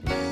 Bye. 0.00 0.31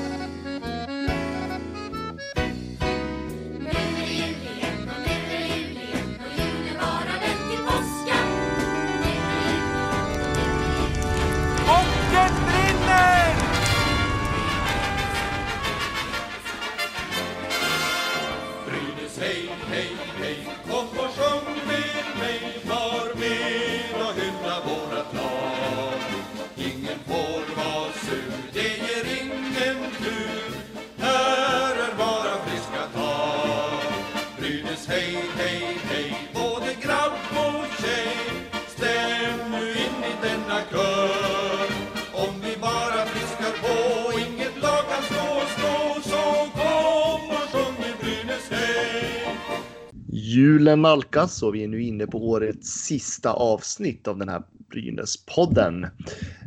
Nalkas 50.81 51.43
och 51.43 51.55
vi 51.55 51.63
är 51.63 51.67
nu 51.67 51.83
inne 51.83 52.07
på 52.07 52.29
årets 52.29 52.69
sista 52.69 53.33
avsnitt 53.33 54.07
av 54.07 54.17
den 54.17 54.29
här 54.29 54.43
Brynäs-podden. 54.69 55.83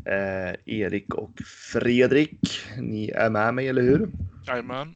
Eh, 0.07 0.55
Erik 0.65 1.15
och 1.15 1.43
Fredrik, 1.73 2.61
ni 2.79 3.09
är 3.09 3.31
med 3.31 3.55
mig, 3.55 3.69
eller 3.69 3.83
hur? 3.83 4.11
Jajamän. 4.47 4.95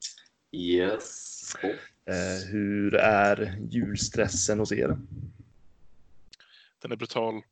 Yes. 0.53 1.55
Eh, 2.07 2.51
hur 2.51 2.95
är 2.95 3.59
julstressen 3.71 4.59
hos 4.59 4.73
er? 4.73 4.99
Den 6.83 6.93
är 6.93 6.97
brutal. 6.97 7.43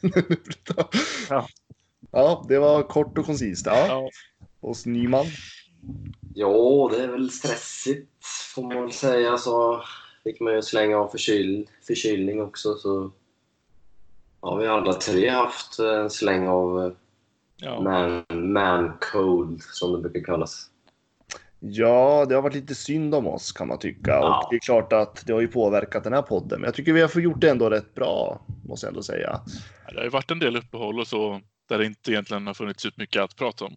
ja. 1.28 1.48
ja, 2.10 2.46
det 2.48 2.58
var 2.58 2.82
kort 2.82 3.18
och 3.18 3.26
koncist. 3.26 3.66
Ja. 3.66 3.86
Ja. 3.86 4.10
Hos 4.60 4.86
Nyman? 4.86 5.26
Ja, 6.34 6.90
det 6.92 7.02
är 7.02 7.08
väl 7.08 7.30
stressigt 7.30 8.10
får 8.54 8.62
man 8.62 8.82
väl 8.82 8.92
säga. 8.92 9.38
Så 9.38 9.82
fick 10.24 10.40
man 10.40 10.54
ju 10.54 10.62
slänga 10.62 10.96
av 10.98 11.08
förkyl, 11.08 11.66
förkylning 11.86 12.42
också. 12.42 12.74
Så 12.74 13.10
har 14.40 14.58
vi 14.58 14.66
alla 14.66 14.92
tre 14.92 15.28
haft 15.28 15.78
en 15.78 16.10
släng 16.10 16.48
av 16.48 16.84
eh, 16.86 16.92
Ja. 17.56 17.80
man, 17.80 18.24
man 18.52 18.92
cold 19.12 19.62
som 19.62 19.92
det 19.92 19.98
brukar 19.98 20.20
kallas. 20.20 20.70
Ja, 21.60 22.26
det 22.28 22.34
har 22.34 22.42
varit 22.42 22.54
lite 22.54 22.74
synd 22.74 23.14
om 23.14 23.26
oss 23.26 23.52
kan 23.52 23.68
man 23.68 23.78
tycka. 23.78 24.10
Ja. 24.10 24.38
Och 24.44 24.50
det 24.50 24.56
är 24.56 24.60
klart 24.60 24.92
att 24.92 25.26
det 25.26 25.32
har 25.32 25.40
ju 25.40 25.48
påverkat 25.48 26.04
den 26.04 26.12
här 26.12 26.22
podden. 26.22 26.60
Men 26.60 26.68
jag 26.68 26.74
tycker 26.74 26.92
vi 26.92 27.00
har 27.00 27.08
fått 27.08 27.22
gjort 27.22 27.40
det 27.40 27.50
ändå 27.50 27.70
rätt 27.70 27.94
bra, 27.94 28.40
måste 28.68 28.86
jag 28.86 28.90
ändå 28.90 29.02
säga. 29.02 29.40
Det 29.88 29.96
har 29.96 30.04
ju 30.04 30.08
varit 30.10 30.30
en 30.30 30.38
del 30.38 30.56
uppehåll 30.56 31.00
och 31.00 31.06
så 31.06 31.40
där 31.68 31.78
det 31.78 31.86
inte 31.86 32.10
egentligen 32.12 32.46
har 32.46 32.54
funnits 32.54 32.86
ut 32.86 32.96
mycket 32.96 33.22
att 33.22 33.36
prata 33.36 33.64
om. 33.64 33.76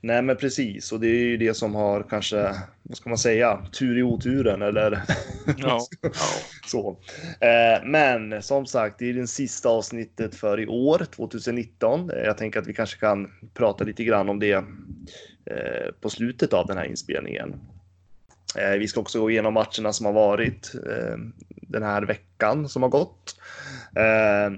Nej, 0.00 0.22
men 0.22 0.36
precis. 0.36 0.92
Och 0.92 1.00
det 1.00 1.06
är 1.06 1.24
ju 1.24 1.36
det 1.36 1.54
som 1.54 1.74
har 1.74 2.02
kanske, 2.10 2.54
vad 2.82 2.96
ska 2.96 3.08
man 3.08 3.18
säga, 3.18 3.66
tur 3.72 3.98
i 3.98 4.02
oturen 4.02 4.62
eller 4.62 5.02
Ja. 5.56 5.80
så. 6.66 6.98
Eh, 7.40 7.84
men 7.84 8.42
som 8.42 8.66
sagt, 8.66 8.98
det 8.98 9.10
är 9.10 9.14
det 9.14 9.26
sista 9.26 9.68
avsnittet 9.68 10.34
för 10.34 10.60
i 10.60 10.66
år, 10.66 11.06
2019. 11.10 12.10
Eh, 12.10 12.16
Jag 12.24 12.38
tänker 12.38 12.60
att 12.60 12.66
vi 12.66 12.74
kanske 12.74 13.00
kan 13.00 13.30
prata 13.54 13.84
lite 13.84 14.04
grann 14.04 14.28
om 14.28 14.40
det 14.40 14.52
eh, 14.52 15.92
på 16.00 16.10
slutet 16.10 16.52
av 16.52 16.66
den 16.66 16.76
här 16.78 16.84
inspelningen. 16.84 17.54
Vi 18.78 18.88
ska 18.88 19.00
också 19.00 19.20
gå 19.20 19.30
igenom 19.30 19.54
matcherna 19.54 19.92
som 19.92 20.06
har 20.06 20.12
varit 20.12 20.72
den 21.52 21.82
här 21.82 22.02
veckan 22.02 22.68
som 22.68 22.82
har 22.82 22.88
gått. 22.88 23.36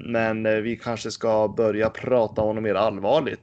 Men 0.04 0.62
vi 0.62 0.80
kanske 0.82 1.10
ska 1.10 1.48
börja 1.48 1.90
prata 1.90 2.42
om 2.42 2.54
något 2.54 2.62
mer 2.62 2.74
allvarligt. 2.74 3.40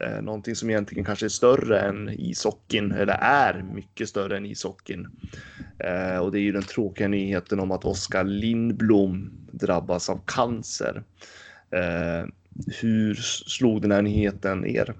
Eh, 0.00 0.22
någonting 0.22 0.56
som 0.56 0.70
egentligen 0.70 1.04
kanske 1.04 1.26
är 1.26 1.28
större 1.28 1.80
än 1.80 2.08
ishockeyn, 2.08 2.92
eller 2.92 3.18
är 3.20 3.62
mycket 3.62 4.08
större 4.08 4.36
än 4.36 4.46
ishockeyn. 4.46 5.08
Eh, 5.78 6.18
och 6.18 6.32
det 6.32 6.38
är 6.38 6.42
ju 6.42 6.52
den 6.52 6.62
tråkiga 6.62 7.08
nyheten 7.08 7.60
om 7.60 7.70
att 7.70 7.84
Oskar 7.84 8.24
Lindblom 8.24 9.30
drabbas 9.50 10.10
av 10.10 10.20
cancer. 10.26 11.02
Eh, 11.70 12.26
hur 12.80 13.14
slog 13.46 13.82
den 13.82 13.92
här 13.92 14.02
nyheten 14.02 14.66
er? 14.66 14.94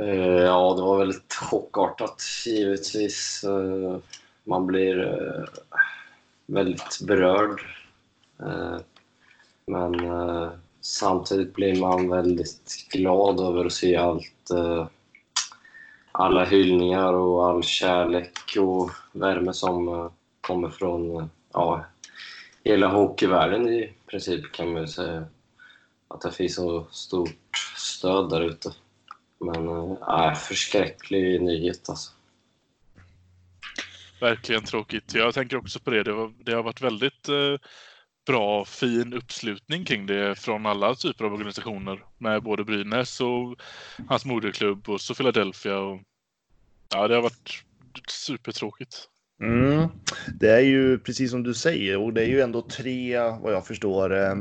Eh, 0.00 0.42
ja, 0.42 0.74
det 0.76 0.82
var 0.82 0.98
väldigt 0.98 1.32
chockartat 1.32 2.22
givetvis. 2.46 3.44
Eh, 3.44 3.98
man 4.44 4.66
blir 4.66 5.06
eh, 5.06 5.44
väldigt 6.46 7.00
berörd. 7.06 7.60
Men 9.66 9.94
samtidigt 10.88 11.54
blir 11.54 11.80
man 11.80 12.08
väldigt 12.08 12.88
glad 12.90 13.40
över 13.40 13.64
att 13.64 13.72
se 13.72 13.96
allt, 13.96 14.50
eh, 14.50 14.86
alla 16.12 16.44
hyllningar 16.44 17.12
och 17.12 17.46
all 17.46 17.62
kärlek 17.62 18.56
och 18.58 18.90
värme 19.12 19.52
som 19.52 19.88
eh, 19.88 20.10
kommer 20.40 20.70
från 20.70 21.16
eh, 21.16 21.26
ja, 21.52 21.84
hela 22.64 22.88
hockeyvärlden 22.88 23.68
i 23.68 23.92
princip 24.06 24.52
kan 24.52 24.72
man 24.72 24.82
ju 24.82 24.88
säga. 24.88 25.24
Att 26.08 26.20
det 26.20 26.32
finns 26.32 26.54
så 26.54 26.86
stort 26.90 27.56
stöd 27.76 28.30
där 28.30 28.40
ute. 28.40 28.72
Men 29.40 29.68
äh, 29.90 30.34
förskräcklig 30.34 31.42
nyhet 31.42 31.88
alltså. 31.88 32.12
Verkligen 34.20 34.64
tråkigt. 34.64 35.14
Jag 35.14 35.34
tänker 35.34 35.56
också 35.56 35.80
på 35.80 35.90
det. 35.90 36.02
Det, 36.02 36.12
var, 36.12 36.32
det 36.38 36.52
har 36.52 36.62
varit 36.62 36.80
väldigt 36.80 37.28
eh, 37.28 37.54
bra, 38.28 38.64
fin 38.64 39.12
uppslutning 39.14 39.84
kring 39.84 40.06
det 40.06 40.38
från 40.38 40.66
alla 40.66 40.94
typer 40.94 41.24
av 41.24 41.32
organisationer. 41.32 42.04
Med 42.18 42.42
både 42.42 42.64
Brynäs 42.64 43.20
och 43.20 43.56
hans 44.08 44.24
moderklubb 44.24 44.88
och 44.88 45.00
så 45.00 45.14
Philadelphia. 45.14 45.78
Och, 45.78 46.00
ja, 46.94 47.08
det 47.08 47.14
har 47.14 47.22
varit 47.22 47.64
supertråkigt. 48.08 49.08
Mm. 49.42 49.88
Det 50.40 50.50
är 50.50 50.60
ju 50.60 50.98
precis 50.98 51.30
som 51.30 51.42
du 51.42 51.54
säger 51.54 51.96
och 51.96 52.12
det 52.12 52.22
är 52.22 52.26
ju 52.26 52.40
ändå 52.40 52.62
tre, 52.62 53.18
vad 53.18 53.52
jag 53.52 53.66
förstår, 53.66 54.16
eh, 54.16 54.34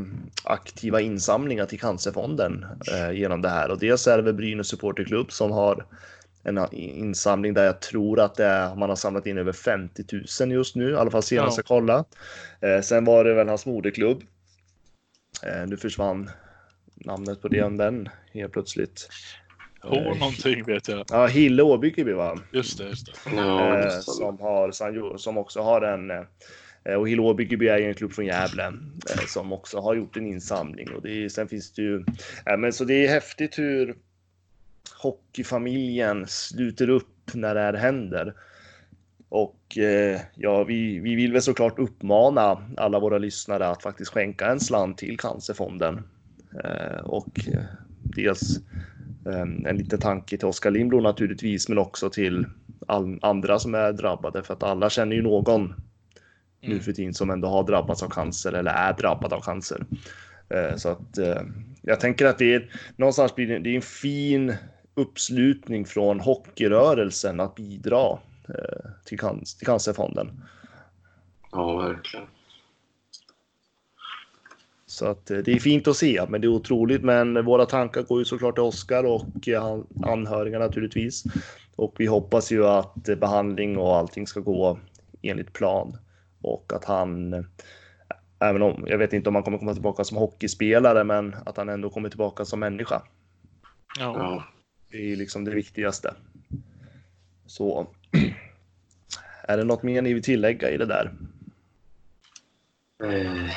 aktiva 0.44 1.02
insamlingar 1.02 1.66
till 1.66 1.80
Cancerfonden 1.80 2.66
eh, 2.92 3.12
genom 3.12 3.42
det 3.42 3.50
här. 3.50 3.72
Och 3.72 3.80
dels 3.80 4.08
är 4.08 4.18
det 4.18 4.24
väl 4.24 4.34
Brynäs 4.34 4.68
Supporterklubb 4.68 5.32
som 5.32 5.52
har 5.52 5.86
en 6.48 6.74
insamling 6.74 7.54
där 7.54 7.66
jag 7.66 7.80
tror 7.82 8.20
att 8.20 8.36
det 8.36 8.46
är, 8.46 8.76
man 8.76 8.90
har 8.90 8.96
samlat 8.96 9.26
in 9.28 9.38
över 9.38 9.52
50 9.52 10.04
000 10.42 10.52
just 10.52 10.76
nu, 10.76 10.90
i 10.92 10.96
alla 10.96 11.12
fall 11.12 11.24
senast 11.24 11.58
Ja. 11.58 11.60
jag 11.60 11.66
kollade. 11.66 12.04
Eh, 12.62 12.82
sen 12.82 13.06
var 13.06 13.24
det 13.24 13.34
väl 13.34 13.48
hans 13.48 13.66
moderklubb. 13.66 14.24
Eh, 15.44 15.68
nu 15.68 15.78
försvann 15.78 16.30
namnet 16.96 17.42
på 17.42 17.48
om 17.64 17.78
den 17.78 18.10
helt 18.34 18.54
plötsligt. 18.54 19.10
H 19.82 19.96
någonting 20.20 20.64
vet 20.64 20.88
jag. 20.88 21.06
Ja, 21.10 21.26
Hille 21.28 21.64
Åbygeby 21.64 22.12
va? 22.14 22.40
Just 22.52 22.78
det, 22.78 22.84
just 22.84 23.06
det. 23.06 23.36
Ja, 23.36 23.78
eh, 23.78 23.84
just 23.84 23.96
det. 24.08 24.12
som, 24.14 24.40
har, 24.40 25.18
som- 25.18 25.38
också 25.38 25.62
har 25.62 25.82
en 25.82 26.12
eh, 26.12 26.94
och 26.98 27.10
Hillå 27.10 27.34
Byggeby 27.34 27.68
är 27.68 27.78
ju 27.78 27.86
en 27.86 27.94
klubb 27.94 28.14
från 28.14 28.26
Gävle 28.26 28.64
eh, 28.66 29.26
som 29.28 29.54
också 29.54 29.80
har 29.80 29.96
gjort 29.96 30.18
en 30.18 30.28
insamling 30.28 30.92
och 30.92 31.02
det 31.02 31.26
är, 31.26 31.30
sen 31.30 31.48
finns 31.48 31.74
det 31.74 31.82
ju. 31.82 32.04
Eh, 32.46 32.58
men 32.58 32.74
så 32.74 32.84
det 32.84 33.06
är 33.06 33.10
häftigt 33.10 33.60
hur 33.60 33.96
hockeyfamiljen 35.02 36.28
sluter 36.28 36.90
upp 36.90 37.34
när 37.34 37.56
det 37.56 37.62
här 37.62 37.74
händer. 37.74 38.34
Och 39.30 39.78
eh, 39.78 40.22
ja, 40.36 40.64
vi, 40.64 41.00
vi 41.00 41.16
vill 41.16 41.34
väl 41.34 41.42
såklart 41.42 41.80
uppmana 41.80 42.62
alla 42.78 43.00
våra 43.00 43.18
lyssnare 43.18 43.68
att 43.68 43.84
faktiskt 43.84 44.12
skänka 44.12 44.46
en 44.52 44.60
slant 44.60 44.98
till 44.98 45.18
Cancerfonden. 45.18 46.04
Eh, 46.64 47.00
och 47.00 47.48
eh, 47.48 47.64
dels 48.04 48.58
eh, 49.26 49.42
en 49.42 49.78
liten 49.78 50.00
tanke 50.00 50.38
till 50.38 50.48
Oskar 50.48 50.72
Lindblom 50.72 51.04
naturligtvis, 51.04 51.70
men 51.70 51.78
också 51.78 52.10
till 52.10 52.46
all, 52.88 53.20
andra 53.22 53.60
som 53.60 53.76
är 53.76 53.94
drabbade 53.94 54.44
för 54.44 54.54
att 54.54 54.64
alla 54.64 54.90
känner 54.90 55.16
ju 55.16 55.22
någon 55.22 55.74
nu 56.62 56.72
Mm. 56.72 56.80
för 56.80 56.94
tiden 56.94 57.14
som 57.14 57.30
ändå 57.30 57.48
har 57.48 57.64
drabbats 57.64 58.04
av 58.04 58.10
cancer 58.10 58.54
eller 58.54 58.72
är 58.72 58.94
drabbad 58.94 59.34
av 59.34 59.42
cancer. 59.42 59.86
Så 60.76 60.90
att 60.90 61.18
jag 61.82 62.00
tänker 62.00 62.26
att 62.26 62.38
det 62.38 62.54
är 62.54 62.72
någonstans 62.96 63.36
blir 63.36 63.48
det, 63.48 63.60
det 63.60 63.70
är 63.70 63.76
en 63.76 63.82
fin 63.82 64.56
uppslutning 64.98 65.86
från 65.86 66.20
hockeyrörelsen 66.20 67.40
att 67.40 67.56
bidra 67.56 68.20
eh, 68.50 68.90
till, 69.06 69.20
can, 69.20 69.44
till 69.58 69.68
Cancerfonden. 69.68 70.42
Ja, 71.52 71.76
verkligen. 71.78 72.26
Så 74.86 75.06
att 75.06 75.32
eh, 75.32 75.38
det 75.38 75.52
är 75.52 75.60
fint 75.60 75.88
att 75.88 75.98
se, 75.98 76.26
men 76.30 76.42
det 76.42 76.48
är 76.48 76.50
otroligt. 76.50 77.04
Men 77.04 77.46
våra 77.46 77.66
tankar 77.66 78.02
går 78.02 78.20
ju 78.20 78.26
såklart 78.26 78.56
till 78.56 78.64
Oskar 78.64 79.04
och 79.04 79.48
eh, 79.48 79.80
anhöriga 80.04 80.60
naturligtvis. 80.60 81.24
Och 81.76 81.96
vi 81.98 82.06
hoppas 82.06 82.52
ju 82.52 82.66
att 82.66 83.10
eh, 83.10 83.16
behandling 83.16 83.78
och 83.78 83.96
allting 83.96 84.28
ska 84.28 84.40
gå 84.40 84.80
enligt 85.22 85.54
plan 85.54 85.98
och 86.42 86.74
att 86.76 86.86
han, 86.86 87.34
även 88.40 88.62
om 88.62 88.84
jag 88.88 88.98
vet 88.98 89.14
inte 89.14 89.30
om 89.30 89.36
han 89.36 89.44
kommer 89.44 89.58
komma 89.58 89.74
tillbaka 89.74 90.04
som 90.04 90.18
hockeyspelare, 90.18 91.04
men 91.04 91.36
att 91.46 91.58
han 91.58 91.70
ändå 91.70 91.90
kommer 91.90 92.10
tillbaka 92.10 92.46
som 92.46 92.60
människa. 92.60 93.02
Ja. 94.00 94.44
Det 94.98 95.12
är 95.12 95.16
liksom 95.16 95.44
det 95.44 95.52
viktigaste. 95.52 96.14
Så. 97.46 97.88
Är 99.44 99.58
det 99.58 99.64
något 99.64 99.84
mer 99.84 100.02
ni 100.02 100.14
vill 100.14 100.24
tillägga 100.24 100.72
i 100.72 100.78
det 100.78 100.86
där? 100.86 101.14
Eh, 103.04 103.52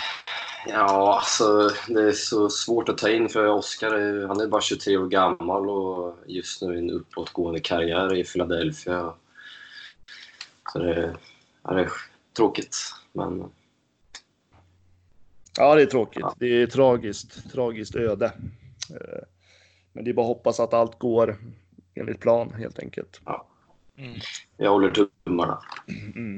Ja, 0.68 1.16
alltså 1.18 1.70
det 1.88 2.02
är 2.02 2.12
så 2.12 2.50
svårt 2.50 2.88
att 2.88 2.98
ta 2.98 3.08
in 3.08 3.28
för 3.28 3.46
Oskar 3.46 4.26
han 4.26 4.40
är 4.40 4.46
bara 4.46 4.60
23 4.60 4.96
år 4.96 5.08
gammal 5.08 5.70
och 5.70 6.16
just 6.26 6.62
nu 6.62 6.74
i 6.74 6.78
en 6.78 6.90
uppåtgående 6.90 7.60
karriär 7.60 8.14
i 8.14 8.24
Philadelphia. 8.24 9.14
Så 10.72 10.78
det, 10.78 11.16
ja, 11.62 11.74
det 11.74 11.80
är 11.80 11.90
tråkigt, 12.36 12.76
men 13.12 13.50
Ja, 15.56 15.74
det 15.74 15.82
är 15.82 15.86
tråkigt. 15.86 16.20
Ja. 16.20 16.34
Det 16.38 16.62
är 16.62 16.66
tragiskt, 16.66 17.52
tragiskt 17.52 17.96
öde. 17.96 18.32
Men 19.92 20.04
det 20.04 20.10
är 20.10 20.14
bara 20.14 20.22
att 20.22 20.36
hoppas 20.36 20.60
att 20.60 20.74
allt 20.74 20.98
går 20.98 21.36
enligt 21.94 22.20
plan 22.20 22.54
helt 22.58 22.78
enkelt. 22.78 23.20
Mm. 23.98 24.20
jag 24.56 24.70
håller 24.70 24.90
tummarna. 24.90 25.62
Mm. 26.16 26.36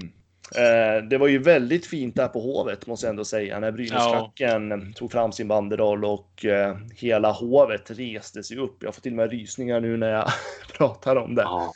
Eh, 0.56 1.08
Det 1.08 1.18
var 1.18 1.28
ju 1.28 1.38
väldigt 1.38 1.86
fint 1.86 2.16
där 2.16 2.28
på 2.28 2.40
Hovet 2.40 2.86
måste 2.86 3.06
jag 3.06 3.10
ändå 3.10 3.24
säga 3.24 3.60
när 3.60 3.72
Brynäsklacken 3.72 4.92
tog 4.92 5.12
fram 5.12 5.32
sin 5.32 5.48
banderoll 5.48 6.04
och 6.04 6.44
eh, 6.44 6.76
hela 6.94 7.32
Hovet 7.32 7.90
reste 7.90 8.42
sig 8.42 8.56
upp. 8.58 8.82
Jag 8.82 8.94
får 8.94 9.02
till 9.02 9.12
och 9.12 9.16
med 9.16 9.30
rysningar 9.30 9.80
nu 9.80 9.96
när 9.96 10.10
jag 10.10 10.28
pratar 10.76 11.16
om 11.16 11.34
det. 11.34 11.42
Ja, 11.42 11.72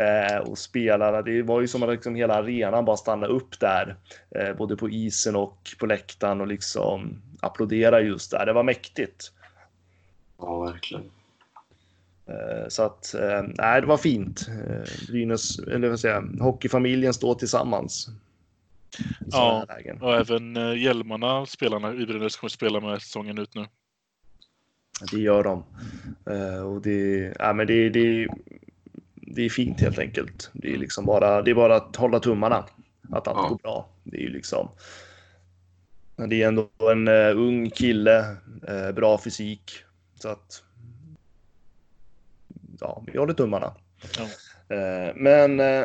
Eh, 0.00 0.38
och 0.38 0.58
spelarna, 0.58 1.22
det 1.22 1.42
var 1.42 1.60
ju 1.60 1.68
som 1.68 1.82
att 1.82 1.88
liksom 1.88 2.14
hela 2.14 2.34
arenan 2.34 2.84
bara 2.84 2.96
stannade 2.96 3.32
upp 3.32 3.60
där. 3.60 3.96
Eh, 4.30 4.56
både 4.56 4.76
på 4.76 4.90
isen 4.90 5.36
och 5.36 5.58
på 5.78 5.86
läktaren 5.86 6.40
och 6.40 6.46
liksom 6.46 7.22
applådera 7.40 8.00
just 8.00 8.30
där. 8.30 8.46
Det 8.46 8.52
var 8.52 8.62
mäktigt. 8.62 9.32
ja 10.38 10.60
verkligen. 10.60 11.10
Eh, 12.30 12.68
så 12.68 12.82
att, 12.82 13.14
eh, 13.14 13.42
nej, 13.58 13.80
det 13.80 13.86
var 13.86 13.96
fint. 13.96 14.46
Eh, 14.48 15.06
Brynäs, 15.08 15.58
eller 15.58 15.88
vad 15.88 16.00
säger 16.00 16.14
jag, 16.14 16.44
hockeyfamiljen 16.44 17.14
står 17.14 17.34
tillsammans. 17.34 18.08
Ja. 19.30 19.66
Och 20.00 20.14
även 20.14 20.54
hjälmarna 20.78 21.46
spelarna 21.46 21.94
i 21.94 22.06
Brynäs 22.06 22.36
kommer 22.36 22.48
spela 22.48 22.80
med 22.80 23.02
säsongen 23.02 23.38
ut 23.38 23.54
nu. 23.54 23.66
Det 25.12 25.20
gör 25.20 25.42
de. 25.44 25.64
Och 26.64 26.82
det, 26.82 27.32
ja, 27.38 27.52
men 27.52 27.66
det, 27.66 27.90
det, 27.90 28.28
det 29.14 29.42
är 29.42 29.48
fint 29.48 29.80
helt 29.80 29.98
enkelt. 29.98 30.50
Det 30.52 30.74
är 30.74 30.78
liksom 30.78 31.04
bara, 31.06 31.42
det 31.42 31.50
är 31.50 31.54
bara 31.54 31.76
att 31.76 31.96
hålla 31.96 32.20
tummarna. 32.20 32.64
Att 33.10 33.28
allt 33.28 33.38
Ja. 33.42 33.48
går 33.48 33.58
bra. 33.62 33.88
Det 34.04 34.16
är 34.16 34.20
ju 34.20 34.28
liksom. 34.28 34.68
Men 36.16 36.30
det 36.30 36.42
är 36.42 36.48
ändå 36.48 36.68
en 36.92 37.08
ung 37.38 37.70
kille, 37.70 38.36
bra 38.94 39.18
fysik. 39.18 39.72
Så 40.14 40.28
att. 40.28 40.62
Ja, 42.80 43.02
vi 43.06 43.18
håller 43.18 43.34
tummarna. 43.34 43.74
Ja. 44.18 44.24
Eh, 44.76 45.14
men 45.16 45.60
eh, 45.60 45.84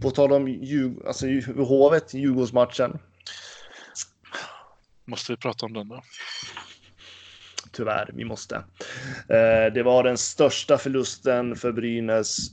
på 0.00 0.10
tal 0.10 0.32
om 0.32 0.48
Djurg- 0.48 1.06
alltså, 1.06 1.26
Hovet, 1.62 2.14
Djurgårdsmatchen. 2.14 2.98
Måste 5.04 5.32
vi 5.32 5.36
prata 5.36 5.66
om 5.66 5.72
den 5.72 5.88
då? 5.88 6.02
Tyvärr, 7.72 8.10
vi 8.14 8.24
måste. 8.24 8.56
Eh, 9.28 9.72
det 9.74 9.82
var 9.84 10.02
den 10.02 10.18
största 10.18 10.78
förlusten 10.78 11.56
för 11.56 11.72
Brynäs 11.72 12.50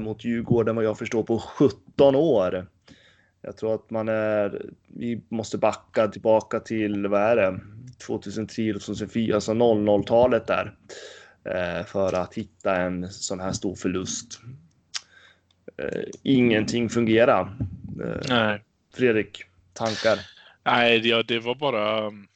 mot 0.00 0.24
Djurgården 0.24 0.76
vad 0.76 0.84
jag 0.84 0.98
förstår 0.98 1.22
på 1.22 1.38
17 1.38 2.16
år. 2.16 2.66
Jag 3.42 3.56
tror 3.56 3.74
att 3.74 3.90
man 3.90 4.08
är, 4.08 4.62
vi 4.86 5.20
måste 5.28 5.58
backa 5.58 6.08
tillbaka 6.08 6.60
till, 6.60 7.06
vad 7.06 7.20
är 7.22 7.36
det, 7.36 7.60
2003, 8.06 8.72
2004, 8.72 9.34
alltså 9.34 9.52
00-talet 9.52 10.46
där. 10.46 10.74
Eh, 11.54 11.84
för 11.84 12.12
att 12.12 12.34
hitta 12.34 12.76
en 12.76 13.10
sån 13.10 13.40
här 13.40 13.52
stor 13.52 13.76
förlust. 13.76 14.40
Eh, 15.76 16.02
ingenting 16.22 16.88
fungerar. 16.88 17.56
Eh, 18.04 18.20
Nej. 18.28 18.62
Fredrik, 18.94 19.42
tankar? 19.72 20.18
Nej, 20.64 21.00
det, 21.00 21.08
ja, 21.08 21.22
det 21.22 21.38
var 21.38 21.54
bara... 21.54 22.06
um, 22.06 22.28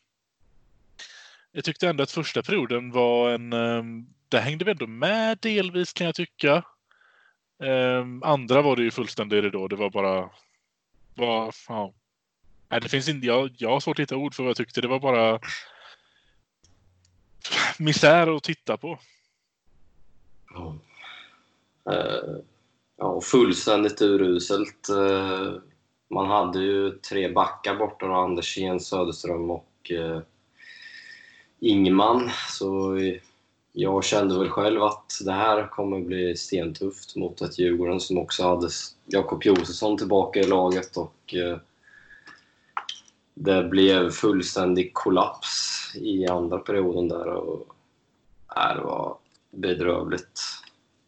Jag 1.52 1.64
tyckte 1.64 1.88
ändå 1.88 2.02
att 2.02 2.10
första 2.10 2.42
perioden 2.42 2.90
var 2.90 3.30
en... 3.30 3.52
um, 3.52 4.06
Där 4.28 4.40
hängde 4.40 4.64
vi 4.64 4.70
ändå 4.70 4.86
med 4.86 5.38
delvis 5.38 5.92
kan 5.92 6.06
jag 6.06 6.14
tycka. 6.14 6.64
Um, 7.58 8.22
andra 8.22 8.62
var 8.62 8.76
det 8.76 8.82
ju 8.82 8.90
fullständig 8.90 9.44
ridå. 9.44 9.68
Det 9.68 9.76
var 9.76 9.90
bara... 9.90 10.30
Var, 11.14 11.54
ja. 11.68 11.94
Nej, 12.68 12.80
det 12.80 12.88
finns 12.88 13.08
inte... 13.08 13.26
Jag, 13.26 13.50
jag 13.56 13.70
har 13.70 13.80
svårt 13.80 13.98
att 13.98 14.02
hitta 14.02 14.16
ord 14.16 14.34
för 14.34 14.42
vad 14.42 14.50
jag 14.50 14.56
tyckte. 14.56 14.80
Det 14.80 14.88
var 14.88 15.00
bara... 15.00 15.40
Misär 17.78 18.36
att 18.36 18.42
titta 18.42 18.76
på. 18.76 18.98
Ja. 20.54 20.76
Uh, 21.90 22.38
ja, 22.96 23.20
fullständigt 23.20 24.02
uruselt. 24.02 24.88
Uh, 24.90 25.54
man 26.10 26.26
hade 26.26 26.58
ju 26.58 26.90
tre 26.90 27.32
backar 27.32 27.74
borta, 27.76 28.06
då, 28.06 28.14
Andersén, 28.14 28.80
Söderström 28.80 29.50
och 29.50 29.90
uh, 29.92 30.20
Ingman. 31.60 32.30
Så 32.48 32.98
jag 33.72 34.04
kände 34.04 34.38
väl 34.38 34.48
själv 34.48 34.82
att 34.82 35.12
det 35.24 35.32
här 35.32 35.68
kommer 35.68 36.00
bli 36.00 36.36
stentufft 36.36 37.16
mot 37.16 37.40
ett 37.40 37.58
Djurgården 37.58 38.00
som 38.00 38.18
också 38.18 38.42
hade 38.42 38.68
Jakob 39.06 39.44
Josefsson 39.44 39.98
tillbaka 39.98 40.40
i 40.40 40.46
laget 40.46 40.96
och 40.96 41.34
uh, 41.36 41.56
det 43.42 43.64
blev 43.64 44.10
fullständig 44.10 44.94
kollaps 44.94 45.80
i 45.94 46.26
andra 46.26 46.58
perioden 46.58 47.08
där 47.08 47.26
och 47.26 47.66
äh, 48.56 48.76
det 48.76 48.82
var 48.82 49.16
bedrövligt. 49.50 50.40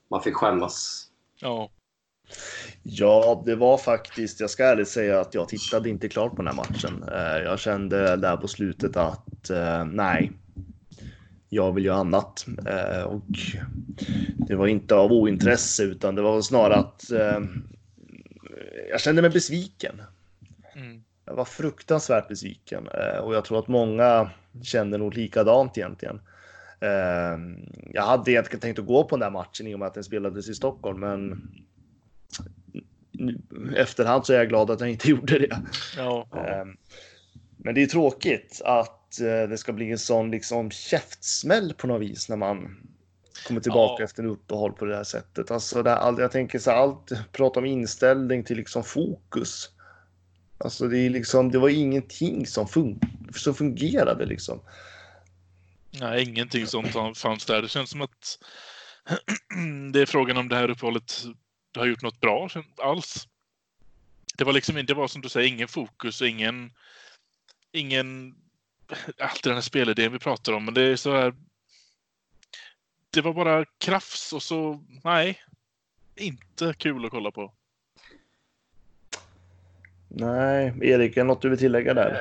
Man 0.09 0.23
fick 0.23 0.35
skämmas. 0.35 1.07
Ja. 1.41 1.71
Ja, 2.83 3.43
det 3.47 3.57
var 3.57 3.79
faktiskt, 3.79 4.41
jag 4.41 4.51
ska 4.51 4.65
ärligt 4.65 4.89
säga 4.89 5.21
att 5.21 5.35
jag 5.35 5.49
tittade 5.49 5.89
inte 5.89 6.09
klart 6.09 6.31
på 6.37 6.43
den 6.43 6.47
här 6.47 6.55
matchen. 6.55 7.05
Eh, 7.13 7.45
Jag 7.45 7.59
kände 7.59 8.17
där 8.17 8.37
på 8.37 8.49
slutet 8.49 8.97
att 8.97 9.51
eh, 9.51 9.85
nej, 9.85 10.33
jag 11.49 11.73
vill 11.73 11.85
göra 11.85 11.97
annat. 11.97 12.47
Eh, 12.67 13.03
Och 13.03 13.23
det 14.37 14.55
var 14.55 14.67
inte 14.67 14.95
av 14.95 15.13
ointresse 15.13 15.83
utan 15.83 16.15
det 16.15 16.23
var 16.23 16.43
snarare 16.43 16.75
att 16.75 17.05
jag 18.91 19.01
kände 19.01 19.23
mig 19.23 19.31
besviken. 19.31 20.03
Mm. 20.75 21.05
Jag 21.33 21.37
var 21.37 21.45
fruktansvärt 21.45 22.29
besviken 22.29 22.89
eh, 22.89 23.19
och 23.19 23.35
jag 23.35 23.45
tror 23.45 23.59
att 23.59 23.69
många 23.69 24.31
kände 24.63 24.99
nog 24.99 25.15
likadant 25.15 25.79
egentligen. 25.79 26.21
Eh, 26.81 27.39
Jag 27.93 28.03
hade 28.03 28.31
egentligen 28.31 28.61
tänkt 28.61 28.79
att 28.79 28.87
gå 28.87 29.05
på 29.05 29.17
den 29.17 29.21
där 29.21 29.31
matchen 29.31 29.67
i 29.67 29.75
och 29.75 29.79
med 29.79 29.89
att 29.89 29.95
den 29.95 30.05
spelades 30.05 30.49
i 30.49 30.55
Stockholm, 30.55 31.01
men 31.01 31.43
efterhand 33.77 34.27
så 34.27 34.33
är 34.33 34.37
jag 34.37 34.49
glad 34.49 34.71
att 34.71 34.81
jag 34.81 34.91
inte 34.91 35.09
gjorde 35.11 35.39
det. 35.39 35.63
Ja. 35.97 36.27
Eh, 36.37 36.65
Men 37.57 37.75
det 37.75 37.83
är 37.83 37.87
tråkigt 37.87 38.63
att 38.65 39.21
eh, 39.21 39.49
det 39.49 39.59
ska 39.59 39.73
bli 39.73 39.91
en 39.91 39.99
sån 39.99 40.31
liksom 40.31 40.71
käftsmäll 40.71 41.75
på 41.75 41.87
något 41.87 42.03
vis 42.03 42.29
när 42.29 42.37
man 42.37 42.77
kommer 43.47 43.61
tillbaka 43.61 44.03
Ja. 44.03 44.05
efter 44.05 44.23
en 44.23 44.29
uppehåll 44.31 44.73
på 44.73 44.85
det 44.85 44.97
här 44.97 45.05
sättet. 45.05 45.51
Alltså 45.51 45.83
det, 45.83 45.97
all, 45.97 46.19
jag 46.21 46.33
tänker 46.33 46.59
så 46.59 46.71
här, 46.71 46.79
allt 46.79 47.13
prata 47.33 47.61
om 47.61 47.67
inställning 47.67 48.45
till 48.45 48.57
liksom 48.57 48.85
fokus. 48.85 49.71
Alltså 50.65 50.89
det 50.89 50.99
är 50.99 51.11
liksom, 51.11 51.51
det 51.51 51.59
var 51.59 51.69
ingenting 51.69 52.47
som, 52.47 52.69
fun 52.69 53.01
som 53.37 53.55
fungerade 53.55 54.27
liksom. 54.27 54.61
Nej, 55.91 56.23
ingenting 56.23 56.67
sånt 56.67 57.19
fanns 57.19 57.45
där. 57.45 57.63
Det 57.63 57.69
känns 57.69 57.91
som 57.91 58.01
att 58.01 58.39
det 59.93 60.01
är 60.01 60.07
frågan 60.07 60.37
om 60.37 60.49
det 60.49 60.57
här 60.57 60.71
uppehållet 60.71 61.25
har 61.77 61.87
gjort 61.87 62.03
något 62.03 62.21
bra 62.21 62.49
alls. 62.77 63.29
Det 64.37 64.45
var 64.45 64.53
liksom 64.53 64.79
inte, 64.79 64.93
det 64.93 64.97
var 64.97 65.09
som 65.09 65.23
du 65.23 65.29
säger, 65.29 65.49
ingen 65.49 65.69
fokus, 65.69 66.23
ingen, 66.23 66.73
ingen, 67.73 68.35
allt 69.19 69.43
den 69.43 69.55
här 69.55 69.61
spelidén 69.61 70.13
vi 70.13 70.19
pratar 70.19 70.53
om, 70.53 70.65
men 70.65 70.75
det 70.75 70.83
är 70.83 70.97
så 70.97 71.17
här. 71.17 71.35
Det 73.11 73.21
var 73.21 73.33
bara 73.33 73.65
krafs 73.79 74.33
och 74.33 74.43
så, 74.43 74.85
nej, 75.05 75.43
inte 76.17 76.75
kul 76.79 77.05
att 77.05 77.11
kolla 77.11 77.31
på. 77.31 77.55
Nej, 80.15 80.75
Erik, 80.81 81.17
är 81.17 81.21
det 81.21 81.27
något 81.27 81.43
du 81.43 81.49
vill 81.49 81.59
tillägga 81.59 81.95
där? 81.95 82.21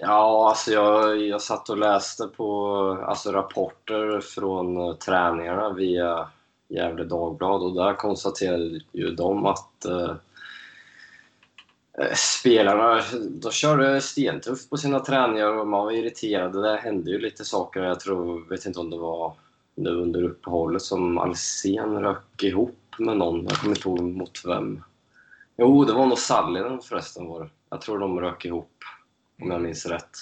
Ja, 0.00 0.48
alltså 0.48 0.70
jag, 0.70 1.20
jag 1.22 1.42
satt 1.42 1.68
och 1.68 1.78
läste 1.78 2.26
på 2.26 2.66
alltså 3.06 3.32
rapporter 3.32 4.20
från 4.20 4.98
träningarna 4.98 5.72
via 5.72 6.28
Gefle 6.68 7.04
Dagblad 7.04 7.62
och 7.62 7.74
där 7.74 7.94
konstaterade 7.94 8.80
ju 8.92 9.14
de 9.14 9.46
att 9.46 9.84
eh, 9.84 10.14
eh, 11.98 12.14
spelarna 12.14 13.00
de 13.30 13.52
körde 13.52 14.00
stentufft 14.00 14.70
på 14.70 14.76
sina 14.76 15.00
träningar 15.00 15.58
och 15.58 15.66
man 15.66 15.84
var 15.84 15.92
irriterad. 15.92 16.62
Det 16.62 16.76
hände 16.76 17.10
ju 17.10 17.18
lite 17.18 17.44
saker. 17.44 17.82
Jag 17.82 18.00
tror, 18.00 18.48
vet 18.48 18.66
inte 18.66 18.80
om 18.80 18.90
det 18.90 18.98
var 18.98 19.32
nu 19.74 19.90
under 19.90 20.22
uppehållet 20.22 20.82
som 20.82 21.18
Alsen 21.18 22.00
rök 22.00 22.42
ihop 22.42 22.78
med 22.98 23.16
någon. 23.16 23.44
Jag 23.44 23.58
kommer 23.58 23.76
inte 23.76 23.88
ihåg 23.88 24.02
mot 24.02 24.42
vem. 24.44 24.82
Jo, 25.58 25.84
det 25.84 25.92
var 25.92 26.06
nog 26.06 26.18
Sallinen 26.18 26.80
förresten 26.80 27.26
var 27.26 27.40
det. 27.40 27.50
Jag 27.70 27.80
tror 27.80 27.98
de 27.98 28.20
rök 28.20 28.44
ihop 28.44 28.84
om 29.42 29.50
jag 29.50 29.60
minns 29.60 29.86
rätt. 29.86 30.16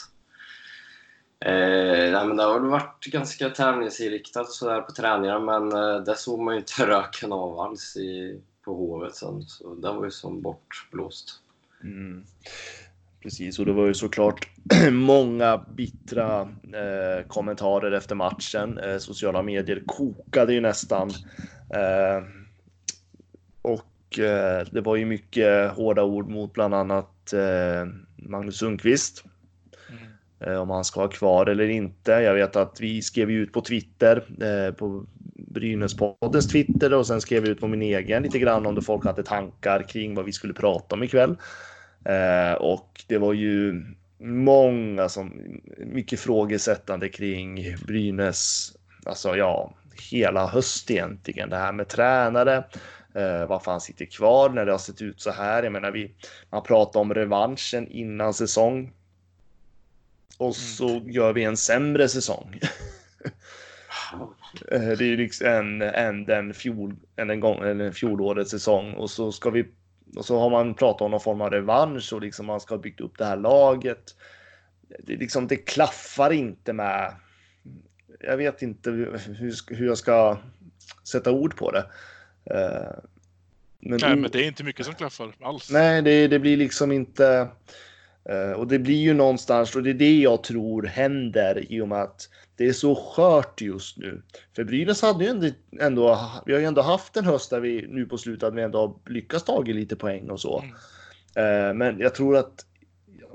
Eh, 1.40 2.12
nej, 2.12 2.26
men 2.26 2.36
det 2.36 2.42
har 2.42 2.60
väl 2.60 2.70
varit 2.70 3.04
ganska 3.04 3.50
tävlingsinriktat 3.50 4.50
sådär 4.50 4.80
på 4.80 4.92
träningarna, 4.92 5.40
men 5.60 5.72
eh, 5.72 6.02
det 6.02 6.16
såg 6.16 6.40
man 6.40 6.54
ju 6.54 6.60
inte 6.60 6.86
röken 6.86 7.32
av 7.32 7.60
alls 7.60 7.96
i, 7.96 8.40
på 8.64 8.74
Hovet 8.74 9.14
sen. 9.14 9.42
Så 9.42 9.74
det 9.74 9.92
var 9.92 10.04
ju 10.04 10.10
som 10.10 10.42
bortblåst. 10.42 11.40
Mm. 11.82 12.24
Precis, 13.22 13.58
och 13.58 13.66
det 13.66 13.72
var 13.72 13.86
ju 13.86 13.94
såklart 13.94 14.48
många 14.92 15.64
bittra 15.76 16.40
eh, 16.62 17.26
kommentarer 17.26 17.92
efter 17.92 18.14
matchen. 18.14 18.78
Eh, 18.78 18.98
sociala 18.98 19.42
medier 19.42 19.82
kokade 19.86 20.54
ju 20.54 20.60
nästan. 20.60 21.10
Eh, 21.74 22.45
det 24.70 24.80
var 24.84 24.96
ju 24.96 25.04
mycket 25.04 25.70
hårda 25.70 26.02
ord 26.02 26.28
mot 26.28 26.52
bland 26.52 26.74
annat 26.74 27.32
eh, 27.32 27.88
Magnus 28.16 28.56
Sundqvist. 28.58 29.24
Mm. 30.40 30.60
om 30.60 30.70
han 30.70 30.84
ska 30.84 31.00
vara 31.00 31.10
kvar 31.10 31.46
eller 31.46 31.68
inte. 31.68 32.12
Jag 32.12 32.34
vet 32.34 32.56
att 32.56 32.80
vi 32.80 33.02
skrev 33.02 33.30
ut 33.30 33.52
på 33.52 33.60
Twitter, 33.60 34.24
på 34.72 35.06
Brynäspoddens 35.56 36.48
Twitter 36.48 36.94
och 36.94 37.06
sen 37.06 37.20
skrev 37.20 37.42
vi 37.42 37.48
ut 37.48 37.60
på 37.60 37.68
min 37.68 37.82
egen 37.82 38.22
lite 38.22 38.38
grann 38.38 38.66
om 38.66 38.74
det 38.74 38.82
folk 38.82 39.04
hade 39.04 39.22
tankar 39.22 39.82
kring 39.82 40.14
vad 40.14 40.24
vi 40.24 40.32
skulle 40.32 40.54
prata 40.54 40.94
om 40.94 41.02
ikväll. 41.02 41.36
Eh, 42.04 42.52
och 42.52 43.04
det 43.06 43.18
var 43.18 43.32
ju 43.32 43.84
många 44.20 45.08
som, 45.08 45.32
mycket 45.78 46.20
frågesättande 46.20 47.08
kring 47.08 47.76
Brynäs, 47.86 48.72
alltså 49.04 49.36
ja, 49.36 49.74
hela 50.10 50.46
höst 50.46 50.90
egentligen. 50.90 51.50
Det 51.50 51.56
här 51.56 51.72
med 51.72 51.88
tränare, 51.88 52.64
eh, 53.16 53.46
varför 53.46 53.70
han 53.70 53.80
sitter 53.80 54.04
kvar 54.04 54.48
när 54.48 54.66
det 54.66 54.72
har 54.72 54.78
sett 54.78 55.02
ut 55.02 55.20
så 55.20 55.30
här. 55.30 55.62
Jag 55.62 55.72
menar, 55.72 55.90
vi, 55.90 56.14
man 56.50 56.62
pratar 56.62 57.00
om 57.00 57.14
revanschen 57.14 57.88
innan 57.88 58.34
säsong. 58.34 58.92
Och 60.38 60.56
så 60.56 60.88
mm. 60.88 61.10
gör 61.10 61.32
vi 61.32 61.44
en 61.44 61.56
sämre 61.56 62.08
säsong. 62.08 62.60
Eh, 64.72 64.80
det 64.80 65.04
är 65.04 65.08
ju 65.08 65.16
liksom 65.16 65.46
en, 65.46 65.82
en, 65.82 66.24
den 66.24 66.54
fjol, 66.54 66.96
en, 67.16 67.30
en, 67.30 67.40
gång, 67.40 67.64
en 67.64 67.92
fjolårets 67.92 68.50
säsong 68.50 68.92
och 68.92 69.10
så 69.10 69.32
ska 69.32 69.50
vi 69.50 69.66
och 70.16 70.24
så 70.24 70.38
har 70.38 70.50
man 70.50 70.74
pratat 70.74 71.00
om 71.00 71.10
någon 71.10 71.20
form 71.20 71.40
av 71.40 71.50
revansch 71.50 72.12
och 72.12 72.20
liksom 72.20 72.46
man 72.46 72.60
ska 72.60 72.74
ha 72.74 72.82
byggt 72.82 73.00
upp 73.00 73.18
det 73.18 73.24
här 73.24 73.36
laget. 73.36 74.14
Det, 74.98 75.16
liksom, 75.16 75.46
det 75.46 75.56
klaffar 75.56 76.32
inte 76.32 76.72
med... 76.72 77.14
Jag 78.20 78.36
vet 78.36 78.62
inte 78.62 78.90
hur, 78.90 79.20
hur 79.74 79.86
jag 79.86 79.98
ska 79.98 80.38
sätta 81.04 81.30
ord 81.30 81.56
på 81.56 81.70
det. 81.70 81.86
Uh, 82.50 82.90
men 83.80 83.98
nej, 84.02 84.16
men 84.16 84.30
det 84.30 84.44
är 84.44 84.46
inte 84.46 84.64
mycket 84.64 84.86
som 84.86 84.94
klaffar 84.94 85.34
alls. 85.40 85.70
Nej, 85.70 86.02
det, 86.02 86.28
det 86.28 86.38
blir 86.38 86.56
liksom 86.56 86.92
inte... 86.92 87.48
Uh, 88.30 88.52
och 88.52 88.66
det 88.66 88.78
blir 88.78 88.96
ju 88.96 89.14
någonstans, 89.14 89.76
och 89.76 89.82
det 89.82 89.90
är 89.90 89.94
det 89.94 90.18
jag 90.18 90.42
tror 90.42 90.82
händer 90.82 91.72
i 91.72 91.80
och 91.80 91.88
med 91.88 92.02
att 92.02 92.28
det 92.56 92.66
är 92.66 92.72
så 92.72 92.94
skört 92.94 93.60
just 93.60 93.98
nu. 93.98 94.22
För 94.56 94.64
Brynäs 94.64 95.02
hade 95.02 95.24
ju 95.24 95.30
ändå, 95.30 95.48
ändå, 95.80 96.20
vi 96.46 96.52
har 96.52 96.60
ju 96.60 96.66
ändå 96.66 96.82
haft 96.82 97.16
en 97.16 97.24
höst 97.24 97.50
där 97.50 97.60
vi 97.60 97.86
nu 97.88 98.06
på 98.06 98.18
slutet 98.18 98.54
vi 98.54 98.62
ändå 98.62 98.78
har 98.78 99.12
lyckats 99.12 99.44
ta 99.44 99.62
lite 99.62 99.96
poäng 99.96 100.30
och 100.30 100.40
så. 100.40 100.62
Mm. 100.62 101.68
Uh, 101.68 101.74
men 101.74 101.98
jag 101.98 102.14
tror 102.14 102.36
att 102.36 102.66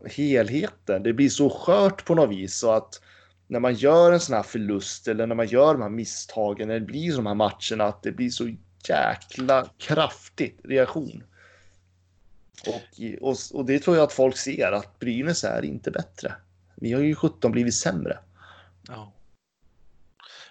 helheten, 0.05 1.03
det 1.03 1.13
blir 1.13 1.29
så 1.29 1.49
skört 1.49 2.05
på 2.05 2.15
något 2.15 2.29
vis 2.29 2.55
så 2.55 2.71
att 2.71 3.01
när 3.47 3.59
man 3.59 3.73
gör 3.73 4.11
en 4.11 4.19
sån 4.19 4.35
här 4.35 4.43
förlust 4.43 5.07
eller 5.07 5.27
när 5.27 5.35
man 5.35 5.47
gör 5.47 5.73
de 5.73 5.81
här 5.81 5.89
misstagen, 5.89 6.67
när 6.67 6.79
det 6.79 6.85
blir 6.85 7.15
de 7.15 7.25
här 7.25 7.35
matcherna, 7.35 7.83
att 7.83 8.03
det 8.03 8.11
blir 8.11 8.29
så 8.29 8.55
jäkla 8.89 9.69
kraftigt 9.77 10.59
reaktion. 10.63 11.23
Och, 12.67 12.83
och, 13.21 13.37
och, 13.53 13.65
det 13.65 13.79
tror 13.79 13.95
jag 13.95 14.03
att 14.03 14.13
folk 14.13 14.37
ser, 14.37 14.71
att 14.71 14.99
Brynäs 14.99 15.43
är 15.43 15.65
inte 15.65 15.91
bättre. 15.91 16.33
Vi 16.75 16.93
har 16.93 17.01
ju 17.01 17.15
17 17.15 17.51
blivit 17.51 17.75
sämre. 17.75 18.19
Ja. 18.87 19.13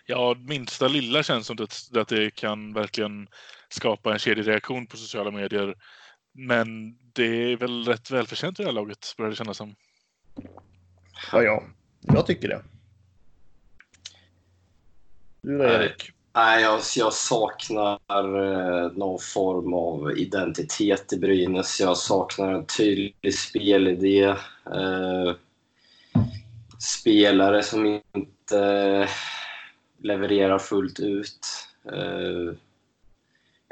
Ja, 0.06 0.36
minsta 0.38 0.88
lilla 0.88 1.22
känns 1.22 1.46
som 1.46 1.56
att, 1.62 1.96
att 1.96 2.08
det 2.08 2.34
kan 2.34 2.72
verkligen 2.72 3.28
skapa 3.68 4.12
en 4.12 4.18
kedjereaktion 4.18 4.86
på 4.86 4.96
sociala 4.96 5.30
medier. 5.30 5.74
Men 6.32 6.98
det 7.12 7.52
är 7.52 7.56
väl 7.56 7.84
rätt 7.84 8.10
välförtjänt 8.10 8.60
i 8.60 8.62
det 8.62 8.68
här 8.68 8.74
laget, 8.74 9.14
börjar 9.16 9.30
det 9.30 9.36
kännas 9.36 9.56
som. 9.56 9.74
Ja, 11.32 11.42
ja. 11.42 11.64
Jag 12.00 12.26
tycker 12.26 12.48
det. 12.48 12.62
Du 15.42 15.58
då, 15.58 15.64
Erik? 15.64 16.12
Nej, 16.40 16.62
jag, 16.62 16.80
jag 16.96 17.12
saknar 17.12 17.98
eh, 18.08 18.92
någon 18.92 19.18
form 19.18 19.74
av 19.74 20.18
identitet 20.18 21.12
i 21.12 21.18
Brynäs. 21.18 21.80
Jag 21.80 21.96
saknar 21.96 22.52
en 22.52 22.66
tydlig 22.66 23.34
spelidé. 23.34 24.24
Eh, 24.74 25.34
spelare 26.78 27.62
som 27.62 28.00
inte 28.14 29.08
levererar 30.02 30.58
fullt 30.58 31.00
ut. 31.00 31.46
Eh, 31.92 32.54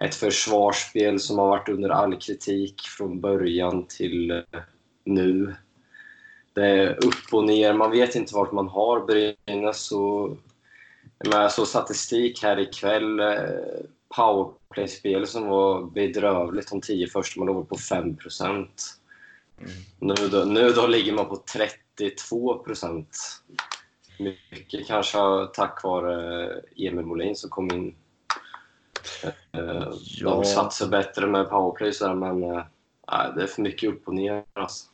ett 0.07 0.15
försvarsspel 0.15 1.21
som 1.21 1.39
har 1.39 1.49
varit 1.49 1.69
under 1.69 1.91
all 1.91 2.17
kritik 2.17 2.81
från 2.81 3.21
början 3.21 3.87
till 3.87 4.31
eh, 4.31 4.61
nu. 5.05 5.55
Det 6.53 6.67
är 6.67 7.05
upp 7.05 7.33
och 7.33 7.45
ner. 7.45 7.73
Man 7.73 7.91
vet 7.91 8.15
inte 8.15 8.35
vart 8.35 8.53
man 8.53 8.69
har 8.69 9.01
Brynäs. 9.07 9.93
Och, 9.93 10.37
jag 11.19 11.53
såg 11.53 11.67
statistik 11.67 12.43
här 12.43 12.59
ikväll. 12.59 13.21
Eh, 13.21 13.37
powerplay-spel 14.17 15.27
som 15.27 15.47
var 15.47 15.83
bedrövligt. 15.83 16.71
De 16.71 16.81
tio 16.81 17.07
första 17.07 17.41
man 17.41 17.47
låg 17.47 17.69
på 17.69 17.77
5 17.77 18.17
procent. 18.17 18.95
Mm. 19.59 19.71
Nu, 19.99 20.29
då, 20.29 20.45
nu 20.45 20.71
då 20.71 20.87
ligger 20.87 21.13
man 21.13 21.29
på 21.29 21.37
30 21.37 21.79
82 21.99 22.59
procent. 22.59 23.17
Mycket 24.19 24.87
kanske 24.87 25.19
tack 25.55 25.85
vare 25.85 26.47
Emil 26.77 27.07
Molin 27.07 27.37
som 27.37 27.51
kom 27.51 27.71
in. 27.71 27.95
Eh, 29.53 29.93
ja. 30.03 30.31
De 30.31 30.45
satsar 30.45 30.89
bättre 30.89 31.27
med 31.27 31.51
powerplay 31.51 31.93
så 31.93 32.15
men 32.15 32.43
äh, 32.43 32.65
det 33.37 33.43
är 33.43 33.47
för 33.47 33.63
mycket 33.63 33.91
upp 33.91 34.09
och 34.09 34.15
ner. 34.15 34.45
Alltså. 34.53 34.87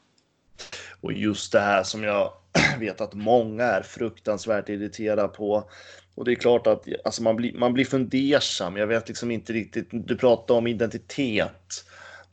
Och 1.01 1.13
just 1.13 1.53
det 1.53 1.61
här 1.61 1.83
som 1.83 2.03
jag 2.03 2.33
vet 2.79 3.01
att 3.01 3.15
många 3.15 3.65
är 3.65 3.83
fruktansvärt 3.83 4.69
irriterade 4.69 5.29
på. 5.29 5.71
Och 6.15 6.25
det 6.25 6.33
är 6.33 6.37
klart 6.37 6.67
att 6.67 6.89
alltså 7.05 7.23
man, 7.23 7.37
blir, 7.37 7.53
man 7.53 7.73
blir 7.73 7.85
fundersam. 7.85 8.77
Jag 8.77 8.87
vet 8.87 9.09
liksom 9.09 9.31
inte 9.31 9.53
riktigt. 9.53 9.89
Du 9.91 10.17
pratar 10.17 10.55
om 10.55 10.67
identitet. 10.67 11.85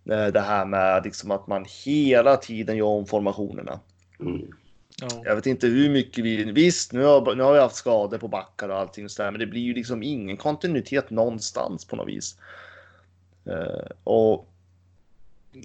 Eh, 0.09 0.27
det 0.27 0.39
här 0.41 0.65
med 0.65 1.03
liksom 1.03 1.31
att 1.31 1.47
man 1.47 1.65
hela 1.85 2.37
tiden 2.37 2.77
gör 2.77 2.85
om 2.85 3.05
formationerna. 3.05 3.79
Mm. 4.19 4.41
Ja. 5.01 5.21
Jag 5.25 5.35
vet 5.35 5.45
inte 5.45 5.67
hur 5.67 5.89
mycket 5.89 6.23
vi... 6.23 6.43
Visst, 6.51 6.93
nu 6.93 7.03
har, 7.03 7.35
nu 7.35 7.43
har 7.43 7.53
vi 7.53 7.59
haft 7.59 7.75
skador 7.75 8.17
på 8.17 8.27
backar 8.27 8.69
och 8.69 8.77
allting 8.77 9.09
så 9.09 9.23
där, 9.23 9.31
men 9.31 9.39
det 9.39 9.45
blir 9.45 9.61
ju 9.61 9.73
liksom 9.73 10.03
ingen 10.03 10.37
kontinuitet 10.37 11.09
någonstans 11.09 11.85
på 11.85 11.95
något 11.95 12.07
vis. 12.07 12.37
Uh, 13.47 13.91
och, 14.03 14.33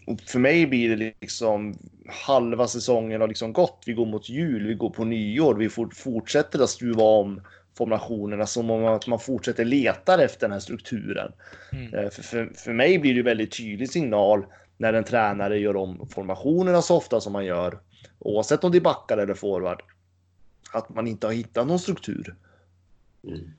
och, 0.07 0.21
för 0.27 0.39
mig 0.39 0.67
blir 0.67 0.97
det 0.97 1.13
liksom 1.21 1.79
halva 2.09 2.69
säsongen 2.69 3.21
har 3.21 3.29
liksom 3.29 3.53
gått. 3.53 3.83
Vi 3.87 3.93
går 3.93 4.07
mot 4.07 4.29
jul, 4.29 4.67
vi 4.67 4.75
går 4.75 4.91
på 4.91 5.05
nyår, 5.05 5.55
vi 5.55 5.69
for, 5.69 5.91
fortsätter 5.95 6.63
att 6.63 6.71
stuva 6.71 7.03
om 7.03 7.41
formationerna 7.77 8.47
som 8.47 8.71
om 8.71 8.85
att 8.85 9.07
man 9.07 9.19
fortsätter 9.19 9.65
leta 9.65 10.25
efter 10.25 10.41
den 10.41 10.53
här 10.53 10.61
strukturen. 10.61 11.33
Mm. 11.73 11.95
Uh, 11.95 12.11
för, 12.11 12.23
för, 12.23 12.51
för 12.55 12.73
mig 12.73 12.99
blir 12.99 13.15
det 13.15 13.23
väldigt 13.23 13.57
tydlig 13.57 13.91
signal 13.91 14.47
när 14.77 14.93
en 14.93 15.05
tränare 15.05 15.59
gör 15.59 15.77
om 15.77 16.09
formationerna 16.09 16.83
så 16.83 16.97
ofta 16.97 17.21
som 17.21 17.33
man 17.33 17.45
gör 17.45 17.79
oavsett 18.19 18.65
om 18.65 18.73
det 18.73 18.79
är 18.79 18.81
backar 18.81 19.19
eller 19.19 19.35
forward, 19.35 19.83
att 20.73 20.89
man 20.89 21.07
inte 21.07 21.27
har 21.27 21.35
hittat 21.35 21.67
någon 21.67 21.79
struktur. 21.79 22.37
Mm. 23.25 23.51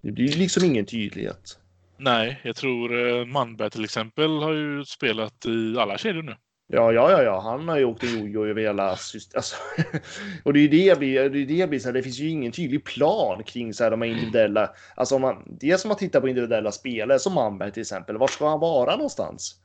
Det 0.00 0.12
blir 0.12 0.36
liksom 0.36 0.64
ingen 0.64 0.86
tydlighet. 0.86 1.58
Nej, 1.96 2.40
jag 2.44 2.56
tror 2.56 3.08
eh, 3.08 3.24
Manberg 3.26 3.70
till 3.70 3.84
exempel 3.84 4.42
har 4.42 4.52
ju 4.52 4.84
spelat 4.84 5.46
i 5.46 5.78
alla 5.78 5.98
kedjor 5.98 6.22
nu. 6.22 6.36
Ja, 6.72 6.92
ja, 6.92 7.10
ja, 7.10 7.22
ja. 7.22 7.40
han 7.40 7.68
har 7.68 7.78
ju 7.78 7.84
åkt 7.84 8.04
jojo 8.04 8.46
över 8.46 8.62
hela. 8.62 8.88
Alltså, 8.88 9.56
och 10.42 10.52
det 10.52 10.58
är 10.58 10.62
ju 10.62 10.68
det 10.68 10.84
jag 10.84 10.98
blir, 10.98 11.30
det, 11.30 11.38
är 11.38 11.46
det, 11.46 11.66
blir 11.68 11.78
så 11.78 11.88
här, 11.88 11.92
det 11.92 12.02
finns 12.02 12.18
ju 12.18 12.28
ingen 12.28 12.52
tydlig 12.52 12.84
plan 12.84 13.42
kring 13.44 13.74
så 13.74 13.84
här, 13.84 13.90
de 13.90 14.02
här 14.02 14.08
individuella, 14.08 14.70
alltså 14.94 15.14
om 15.14 15.22
man, 15.22 15.56
det 15.60 15.80
som 15.80 15.88
man 15.88 15.98
tittar 15.98 16.20
på 16.20 16.28
individuella 16.28 16.72
spelare 16.72 17.18
som 17.18 17.34
Manberg 17.34 17.72
till 17.72 17.80
exempel, 17.80 18.18
var 18.18 18.26
ska 18.26 18.48
han 18.48 18.60
vara 18.60 18.96
någonstans? 18.96 19.60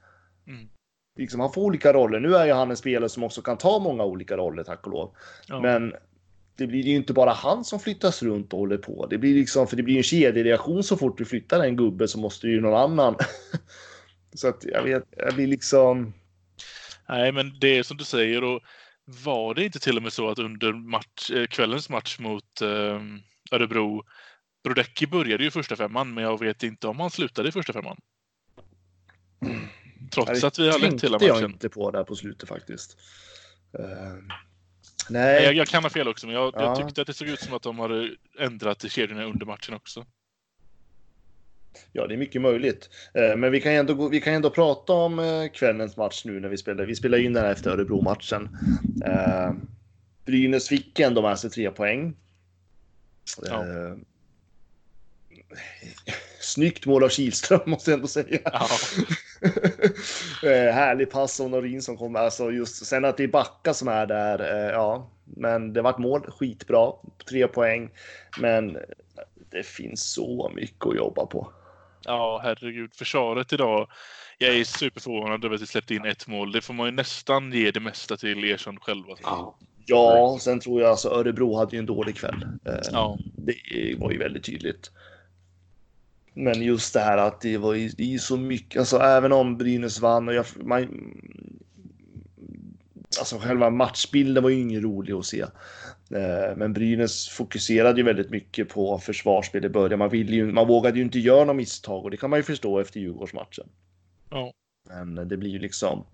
Mm 0.47 0.67
liksom, 1.17 1.39
han 1.39 1.53
får 1.53 1.61
olika 1.61 1.93
roller. 1.93 2.19
Nu 2.19 2.35
är 2.35 2.45
ju 2.45 2.51
han 2.51 2.69
en 2.69 2.77
spelare 2.77 3.09
som 3.09 3.23
också 3.23 3.41
kan 3.41 3.57
ta 3.57 3.79
många 3.79 4.03
olika 4.03 4.37
roller, 4.37 4.63
tack 4.63 4.85
och 4.85 4.91
lov. 4.91 5.15
Ja. 5.47 5.61
Men 5.61 5.93
det 6.57 6.67
blir 6.67 6.81
ju 6.81 6.95
inte 6.95 7.13
bara 7.13 7.31
han 7.31 7.63
som 7.63 7.79
flyttas 7.79 8.23
runt 8.23 8.53
och 8.53 8.59
håller 8.59 8.77
på. 8.77 9.07
Det 9.09 9.17
blir 9.17 9.35
liksom, 9.35 9.67
för 9.67 9.77
det 9.77 9.83
blir 9.83 9.97
en 9.97 10.03
kedjereaktion 10.03 10.83
så 10.83 10.97
fort 10.97 11.17
du 11.17 11.25
flyttar 11.25 11.63
en 11.63 11.75
gubbe 11.75 12.07
så 12.07 12.19
måste 12.19 12.47
ju 12.47 12.61
någon 12.61 12.79
annan. 12.79 13.15
så 14.33 14.47
att 14.47 14.65
jag 14.65 14.83
vet, 14.83 15.03
jag 15.17 15.35
blir 15.35 15.47
liksom... 15.47 16.13
Nej, 17.09 17.31
men 17.31 17.59
det 17.59 17.77
är 17.77 17.83
som 17.83 17.97
du 17.97 18.03
säger 18.03 18.43
och 18.43 18.61
var 19.05 19.53
det 19.53 19.63
inte 19.63 19.79
till 19.79 19.97
och 19.97 20.03
med 20.03 20.13
så 20.13 20.29
att 20.29 20.39
under 20.39 20.73
match, 20.73 21.31
eh, 21.31 21.47
kvällens 21.47 21.89
match 21.89 22.19
mot 22.19 22.61
eh, 22.61 23.01
Örebro 23.51 24.03
Brodecki 24.63 25.07
började 25.07 25.43
ju 25.43 25.51
första 25.51 25.75
femman, 25.75 26.13
men 26.13 26.23
jag 26.23 26.39
vet 26.39 26.63
inte 26.63 26.87
om 26.87 26.99
han 26.99 27.09
slutade 27.09 27.49
i 27.49 27.51
första 27.51 27.73
femman. 27.73 27.97
Mm. 29.45 29.67
Trots 30.11 30.43
att 30.43 30.59
vi 30.59 30.69
har 30.69 30.79
lett 30.79 31.03
hela 31.03 31.17
matchen. 31.17 31.33
Det 31.33 31.41
jag 31.41 31.49
inte 31.49 31.69
på 31.69 31.91
där 31.91 32.03
på 32.03 32.15
slutet 32.15 32.49
faktiskt. 32.49 32.97
Uh, 33.79 34.35
Nej, 35.09 35.43
jag, 35.43 35.53
jag 35.53 35.67
kan 35.67 35.83
ha 35.83 35.89
fel 35.89 36.07
också, 36.07 36.27
men 36.27 36.35
jag, 36.35 36.53
Ja. 36.55 36.61
jag 36.61 36.75
tyckte 36.75 37.01
att 37.01 37.07
det 37.07 37.13
såg 37.13 37.27
ut 37.27 37.39
som 37.39 37.53
att 37.53 37.61
de 37.61 37.79
hade 37.79 38.15
ändrat 38.39 38.83
i 38.83 38.89
kedjorna 38.89 39.23
under 39.23 39.45
matchen 39.45 39.73
också. 39.73 40.05
Ja, 41.91 42.07
det 42.07 42.15
är 42.15 42.17
mycket 42.17 42.41
möjligt. 42.41 42.89
Eh, 43.13 43.35
Men 43.35 43.51
vi 43.51 43.61
kan 43.61 43.71
ändå, 43.71 44.09
vi 44.09 44.21
kan 44.21 44.33
ändå 44.33 44.49
prata 44.49 44.93
om 44.93 45.19
eh, 45.19 45.47
kvällens 45.53 45.97
match 45.97 46.25
nu 46.25 46.39
när 46.39 46.49
vi 46.49 46.57
spelar. 46.57 46.85
Vi 46.85 46.95
spelar 46.95 47.17
in 47.17 47.33
den 47.33 47.43
här 47.43 47.51
efter 47.51 47.71
Örebro-matchen. 47.71 48.49
Eh, 49.05 49.51
Brynäs 50.25 50.67
fick 50.67 50.99
ändå 50.99 51.21
med 51.21 51.39
sig 51.39 51.49
tre 51.49 51.71
poäng. 51.71 52.15
Ja. 53.49 53.65
Snyggt 56.39 56.85
mål 56.85 57.03
av 57.03 57.09
Kihlström 57.09 57.59
måste 57.65 57.91
jag 57.91 57.95
ändå 57.95 58.07
säga. 58.07 58.39
Ja. 58.43 58.67
härlig 60.71 61.11
pass 61.11 61.39
av 61.39 61.49
Norin 61.49 61.81
som 61.81 61.97
kommer. 61.97 62.19
Alltså 62.19 62.51
just 62.51 62.85
sen 62.85 63.05
att 63.05 63.17
det 63.17 63.23
är 63.23 63.27
Backa 63.27 63.73
som 63.73 63.87
är 63.87 64.05
där. 64.05 64.71
Ja, 64.71 65.09
men 65.25 65.73
det 65.73 65.81
vart 65.81 65.97
mål. 65.97 66.31
Skitbra. 66.31 66.91
Tre 67.29 67.47
poäng. 67.47 67.89
Men 68.39 68.77
det 69.51 69.65
finns 69.65 70.11
så 70.11 70.51
mycket 70.55 70.87
att 70.87 70.95
jobba 70.95 71.25
på. 71.25 71.51
Ja, 72.07 72.39
herregud. 72.43 72.93
Försvaret 72.95 73.53
idag. 73.53 73.87
Jag 74.37 74.55
är 74.55 74.63
superförvånad 74.63 75.45
över 75.45 75.55
att 75.55 75.61
vi 75.61 75.67
släppte 75.67 75.95
in 75.95 76.05
ett 76.05 76.27
mål. 76.27 76.51
Det 76.51 76.61
får 76.61 76.73
man 76.73 76.85
ju 76.85 76.91
nästan 76.91 77.51
ge 77.51 77.71
det 77.71 77.79
mesta 77.79 78.17
till 78.17 78.43
Ersson 78.43 78.77
själva. 78.79 79.15
Ja. 79.23 79.57
Ja, 79.85 80.37
sen 80.41 80.59
tror 80.59 80.81
jag 80.81 80.89
alltså 80.89 81.09
Örebro 81.09 81.55
hade 81.57 81.75
ju 81.75 81.79
en 81.79 81.85
dålig 81.85 82.15
kväll. 82.15 82.45
Eh, 82.65 82.73
Ja, 82.91 83.19
Det 83.35 83.95
var 83.99 84.11
ju 84.11 84.17
väldigt 84.17 84.43
tydligt. 84.43 84.91
Men 86.33 86.61
just 86.61 86.93
det 86.93 86.99
här 86.99 87.17
att 87.17 87.41
det 87.41 87.57
var 87.57 87.73
ju, 87.73 87.89
det 87.89 88.13
är 88.13 88.17
så 88.17 88.37
mycket, 88.37 88.79
alltså 88.79 88.97
även 88.97 89.31
om 89.31 89.57
Brynäs 89.57 89.99
vann 89.99 90.27
och 90.27 90.33
jag, 90.33 90.45
man, 90.55 90.87
alltså 93.19 93.37
själva 93.39 93.69
matchbilden 93.69 94.43
var 94.43 94.49
ju 94.49 94.59
ingen 94.61 94.81
rolig 94.81 95.13
att 95.13 95.25
se. 95.25 95.45
Eh, 96.11 96.55
Men 96.57 96.73
Brynäs 96.73 97.29
fokuserade 97.29 97.97
ju 97.99 98.03
väldigt 98.03 98.29
mycket 98.29 98.69
på 98.69 98.99
försvarsspel 98.99 99.65
i 99.65 99.69
början. 99.69 99.99
Man, 99.99 100.09
ville 100.09 100.35
ju, 100.35 100.51
man 100.51 100.67
vågade 100.67 100.97
ju 100.97 101.03
inte 101.03 101.19
göra 101.19 101.39
några 101.39 101.53
misstag 101.53 102.03
och 102.03 102.11
det 102.11 102.17
kan 102.17 102.29
man 102.29 102.39
ju 102.39 102.43
förstå 102.43 102.79
efter 102.79 102.99
Djurgårdsmatchen. 102.99 103.69
ja. 104.29 104.53
Men 104.89 105.27
det 105.27 105.37
blir 105.37 105.49
ju 105.49 105.59
liksom. 105.59 106.05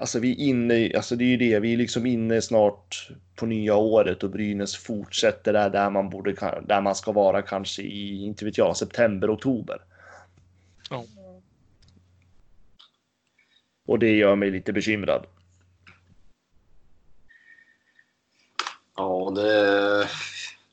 Alltså 0.00 0.18
vi 0.18 0.30
är 0.32 0.48
inne, 0.48 0.90
alltså 0.96 1.16
det 1.16 1.24
är 1.24 1.28
ju 1.28 1.36
det, 1.36 1.60
vi 1.60 1.72
är 1.72 1.76
liksom 1.76 2.06
inne 2.06 2.42
snart 2.42 3.10
på 3.36 3.46
nya 3.46 3.76
året 3.76 4.22
och 4.22 4.30
Brynäs 4.30 4.76
fortsätter 4.76 5.52
där, 5.52 5.70
där 5.70 5.90
man 5.90 6.10
borde, 6.10 6.32
där 6.66 6.80
man 6.80 6.94
ska 6.94 7.12
vara 7.12 7.42
kanske 7.42 7.82
i, 7.82 8.24
inte 8.24 8.44
vet 8.44 8.58
jag, 8.58 8.76
september, 8.76 9.34
oktober. 9.34 9.78
Ja. 10.90 11.04
Och 13.86 13.98
det 13.98 14.10
gör 14.16 14.36
mig 14.36 14.50
lite 14.50 14.72
bekymrad. 14.72 15.26
Ja, 18.96 19.32
det, 19.34 20.08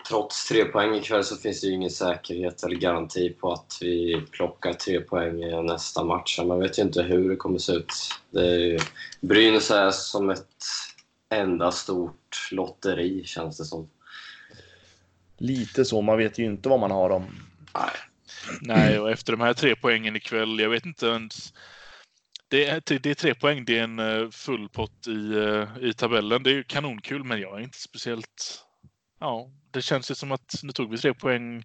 trots 0.07 0.47
tre 0.47 0.65
poäng 0.65 0.95
ikväll 0.95 1.23
så 1.23 1.35
finns 1.35 1.61
det 1.61 1.67
ju 1.67 1.73
ingen 1.73 1.89
säkerhet 1.89 2.63
eller 2.63 2.75
garanti 2.75 3.29
på 3.29 3.51
att 3.51 3.77
vi 3.81 4.21
plockar 4.31 4.73
tre 4.73 5.01
poäng 5.01 5.43
i 5.43 5.63
nästa 5.63 6.03
match. 6.03 6.39
Man 6.39 6.59
vet 6.59 6.79
ju 6.79 6.81
inte 6.81 7.03
hur 7.03 7.29
det 7.29 7.35
kommer 7.35 7.57
se 7.57 7.73
ut. 7.73 7.93
Det 8.31 8.45
är, 8.45 8.81
Brynäs 9.21 9.71
är 9.71 9.91
som 9.91 10.29
ett 10.29 10.47
enda 11.29 11.71
stort 11.71 12.49
lotteri, 12.51 13.23
känns 13.25 13.57
det 13.57 13.65
som. 13.65 13.89
Lite 15.37 15.85
så, 15.85 16.01
man 16.01 16.17
vet 16.17 16.39
ju 16.39 16.45
inte 16.45 16.69
vad 16.69 16.79
man 16.79 16.91
har 16.91 17.09
om. 17.09 17.25
Nej. 17.73 17.91
Nej, 18.61 18.99
och 18.99 19.11
efter 19.11 19.33
de 19.33 19.41
här 19.41 19.53
tre 19.53 19.75
poängen 19.75 20.15
ikväll, 20.15 20.59
jag 20.59 20.69
vet 20.69 20.85
inte 20.85 21.05
ens. 21.07 21.53
Det 22.53 22.65
är, 22.65 22.99
det 22.99 23.05
är 23.09 23.13
tre 23.15 23.35
poäng, 23.35 23.65
det 23.65 23.79
är 23.79 23.83
en 23.83 23.99
eh, 23.99 24.29
full 24.29 24.69
pott 24.69 25.07
i, 25.07 25.33
eh, 25.33 25.67
i 25.89 25.93
tabellen. 25.93 26.43
Det 26.43 26.49
är 26.49 26.53
ju 26.53 26.63
kanonkul, 26.63 27.23
men 27.23 27.41
jag 27.41 27.59
är 27.59 27.63
inte 27.63 27.77
speciellt... 27.77 28.63
Ja, 29.19 29.49
det 29.71 29.81
känns 29.81 30.11
ju 30.11 30.15
som 30.15 30.31
att 30.31 30.53
nu 30.63 30.71
tog 30.71 30.91
vi 30.91 30.97
tre 30.97 31.13
poäng 31.13 31.63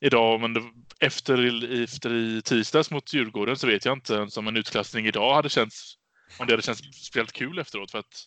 idag, 0.00 0.40
men 0.40 0.54
det, 0.54 0.62
efter, 1.00 1.64
i- 1.64 1.84
efter 1.84 2.14
i 2.14 2.42
tisdags 2.42 2.90
mot 2.90 3.12
Djurgården 3.12 3.56
så 3.56 3.66
vet 3.66 3.84
jag 3.84 3.96
inte 3.96 4.14
ens 4.14 4.36
om 4.36 4.48
en 4.48 4.56
utklassning 4.56 5.06
idag 5.06 5.34
hade 5.34 5.48
känts... 5.48 5.94
Om 6.38 6.46
det 6.46 6.52
hade 6.52 6.62
känts 6.62 6.80
speciellt 6.80 7.32
kul 7.32 7.58
efteråt, 7.58 7.90
för 7.90 7.98
att 7.98 8.24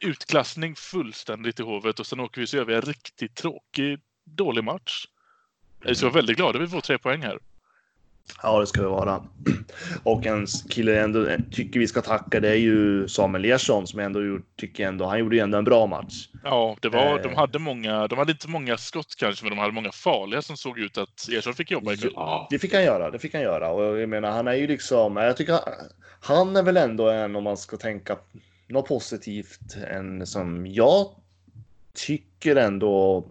utklassning 0.00 0.76
fullständigt 0.76 1.60
i 1.60 1.62
hovet 1.62 2.00
och 2.00 2.06
sen 2.06 2.20
åker 2.20 2.40
vi 2.40 2.46
så 2.46 2.56
gör 2.56 2.64
vi 2.64 2.74
en 2.74 2.82
riktigt 2.82 3.34
tråkig, 3.34 3.98
dålig 4.24 4.64
match. 4.64 5.06
Jag 5.80 6.02
är 6.02 6.10
väldigt 6.10 6.36
glad 6.36 6.56
att 6.56 6.62
vi 6.62 6.68
får 6.68 6.80
tre 6.80 6.98
poäng 6.98 7.22
här. 7.22 7.38
Ja, 8.42 8.60
det 8.60 8.66
ska 8.66 8.82
det 8.82 8.88
vara. 8.88 9.22
Och 10.02 10.26
en 10.26 10.46
kille 10.70 10.92
jag 10.92 11.04
ändå 11.04 11.26
tycker 11.52 11.80
vi 11.80 11.86
ska 11.86 12.02
tacka 12.02 12.40
det 12.40 12.48
är 12.48 12.54
ju 12.54 13.08
Samuel 13.08 13.44
Ersson 13.44 13.86
som 13.86 14.00
ändå 14.00 14.24
gjort, 14.24 14.56
tycker 14.56 14.86
ändå, 14.86 15.04
han 15.06 15.18
gjorde 15.18 15.36
ju 15.36 15.42
ändå 15.42 15.58
en 15.58 15.64
bra 15.64 15.86
match. 15.86 16.28
Ja, 16.44 16.76
det 16.82 16.88
var, 16.88 17.16
Eh. 17.18 17.22
de 17.22 17.34
hade 17.34 17.58
många, 17.58 18.06
de 18.08 18.18
hade 18.18 18.32
inte 18.32 18.48
många 18.48 18.76
skott 18.76 19.14
kanske, 19.18 19.44
men 19.44 19.50
de 19.50 19.58
hade 19.58 19.72
många 19.72 19.92
farliga 19.92 20.42
som 20.42 20.56
såg 20.56 20.78
ut 20.78 20.98
att 20.98 21.28
Ersson 21.32 21.54
fick 21.54 21.70
jobba 21.70 21.92
ikväll. 21.92 22.12
Ja. 22.14 22.46
Det 22.50 22.58
fick 22.58 22.74
han 22.74 22.84
göra, 22.84 23.10
det 23.10 23.18
fick 23.18 23.34
han 23.34 23.42
göra. 23.42 23.70
Och 23.70 23.98
jag 24.00 24.08
menar, 24.08 24.30
han 24.30 24.48
är 24.48 24.54
ju 24.54 24.66
liksom, 24.66 25.16
jag 25.16 25.36
tycker 25.36 25.52
han, 25.52 25.62
han 26.20 26.56
är 26.56 26.62
väl 26.62 26.76
ändå 26.76 27.10
en, 27.10 27.36
om 27.36 27.44
man 27.44 27.56
ska 27.56 27.76
tänka 27.76 28.16
något 28.68 28.88
positivt, 28.88 29.76
en 29.90 30.26
som 30.26 30.66
jag 30.66 31.06
tycker 31.94 32.56
ändå 32.56 33.24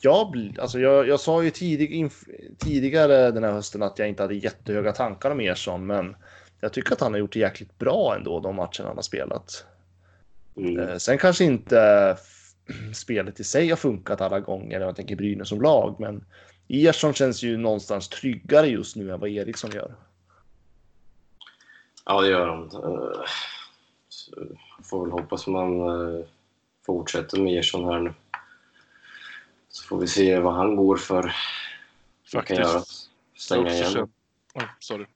jag, 0.00 0.54
alltså 0.58 0.80
jag, 0.80 1.08
jag 1.08 1.20
sa 1.20 1.42
ju 1.42 1.50
tidig, 1.50 2.10
tidigare 2.58 3.30
den 3.30 3.44
här 3.44 3.52
hösten 3.52 3.82
att 3.82 3.98
jag 3.98 4.08
inte 4.08 4.22
hade 4.22 4.34
jättehöga 4.34 4.92
tankar 4.92 5.30
om 5.30 5.40
Ersson, 5.40 5.86
men 5.86 6.16
jag 6.60 6.72
tycker 6.72 6.92
att 6.92 7.00
han 7.00 7.12
har 7.12 7.18
gjort 7.18 7.32
det 7.32 7.38
jäkligt 7.38 7.78
bra 7.78 8.14
ändå 8.16 8.40
de 8.40 8.56
matcherna 8.56 8.84
han 8.84 8.96
har 8.96 9.02
spelat. 9.02 9.64
Mm. 10.56 10.78
Eh, 10.78 10.96
Sen 10.96 11.18
kanske 11.18 11.44
inte 11.44 12.16
spelet 12.94 13.40
i 13.40 13.44
sig 13.44 13.68
har 13.68 13.76
funkat 13.76 14.20
alla 14.20 14.40
gånger, 14.40 14.80
jag 14.80 14.96
tänker 14.96 15.16
Brynäs 15.16 15.48
som 15.48 15.62
lag, 15.62 15.96
men 15.98 16.24
Ersson 16.68 17.14
känns 17.14 17.42
ju 17.42 17.56
någonstans 17.56 18.08
tryggare 18.08 18.66
just 18.66 18.96
nu 18.96 19.12
än 19.12 19.20
vad 19.20 19.30
Eriksson 19.30 19.70
gör. 19.70 19.94
Ja, 22.04 22.20
det 22.20 22.28
gör 22.28 22.48
han. 22.48 22.62
Eh, 22.62 23.20
Får 24.84 25.04
väl 25.04 25.12
hoppas 25.12 25.46
man 25.46 25.80
eh, 25.80 26.24
fortsätter 26.86 27.40
med 27.40 27.58
Ersson 27.58 27.84
här 27.84 28.00
nu. 28.00 28.14
Så 29.68 29.84
får 29.86 29.98
vi 30.00 30.06
se 30.06 30.38
vad 30.38 30.54
han 30.54 30.76
går 30.76 30.96
för. 30.96 31.34
Vad 32.32 32.46
kan 32.46 32.56
göra. 32.56 32.66
Faktiskt. 32.78 33.10
Stänga 33.36 33.74
igen. 33.74 33.92
känt- 33.92 34.10
Oh, 34.54 34.62
sorry. 34.78 35.06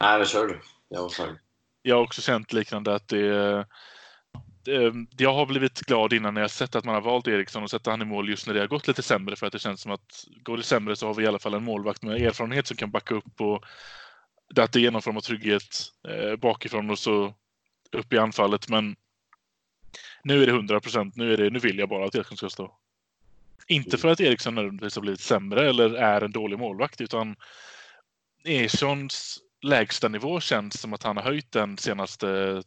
Nej, 0.00 0.18
men 0.18 0.26
kör 0.26 0.46
du. 0.46 0.60
Jag 0.88 1.02
var 1.02 1.08
färdig. 1.08 1.36
Jag 1.82 1.96
har 1.96 2.02
också 2.02 2.22
känt 2.22 2.52
liknande 2.52 2.94
att 2.94 3.08
det, 3.08 3.56
det 4.64 4.92
jag 5.16 5.34
har 5.34 5.46
blivit 5.46 5.80
glad 5.80 6.12
innan 6.12 6.34
när 6.34 6.40
jag 6.40 6.50
sett 6.50 6.74
att 6.76 6.84
man 6.84 6.94
har 6.94 7.02
valt 7.02 7.28
Eriksson 7.28 7.62
och 7.62 7.70
sätta 7.70 7.90
han 7.90 8.02
i 8.02 8.04
mål 8.04 8.28
just 8.28 8.46
när 8.46 8.54
det 8.54 8.60
har 8.60 8.66
gått 8.66 8.88
lite 8.88 9.02
sämre 9.02 9.36
för 9.36 9.46
att 9.46 9.52
det 9.52 9.58
känns 9.58 9.80
som 9.80 9.92
att 9.92 10.24
går 10.42 10.56
det 10.56 10.62
sämre 10.62 10.96
så 10.96 11.06
har 11.06 11.14
vi 11.14 11.24
i 11.24 11.26
alla 11.26 11.38
fall 11.38 11.54
en 11.54 11.64
målvakt 11.64 12.02
med 12.02 12.22
erfarenhet 12.22 12.66
som 12.66 12.76
kan 12.76 12.90
backa 12.90 13.14
upp 13.14 13.40
och 13.40 13.64
att 14.56 14.72
det 14.72 14.80
ger 14.80 14.90
någon 14.90 15.02
form 15.02 15.16
av 15.16 15.20
trygghet 15.20 15.92
eh, 16.08 16.36
bakifrån 16.36 16.90
och 16.90 16.98
så 16.98 17.34
upp 17.92 18.12
i 18.12 18.18
anfallet. 18.18 18.68
Men 18.68 18.96
nu 20.24 20.42
är 20.42 20.46
det 20.46 20.52
100 20.52 20.80
procent. 20.80 21.16
Nu, 21.16 21.32
är 21.32 21.36
det- 21.36 21.50
nu 21.50 21.58
vill 21.58 21.78
jag 21.78 21.88
bara 21.88 22.04
att 22.06 22.14
Eriksson 22.14 22.36
ska 22.36 22.50
stå. 22.50 22.76
Inte 23.68 23.98
för 23.98 24.08
att 24.08 24.20
Eriksson 24.20 24.54
nödvändigtvis 24.54 24.94
har 24.94 25.02
blivit 25.02 25.20
sämre 25.20 25.68
eller 25.68 25.94
är 25.94 26.20
en 26.20 26.32
dålig 26.32 26.58
målvakt 26.58 27.00
utan 27.00 27.36
Erikssons 28.44 29.38
lägsta 29.62 30.08
nivå 30.08 30.40
känns 30.40 30.80
som 30.80 30.92
att 30.92 31.02
han 31.02 31.16
har 31.16 31.24
höjt 31.24 31.52
den 31.52 31.78
senaste, 31.78 32.62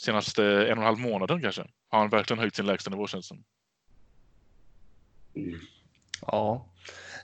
senaste 0.00 0.44
en 0.44 0.60
och 0.60 0.68
en 0.68 0.78
halv 0.78 0.98
månaden 0.98 1.42
kanske. 1.42 1.66
Har 1.88 1.98
han 1.98 2.10
verkligen 2.10 2.40
höjt 2.40 2.54
sin 2.54 2.66
lägsta 2.66 2.90
nivå 2.90 3.06
känns 3.06 3.24
det 3.24 3.28
som. 3.28 3.44
Mm. 5.34 5.60
Ja, 6.26 6.66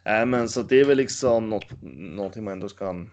äh, 0.05 0.27
men 0.27 0.49
så 0.49 0.63
det 0.63 0.81
är 0.81 0.85
väl 0.85 0.97
liksom 0.97 1.51
något, 1.51 1.83
någonting 1.93 2.45
man 2.45 2.53
ändå 2.53 2.69
ska 2.69 3.07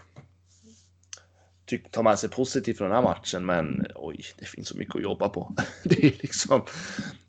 tyck, 1.66 1.92
ta 1.92 2.04
med 2.04 2.20
sig 2.20 2.30
positivt 2.30 2.78
från 2.78 2.90
den 2.90 2.96
här 2.96 3.04
matchen. 3.04 3.46
Men 3.46 3.86
oj, 3.96 4.26
det 4.40 4.46
finns 4.46 4.68
så 4.68 4.78
mycket 4.78 4.96
att 4.96 5.02
jobba 5.02 5.30
på. 5.30 5.56
Det 5.84 6.04
är 6.04 6.14
liksom, 6.22 6.62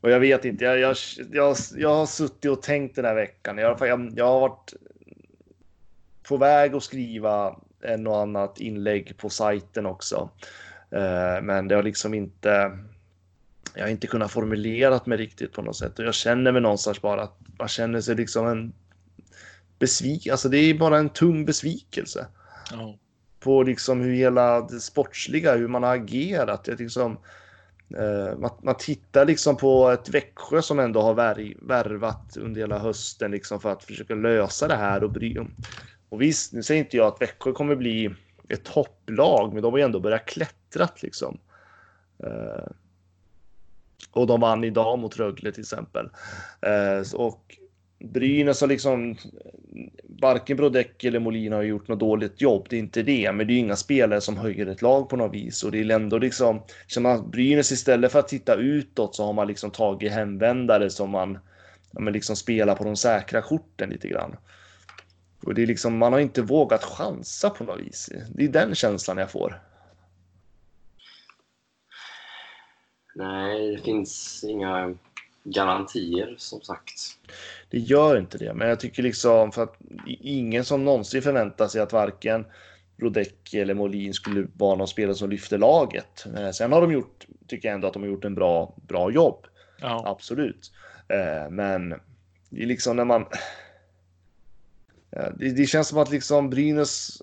och 0.00 0.10
jag 0.10 0.20
vet 0.20 0.44
inte, 0.44 0.64
jag, 0.64 0.78
jag, 0.78 0.96
jag, 1.32 1.56
jag 1.76 1.94
har 1.94 2.06
suttit 2.06 2.50
och 2.50 2.62
tänkt 2.62 2.96
den 2.96 3.04
här 3.04 3.14
veckan. 3.14 3.58
Jag, 3.58 3.80
jag, 3.80 4.12
jag 4.16 4.26
har 4.26 4.40
varit 4.40 4.74
på 6.28 6.36
väg 6.36 6.74
att 6.74 6.82
skriva 6.82 7.56
en 7.82 8.06
och 8.06 8.20
annat 8.20 8.60
inlägg 8.60 9.16
på 9.16 9.30
sajten 9.30 9.86
också. 9.86 10.30
Eh, 10.90 11.42
men 11.42 11.68
det 11.68 11.74
har 11.74 11.82
liksom 11.82 12.14
inte 12.14 12.78
jag 13.76 13.82
har 13.82 13.88
inte 13.88 14.06
kunnat 14.06 14.32
formulera 14.32 15.00
mig 15.04 15.18
riktigt 15.18 15.52
på 15.52 15.62
något 15.62 15.76
sätt 15.76 15.98
och 15.98 16.04
jag 16.04 16.14
känner 16.14 16.52
mig 16.52 16.62
någonstans 16.62 17.02
bara 17.02 17.22
att 17.22 17.38
man 17.58 17.68
känner 17.68 18.00
sig 18.00 18.14
liksom 18.14 18.46
en 18.46 18.72
besvikelse. 19.78 20.32
Alltså 20.32 20.48
det 20.48 20.58
är 20.58 20.74
bara 20.74 20.98
en 20.98 21.08
tung 21.08 21.44
besvikelse 21.44 22.26
Oh 22.72 22.94
på 23.44 23.62
liksom 23.62 24.00
hur 24.00 24.14
hela 24.14 24.60
det 24.60 24.80
sportsliga, 24.80 25.54
hur 25.54 25.68
man 25.68 25.82
har 25.82 25.94
agerat. 25.94 26.68
Jag 26.68 26.80
liksom, 26.80 27.18
eh, 27.96 28.38
man, 28.38 28.50
man 28.62 28.76
tittar 28.78 29.24
liksom 29.24 29.56
på 29.56 29.90
ett 29.90 30.08
Växjö 30.08 30.62
som 30.62 30.78
ändå 30.78 31.02
har 31.02 31.14
vär, 31.14 31.54
värvat 31.62 32.36
under 32.36 32.60
hela 32.60 32.78
hösten 32.78 33.30
liksom 33.30 33.60
för 33.60 33.72
att 33.72 33.84
försöka 33.84 34.14
lösa 34.14 34.68
det 34.68 34.76
här 34.76 35.04
och 35.04 35.10
bry 35.10 35.38
Och 36.08 36.22
visst, 36.22 36.52
nu 36.52 36.62
säger 36.62 36.80
inte 36.80 36.96
jag 36.96 37.06
att 37.06 37.22
Växjö 37.22 37.52
kommer 37.52 37.76
bli 37.76 38.14
ett 38.48 38.64
topplag, 38.64 39.52
men 39.52 39.62
de 39.62 39.72
har 39.72 39.78
ju 39.78 39.84
ändå 39.84 40.00
börjat 40.00 40.26
klättrat 40.26 41.02
liksom. 41.02 41.38
Eh, 42.24 42.66
och 44.10 44.26
de 44.26 44.40
vann 44.40 44.64
idag 44.64 44.98
mot 44.98 45.16
Rögle 45.16 45.52
till 45.52 45.60
exempel. 45.60 46.10
Eh, 46.60 47.14
och 47.14 47.58
Brynäs 47.98 48.60
har 48.60 48.68
liksom 48.68 49.16
varken 50.20 50.56
Brodecki 50.56 51.08
eller 51.08 51.18
Molina 51.20 51.56
har 51.56 51.62
gjort 51.62 51.88
något 51.88 52.00
dåligt 52.00 52.40
jobb. 52.40 52.66
Det 52.70 52.76
är 52.76 52.80
inte 52.80 53.02
det, 53.02 53.32
men 53.32 53.46
det 53.46 53.52
är 53.52 53.58
inga 53.58 53.76
spelare 53.76 54.20
som 54.20 54.36
höjer 54.36 54.66
ett 54.66 54.82
lag 54.82 55.08
på 55.08 55.16
något 55.16 55.34
vis 55.34 55.62
och 55.62 55.72
det 55.72 55.78
är 55.78 55.90
ändå 55.90 56.18
liksom 56.18 56.62
som 56.86 57.06
att 57.06 57.26
Brynäs 57.26 57.72
istället 57.72 58.12
för 58.12 58.18
att 58.18 58.28
titta 58.28 58.54
utåt 58.54 59.14
så 59.14 59.24
har 59.24 59.32
man 59.32 59.46
liksom 59.46 59.70
tagit 59.70 60.12
hemvändare 60.12 60.90
som 60.90 61.10
man 61.10 61.38
ja, 61.92 62.00
men 62.00 62.12
liksom 62.12 62.36
spelar 62.36 62.74
på 62.74 62.84
de 62.84 62.96
säkra 62.96 63.42
korten 63.42 63.90
lite 63.90 64.08
grann. 64.08 64.36
Och 65.42 65.54
det 65.54 65.62
är 65.62 65.66
liksom 65.66 65.98
man 65.98 66.12
har 66.12 66.20
inte 66.20 66.42
vågat 66.42 66.84
chansa 66.84 67.50
på 67.50 67.64
något 67.64 67.80
vis. 67.80 68.10
Det 68.34 68.44
är 68.44 68.48
den 68.48 68.74
känslan 68.74 69.18
jag 69.18 69.30
får. 69.30 69.60
Nej, 73.14 73.76
det 73.76 73.82
finns 73.82 74.44
inga 74.48 74.94
garantier 75.44 76.34
som 76.38 76.60
sagt. 76.60 77.00
Det 77.70 77.78
gör 77.78 78.18
inte 78.18 78.38
det, 78.38 78.54
men 78.54 78.68
jag 78.68 78.80
tycker 78.80 79.02
liksom 79.02 79.52
för 79.52 79.62
att 79.62 79.76
ingen 80.20 80.64
som 80.64 80.84
någonsin 80.84 81.22
förväntar 81.22 81.68
sig 81.68 81.80
att 81.80 81.92
varken 81.92 82.46
Brodecki 82.96 83.60
eller 83.60 83.74
Molin 83.74 84.14
skulle 84.14 84.46
vara 84.56 84.74
någon 84.74 84.88
spelare 84.88 85.14
som 85.14 85.30
lyfter 85.30 85.58
laget. 85.58 86.26
Eh, 86.36 86.50
sen 86.50 86.72
har 86.72 86.80
de 86.80 86.92
gjort, 86.92 87.26
tycker 87.46 87.68
jag 87.68 87.74
ändå 87.74 87.86
att 87.86 87.92
de 87.92 88.02
har 88.02 88.10
gjort 88.10 88.24
en 88.24 88.34
bra, 88.34 88.74
bra 88.88 89.10
jobb. 89.10 89.46
Ja. 89.80 90.02
Absolut. 90.06 90.72
Eh, 91.08 91.50
men 91.50 91.88
det 92.50 92.62
är 92.62 92.66
liksom 92.66 92.96
när 92.96 93.04
man... 93.04 93.26
Det, 95.10 95.50
det 95.50 95.66
känns 95.66 95.88
som 95.88 95.98
att 95.98 96.10
liksom 96.10 96.50
Brynäs... 96.50 97.22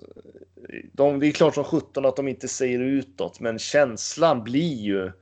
De, 0.92 1.20
det 1.20 1.26
är 1.26 1.32
klart 1.32 1.54
som 1.54 1.64
sjutton 1.64 2.04
att 2.04 2.16
de 2.16 2.28
inte 2.28 2.48
säger 2.48 2.80
utåt, 2.80 3.40
men 3.40 3.58
känslan 3.58 4.44
blir 4.44 4.74
ju 4.74 5.12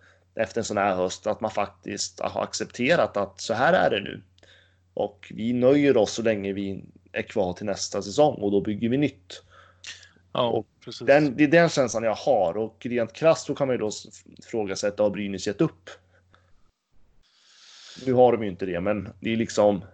efter 0.41 0.61
en 0.61 0.65
sån 0.65 0.77
här 0.77 0.97
höst 0.97 1.27
att 1.27 1.41
man 1.41 1.51
faktiskt 1.51 2.21
har 2.21 2.43
accepterat 2.43 3.17
att 3.17 3.41
så 3.41 3.55
här 3.55 3.73
är 3.73 3.91
det 3.91 4.01
nu. 4.01 4.23
Och 4.95 5.33
vi 5.35 5.53
nöjer 5.53 5.97
oss 5.97 6.13
så 6.13 6.23
länge 6.23 6.53
vi 6.53 6.85
är 7.13 7.23
kvar 7.23 7.53
till 7.53 7.67
nästa 7.67 8.03
säsong 8.03 8.35
och 8.35 8.51
då 8.51 8.61
bygger 8.61 8.89
vi 8.89 8.97
nytt. 8.97 9.43
Ja, 10.33 10.65
precis. 10.85 11.07
Den, 11.07 11.37
det 11.37 11.45
är 11.45 11.49
den 11.49 11.69
känslan 11.69 12.03
jag 12.03 12.15
har 12.15 12.57
och 12.57 12.87
rent 12.87 13.13
krasst 13.13 13.47
så 13.47 13.55
kan 13.55 13.67
man 13.67 13.75
ju 13.75 13.79
då 13.79 13.91
fråga 14.45 14.77
sig 14.77 14.93
har 14.99 15.11
Brynäs 15.11 15.47
gett 15.47 15.61
upp? 15.61 15.91
Nu 18.07 18.13
har 18.13 18.33
de 18.33 18.43
ju 18.43 18.51
inte 18.51 18.67
det, 18.67 18.81
men 18.81 19.09
det 19.21 19.33
är 19.33 19.37
liksom. 19.37 19.85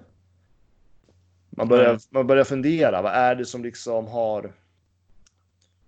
Man 1.51 1.69
börjar, 1.69 1.99
man 2.11 2.27
börjar 2.27 2.45
fundera. 2.45 3.03
Vad 3.03 3.13
är 3.13 3.35
det 3.35 3.45
som 3.45 3.63
liksom 3.63 4.07
har? 4.07 4.53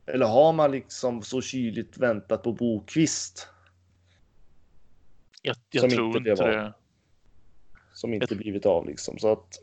Eller 0.07 0.27
har 0.27 0.53
man 0.53 0.71
liksom 0.71 1.23
så 1.23 1.41
kyligt 1.41 1.99
väntat 1.99 2.43
på 2.43 2.53
Bokvist 2.53 3.49
jag 5.43 5.57
jag 5.71 5.81
som 5.81 5.91
tror 5.91 6.17
inte 6.17 6.31
det 6.31 6.35
var. 6.35 6.49
det. 6.49 6.75
som 7.93 8.15
inte 8.15 8.37
blivit 8.37 8.67
av 8.67 8.87
liksom 8.87 9.19
så 9.19 9.33
att. 9.33 9.59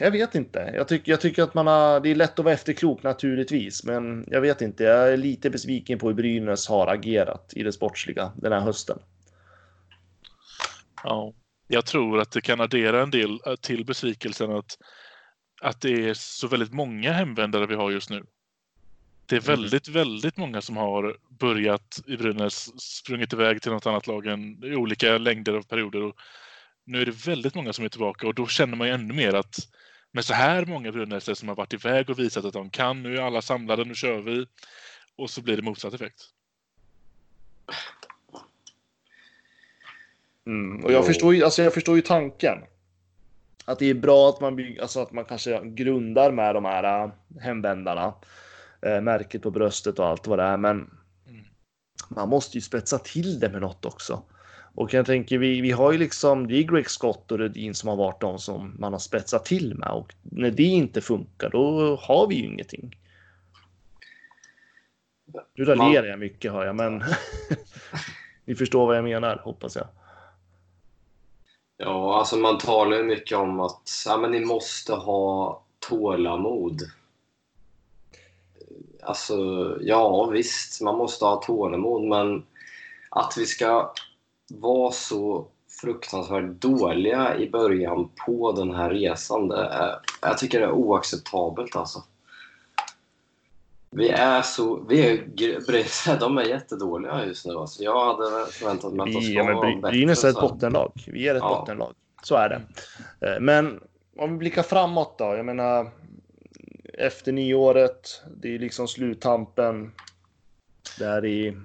Jag 0.00 0.10
vet 0.10 0.34
inte. 0.34 0.72
Jag 0.74 0.88
tycker, 0.88 1.12
jag 1.12 1.20
tycker 1.20 1.42
att 1.42 1.54
man 1.54 1.66
har. 1.66 2.00
Det 2.00 2.10
är 2.10 2.14
lätt 2.14 2.38
att 2.38 2.44
vara 2.44 2.54
efterklok 2.54 3.02
naturligtvis, 3.02 3.84
men 3.84 4.24
jag 4.30 4.40
vet 4.40 4.60
inte. 4.60 4.84
Jag 4.84 5.12
är 5.12 5.16
lite 5.16 5.50
besviken 5.50 5.98
på 5.98 6.06
hur 6.06 6.14
Brynäs 6.14 6.68
har 6.68 6.86
agerat 6.86 7.52
i 7.56 7.62
det 7.62 7.72
sportsliga 7.72 8.32
den 8.36 8.52
här 8.52 8.60
hösten. 8.60 8.98
Ja. 11.02 11.34
Jag 11.66 11.86
tror 11.86 12.20
att 12.20 12.30
det 12.30 12.40
kan 12.40 12.60
addera 12.60 13.02
en 13.02 13.10
del 13.10 13.40
eh, 13.46 13.54
till 13.54 13.84
besvikelsen 13.84 14.52
att, 14.52 14.78
att 15.62 15.80
det 15.80 16.08
är 16.08 16.14
så 16.14 16.48
väldigt 16.48 16.72
många 16.72 17.12
hemvändare 17.12 17.66
vi 17.66 17.74
har 17.74 17.90
just 17.90 18.10
nu. 18.10 18.24
Det 19.26 19.36
är 19.36 19.40
Mm. 19.40 19.60
väldigt, 19.60 19.88
väldigt 19.88 20.36
många 20.36 20.60
som 20.60 20.76
har 20.76 21.16
börjat 21.28 22.00
i 22.06 22.16
Brynäs, 22.16 22.80
sprungit 22.82 23.32
iväg 23.32 23.62
till 23.62 23.72
något 23.72 23.86
annat 23.86 24.06
lag 24.06 24.26
än, 24.26 24.64
i 24.64 24.76
olika 24.76 25.18
längder 25.18 25.52
av 25.54 25.62
perioder. 25.62 26.02
Och 26.02 26.16
nu 26.84 27.02
är 27.02 27.06
det 27.06 27.26
väldigt 27.26 27.54
många 27.54 27.72
som 27.72 27.84
är 27.84 27.88
tillbaka 27.88 28.26
och 28.26 28.34
då 28.34 28.46
känner 28.46 28.76
man 28.76 28.86
ju 28.86 28.94
ännu 28.94 29.14
mer 29.14 29.34
att 29.34 29.56
med 30.12 30.24
så 30.24 30.34
här 30.34 30.66
många 30.66 30.92
Brynäsare 30.92 31.36
som 31.36 31.48
har 31.48 31.56
varit 31.56 31.72
iväg 31.72 32.10
och 32.10 32.18
visat 32.18 32.44
att 32.44 32.52
de 32.52 32.70
kan, 32.70 33.02
nu 33.02 33.16
är 33.16 33.22
alla 33.22 33.42
samlade, 33.42 33.84
nu 33.84 33.94
kör 33.94 34.20
vi. 34.20 34.46
Och 35.16 35.30
så 35.30 35.42
blir 35.42 35.56
det 35.56 35.62
motsatt 35.62 35.94
effekt. 35.94 36.22
Mm. 40.46 40.84
Och 40.84 40.92
jag 40.92 41.06
förstår, 41.06 41.34
ju, 41.34 41.44
alltså 41.44 41.62
jag 41.62 41.74
förstår 41.74 41.96
ju 41.96 42.02
tanken. 42.02 42.58
Att 43.64 43.78
det 43.78 43.90
är 43.90 43.94
bra 43.94 44.28
att 44.28 44.40
man, 44.40 44.56
bygger, 44.56 44.82
alltså 44.82 45.00
att 45.00 45.12
man 45.12 45.24
kanske 45.24 45.60
grundar 45.64 46.32
med 46.32 46.54
de 46.54 46.64
här 46.64 47.04
äh, 47.04 47.10
hemvändarna. 47.40 48.14
Äh, 48.84 49.00
märket 49.00 49.42
på 49.42 49.50
bröstet 49.50 49.98
och 49.98 50.06
allt 50.06 50.26
vad 50.26 50.38
det 50.38 50.42
är. 50.42 50.56
Men 50.56 50.90
Mm. 51.26 51.44
man 52.08 52.28
måste 52.28 52.56
ju 52.58 52.60
spetsa 52.60 52.98
till 52.98 53.40
det 53.40 53.48
med 53.48 53.60
något 53.60 53.84
också. 53.84 54.22
Och 54.74 54.94
jag 54.94 55.06
tänker, 55.06 55.38
vi, 55.38 55.60
vi 55.60 55.70
har 55.70 55.92
ju 55.92 55.98
liksom, 55.98 56.48
det 56.48 56.54
är 56.56 56.62
Greg 56.62 56.90
Scott 56.90 57.32
och 57.32 57.38
Rudin 57.38 57.74
som 57.74 57.88
har 57.88 57.96
varit 57.96 58.20
de 58.20 58.38
som 58.38 58.76
man 58.78 58.92
har 58.92 59.00
spetsat 59.00 59.44
till 59.44 59.74
med. 59.74 59.88
Och 59.88 60.14
när 60.22 60.50
det 60.50 60.62
inte 60.62 61.00
funkar, 61.00 61.50
då 61.50 61.96
har 61.96 62.26
vi 62.26 62.34
ju 62.34 62.44
ingenting. 62.46 62.96
Nu 65.54 65.64
raljerar 65.64 66.06
jag 66.06 66.18
mycket 66.18 66.52
hör 66.52 66.66
jag, 66.66 66.76
men 66.76 67.04
ni 68.44 68.54
förstår 68.54 68.86
vad 68.86 68.96
jag 68.96 69.04
menar, 69.04 69.40
hoppas 69.44 69.76
jag. 69.76 69.86
Ja, 71.76 72.18
alltså 72.18 72.36
man 72.36 72.58
talar 72.58 72.96
ju 72.96 73.02
mycket 73.02 73.38
om 73.38 73.60
att 73.60 73.90
ja, 74.06 74.16
men 74.16 74.30
ni 74.30 74.44
måste 74.44 74.94
ha 74.94 75.62
tålamod. 75.78 76.82
Alltså, 79.04 79.36
ja 79.80 80.26
visst, 80.26 80.80
man 80.80 80.96
måste 80.96 81.24
ha 81.24 81.36
tålamod, 81.36 82.02
men 82.02 82.42
att 83.10 83.34
vi 83.38 83.46
ska 83.46 83.92
vara 84.50 84.90
så 84.92 85.46
fruktansvärt 85.80 86.50
dåliga 86.50 87.36
i 87.36 87.50
början 87.50 88.10
på 88.26 88.52
den 88.52 88.74
här 88.74 88.90
resan, 88.90 89.48
det 89.48 89.64
är, 89.64 89.96
jag 90.22 90.38
tycker 90.38 90.60
det 90.60 90.66
är 90.66 90.72
oacceptabelt 90.72 91.76
alltså. 91.76 92.02
Vi 93.90 94.08
är 94.08 94.42
så... 94.42 94.84
Vi 94.88 95.06
är, 95.08 96.18
de 96.20 96.38
är 96.38 96.42
jättedåliga 96.42 97.26
just 97.26 97.46
nu. 97.46 97.54
Alltså. 97.54 97.82
Jag 97.82 98.06
hade 98.06 98.46
förväntat 98.46 98.92
mig 98.92 99.00
att 99.00 99.12
de 99.22 99.32
ja, 99.32 99.44
men 99.44 99.56
vara 99.56 99.76
bättre. 99.76 99.90
Brynäs 99.90 100.24
är 100.24 100.28
ett 100.28 100.40
bottenlag. 100.40 100.92
Vi 101.06 101.28
är 101.28 101.34
ett 101.34 101.42
Ja. 101.42 101.58
bottenlag. 101.58 101.92
Så 102.22 102.34
är 102.36 102.48
det. 102.48 102.62
Eh, 103.26 103.40
Men 103.40 103.80
om 104.18 104.32
vi 104.32 104.36
blickar 104.38 104.62
framåt 104.62 105.18
då. 105.18 105.24
Jag 105.24 105.46
menar, 105.46 105.90
efter 106.98 107.32
nyåret, 107.32 108.22
det 108.36 108.54
är 108.54 108.58
liksom 108.58 108.88
sluttampen. 108.88 109.92
Där 110.98 111.24
i, 111.24 111.56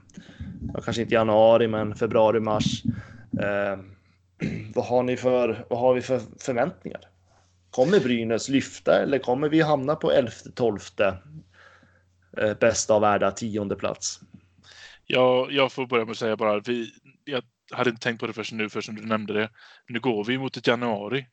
ja, 0.74 0.82
kanske 0.82 1.02
inte 1.02 1.14
januari, 1.14 1.68
men 1.68 1.96
februari, 1.96 2.40
mars. 2.40 2.84
Eh, 3.40 3.80
vad 4.76 4.86
har 4.86 5.04
ni 5.04 5.18
för, 5.18 5.66
vad 5.70 5.80
har 5.80 5.94
vi 5.94 6.02
för 6.02 6.22
förväntningar? 6.40 7.02
Kommer 7.72 8.00
Brynäs 8.00 8.50
lyfta 8.50 9.02
eller 9.04 9.20
kommer 9.20 9.50
vi 9.50 9.62
hamna 9.62 9.96
på 9.96 10.12
11, 10.12 10.32
12, 10.56 10.80
eh, 12.38 12.54
bästa 12.60 12.94
av 12.94 13.02
värda 13.02 13.32
tionde 13.32 13.76
plats? 13.76 14.20
Jag, 15.06 15.52
jag 15.52 15.72
får 15.72 15.88
börja 15.88 16.06
med 16.06 16.12
att 16.12 16.18
säga 16.18 16.38
bara, 16.38 16.60
vi, 16.60 16.92
jag 17.26 17.44
hade 17.72 17.90
inte 17.90 18.02
tänkt 18.02 18.20
på 18.20 18.28
det 18.28 18.34
förrän 18.34 18.58
nu, 18.58 18.70
förrän 18.70 18.96
du 18.96 19.06
nämnde 19.06 19.34
det. 19.34 19.50
Nu 19.88 20.00
går 20.00 20.24
vi 20.24 20.38
mot 20.38 20.58
ett 20.58 20.68
januari. 20.68 21.28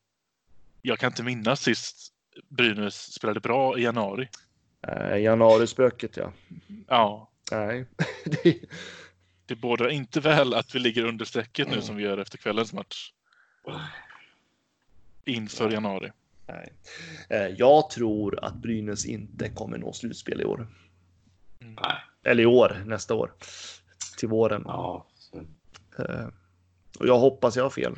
Jag 0.82 0.98
kan 0.98 1.10
inte 1.10 1.22
minnas 1.22 1.60
sist 1.60 2.15
Brynäs 2.48 3.12
spelade 3.12 3.40
bra 3.40 3.78
i 3.78 3.82
januari. 3.82 4.28
Eh, 4.88 5.16
januari-spöket, 5.18 6.16
ja. 6.16 6.32
Ja, 6.88 7.30
Nej. 7.52 7.86
det, 8.24 8.58
det 9.46 9.54
bådar 9.56 9.88
inte 9.88 10.20
väl 10.20 10.54
att 10.54 10.74
vi 10.74 10.78
ligger 10.78 11.04
under 11.04 11.24
strecket 11.24 11.68
nu 11.70 11.80
som 11.82 11.96
vi 11.96 12.02
gör 12.02 12.18
efter 12.18 12.38
kvällens 12.38 12.72
match. 12.72 13.12
Inför 15.24 15.70
januari. 15.70 16.12
nej. 16.46 16.72
Eh, 17.30 17.46
Jag 17.46 17.90
tror 17.90 18.44
att 18.44 18.54
Brynäs 18.54 19.06
inte 19.06 19.48
kommer 19.48 19.78
nå 19.78 19.92
slutspel 19.92 20.40
i 20.40 20.44
år. 20.44 20.66
Nej. 21.58 21.96
Eller 22.24 22.42
i 22.42 22.46
år, 22.46 22.82
nästa 22.86 23.14
år. 23.14 23.32
Till 24.18 24.28
våren. 24.28 24.62
Ja. 24.66 25.06
Eh, 25.98 26.26
Och 26.98 27.06
jag 27.06 27.18
hoppas 27.18 27.56
jag 27.56 27.62
har 27.62 27.70
fel. 27.70 27.94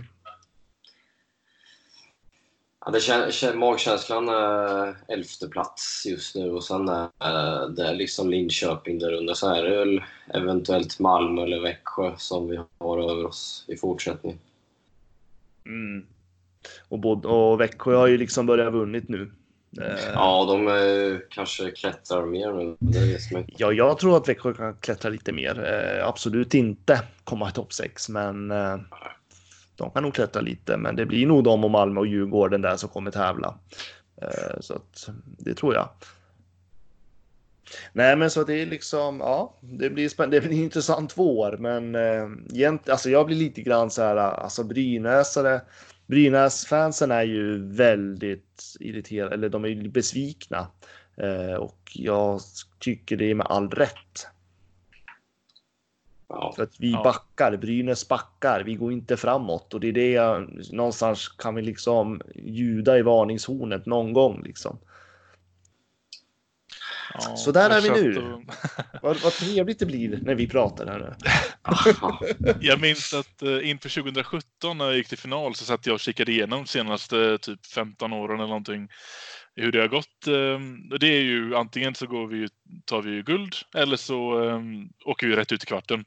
Ja, 2.85 2.91
det 2.91 3.01
kän, 3.01 3.33
kän, 3.33 3.59
magkänslan 3.59 4.29
är 4.29 4.97
elfte 5.09 5.49
plats 5.49 6.07
just 6.07 6.35
nu 6.35 6.51
och 6.51 6.65
sen 6.65 6.89
är 7.19 7.69
det 7.69 7.95
liksom 7.95 8.31
Linköping 8.31 8.99
där 8.99 9.13
under. 9.13 9.35
Så 9.35 9.55
är 9.55 9.63
det 9.63 9.77
väl 9.79 10.03
eventuellt 10.35 10.99
Malmö 10.99 11.43
eller 11.43 11.61
Växjö 11.61 12.13
som 12.17 12.49
vi 12.49 12.61
har 12.79 12.99
över 12.99 13.27
oss 13.27 13.65
i 13.69 13.77
fortsättning. 13.77 14.39
Mm. 15.67 16.07
Och, 16.89 16.99
både, 16.99 17.29
och 17.29 17.61
Växjö 17.61 17.97
har 17.97 18.07
ju 18.07 18.19
liksom 18.19 18.47
börjat 18.47 18.73
vunnit 18.73 19.09
nu. 19.09 19.31
Eh, 19.81 20.13
Ja, 20.15 20.45
de 20.49 20.69
är, 20.69 21.23
kanske 21.31 21.71
klättrar 21.71 22.27
mer 22.27 22.53
nu. 22.53 22.77
Ja, 23.57 23.73
jag 23.73 23.99
tror 23.99 24.17
att 24.17 24.29
Växjö 24.29 24.55
kan 24.55 24.75
klättra 24.75 25.09
lite 25.09 25.33
mer. 25.33 25.65
Eh, 25.65 26.09
absolut 26.09 26.55
inte 26.55 27.03
komma 27.25 27.49
i 27.49 27.53
topp 27.53 27.73
6, 27.73 28.09
men 28.09 28.51
eh, 28.51 28.77
de 29.79 29.91
kan 29.91 30.03
nog 30.03 30.15
klättra 30.15 30.43
lite. 30.43 30.77
Men 30.77 30.97
det 30.97 31.07
blir 31.07 31.27
nog 31.27 31.45
de 31.45 31.65
och 31.65 31.71
Malmö 31.71 32.01
och 32.01 32.07
Djurgården 32.07 32.61
där 32.63 32.77
som 32.77 32.89
kommer 32.89 33.11
tävla. 33.11 33.59
Eh, 34.23 34.61
så 34.61 34.75
att 34.75 35.09
det 35.39 35.55
tror 35.55 35.75
jag. 35.75 35.89
Nej, 37.93 38.17
men 38.17 38.31
så 38.31 38.45
det 38.45 38.55
är 38.55 38.67
liksom, 38.67 39.21
ja, 39.21 39.55
det 39.61 39.91
blir 39.91 40.09
spänn- 40.09 40.31
Det 40.31 40.41
blir 40.41 40.63
intressant 40.63 41.19
vår, 41.19 41.57
men 41.57 41.95
eh, 41.95 42.75
alltså 42.93 43.11
jag 43.11 43.27
blir 43.27 43.37
lite 43.37 43.63
grann 43.63 43.91
så 43.91 44.03
här, 44.03 44.17
alltså 44.17 44.65
Brynäsare, 44.65 45.61
Brynäs-fansen 46.07 47.11
är 47.11 47.23
ju 47.23 47.73
väldigt 47.73 48.63
irriterade, 48.81 49.35
eller 49.35 49.49
de 49.49 49.65
är 49.65 49.69
ju 49.69 49.89
besvikna. 49.89 50.67
Eh, 51.17 51.55
och 51.55 51.91
jag 51.95 52.41
tycker 52.79 53.17
det 53.17 53.31
är 53.31 53.35
med 53.35 53.47
all 53.47 53.71
rätt. 53.71 54.27
Ja. 56.29 56.53
För 56.57 56.63
att 56.63 56.81
vi 56.81 56.91
Ja. 56.93 57.03
backar, 57.03 57.57
Brynäs 57.57 58.09
backar, 58.09 58.63
vi 58.65 58.75
går 58.75 58.93
inte 58.93 59.17
framåt 59.17 59.75
och 59.75 59.81
det 59.81 59.89
är 59.89 59.93
det 59.93 60.11
jag, 60.11 60.51
någonstans 60.73 61.29
kan 61.29 61.55
vi 61.55 61.63
liksom 61.63 62.21
ljuda 62.35 62.99
i 62.99 63.03
varningshornet 63.03 63.87
någon 63.87 64.13
gång 64.13 64.43
liksom. 64.45 64.79
Ja, 67.15 67.37
Så 67.37 67.53
där 67.53 67.71
är 67.71 67.81
vi 67.81 67.91
nu. 67.91 68.19
och- 68.19 68.43
Vad, 69.03 69.17
vad 69.23 69.33
trevligt 69.33 69.79
det 69.79 69.87
blir 69.87 70.21
när 70.23 70.35
vi 70.35 70.47
pratar 70.49 70.87
här 70.87 70.99
nu. 70.99 72.55
Jag 72.61 72.81
minns 72.81 73.15
att 73.15 73.43
eh, 73.43 73.71
inför 73.71 73.89
2017 74.03 74.79
när 74.79 74.85
jag 74.85 74.97
gick 74.97 75.09
till 75.09 75.19
final 75.19 75.55
så 75.55 75.65
satt 75.65 75.87
jag 75.87 75.95
och 75.95 76.01
kikade 76.01 76.33
igenom 76.33 76.59
de 76.59 76.67
senaste 76.67 77.39
typ 77.39 77.67
15 77.67 78.13
åren 78.13 78.37
eller 78.39 78.49
någonting. 78.49 78.89
Hur 79.55 79.73
det 79.73 79.81
har 79.81 79.89
gått. 79.89 80.27
eh, 80.27 80.93
och 80.93 80.99
Det 80.99 81.07
är 81.07 81.21
ju 81.23 81.57
antingen 81.57 81.95
så 81.95 82.07
går 82.07 82.27
vi, 82.27 82.49
tar 82.85 83.03
vi 83.03 83.11
ju 83.11 83.23
guld 83.23 83.55
eller 83.77 83.97
så 83.97 84.49
eh, 84.49 84.61
åker 85.07 85.27
vi 85.27 85.37
rätt 85.37 85.53
ut 85.53 85.63
i 85.63 85.67
kvarten. 85.67 86.05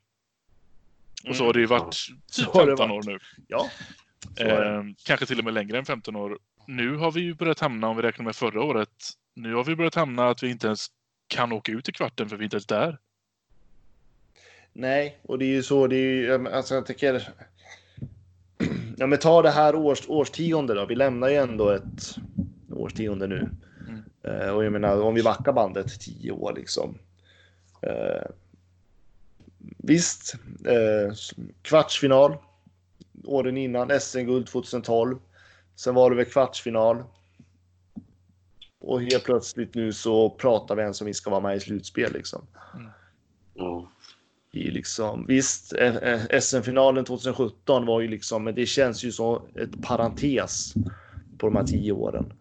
Och 1.30 1.36
så 1.36 1.46
har 1.46 1.54
det 1.54 1.60
ju 1.60 1.66
varit 1.66 1.92
typ 1.92 2.18
Så 2.46 2.52
har 2.52 2.66
det 2.66 2.78
15 2.78 2.92
år 2.92 2.96
varit. 2.96 3.06
nu. 3.06 3.20
Ja. 3.48 3.70
Eh, 4.40 4.84
kanske 5.06 5.26
till 5.26 5.40
och 5.40 5.46
med 5.46 5.54
längre 5.54 5.78
än 5.78 5.86
15 5.86 6.16
år. 6.16 6.38
Nu 6.68 6.96
har 6.96 7.12
vi 7.12 7.22
ju 7.22 7.34
börjat 7.34 7.60
hamna, 7.60 7.88
om 7.88 7.96
vi 7.98 8.02
räknar 8.04 8.26
med 8.26 8.36
förra 8.36 8.64
året, 8.64 8.90
nu 9.36 9.54
har 9.54 9.64
vi 9.64 9.76
börjat 9.76 9.96
hamna 9.96 10.30
att 10.30 10.44
vi 10.44 10.50
inte 10.50 10.68
ens 10.68 10.88
kan 11.28 11.52
åka 11.52 11.72
ut 11.72 11.90
i 11.90 11.92
kvarten 11.92 12.30
för 12.30 12.38
vi 12.38 12.42
är 12.42 12.44
inte 12.44 12.56
ens 12.56 12.66
där. 12.66 12.98
Nej, 14.74 15.20
och 15.24 15.40
det 15.40 15.46
är 15.46 15.54
ju 15.56 15.64
så. 15.64 15.88
Det 15.88 15.96
är 15.96 16.16
ju, 16.16 16.50
alltså 16.50 16.76
jag 16.76 16.86
tycker. 16.86 17.30
Ja, 18.98 19.08
men 19.08 19.20
ta 19.20 19.42
det 19.42 19.50
här 19.50 19.76
års, 19.76 20.02
årstionde 20.08 20.74
då. 20.74 20.86
Vi 20.86 20.96
lämnar 20.96 21.30
ju 21.30 21.36
ändå 21.36 21.70
ett 21.70 22.16
årtionde 22.70 23.28
nu. 23.28 23.50
Mm. 23.88 24.04
Eh, 24.24 24.50
och 24.50 24.66
jag 24.66 24.72
menar, 24.74 25.02
om 25.02 25.16
vi 25.16 25.24
backar 25.24 25.54
bandet 25.54 26.00
tio 26.02 26.32
år 26.32 26.54
liksom. 26.56 26.98
Eh, 27.82 28.30
visst, 29.78 30.36
eh, 30.66 31.14
kvartsfinal 31.62 32.38
åren 33.24 33.58
innan 33.58 34.00
SM-guld 34.00 34.48
2012. 34.48 35.18
Sen 35.76 35.96
var 35.96 36.10
det 36.10 36.16
väl 36.16 36.26
kvartsfinal. 36.26 37.04
Och 38.80 39.02
helt 39.02 39.24
plötsligt 39.24 39.76
nu 39.76 39.94
så 39.94 40.30
pratar 40.30 40.76
vi 40.76 40.82
ens 40.82 41.02
om 41.02 41.08
vi 41.08 41.14
ska 41.14 41.30
vara 41.30 41.42
med 41.42 41.58
i 41.58 41.60
slutspel 41.60 42.14
liksom. 42.14 42.48
Ja. 43.54 43.92
I 44.52 44.72
liksom, 44.72 45.26
visst, 45.28 45.74
eh, 45.74 45.96
eh, 45.96 46.40
SM-finalen 46.40 47.06
2017 47.06 47.86
var 47.86 48.02
ju 48.02 48.08
liksom, 48.08 48.44
men 48.44 48.56
det 48.56 48.66
känns 48.66 49.04
ju 49.04 49.12
som 49.12 49.42
ett 49.56 49.82
parentes 49.82 50.74
på 51.38 51.48
de 51.48 51.56
här 51.56 51.64
tio 51.64 51.92
åren. 51.92 52.34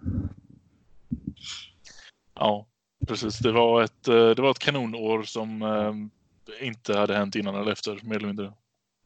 Ja, 2.34 2.66
precis. 3.06 3.38
Det 3.38 3.52
var 3.52 3.82
ett, 3.82 4.08
eh, 4.08 4.30
det 4.30 4.42
var 4.42 4.50
ett 4.50 4.58
kanonår 4.58 5.22
som 5.22 5.62
eh, 5.62 5.94
inte 6.60 6.98
hade 6.98 7.14
hänt 7.14 7.36
innan 7.36 7.54
eller 7.54 7.72
efter, 7.72 7.98
mer 8.02 8.16
eller 8.16 8.26
mindre. 8.26 8.52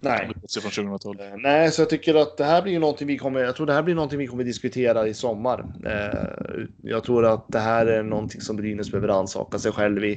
Nej. 0.00 0.30
Från 0.62 0.70
2012. 0.70 1.20
Eh, 1.20 1.36
Nej, 1.36 1.70
så 1.70 1.82
jag 1.82 1.90
tycker 1.90 2.14
att 2.14 2.36
det 2.36 2.44
här 2.44 2.62
blir 2.62 2.78
någonting 2.78 3.06
vi 3.06 3.18
kommer, 3.18 3.40
jag 3.40 3.56
tror 3.56 3.66
det 3.66 3.72
här 3.72 3.82
blir 3.82 3.94
någonting 3.94 4.18
vi 4.18 4.26
kommer 4.26 4.44
diskutera 4.44 5.06
i 5.08 5.14
sommar. 5.14 5.64
Eh, 5.86 6.64
Jag 6.82 7.04
tror 7.04 7.24
att 7.26 7.52
det 7.52 7.58
här 7.58 7.86
är 7.86 8.02
någonting 8.02 8.40
som 8.40 8.56
Brynäs 8.56 8.90
behöver 8.90 9.08
ansaka 9.08 9.58
sig 9.58 9.72
själv 9.72 10.04
i. 10.04 10.12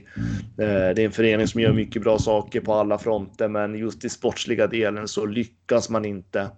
Eh, 0.57 0.67
Det 0.67 0.99
är 0.99 0.99
en 0.99 1.11
förening 1.11 1.47
som 1.47 1.61
gör 1.61 1.73
mycket 1.73 2.01
bra 2.01 2.19
saker 2.19 2.61
på 2.61 2.73
alla 2.73 2.97
fronter, 2.97 3.47
men 3.47 3.75
just 3.75 4.05
i 4.05 4.09
sportsliga 4.09 4.67
delen 4.67 5.07
så 5.07 5.25
lyckas 5.25 5.89
man 5.89 6.05
inte. 6.05 6.49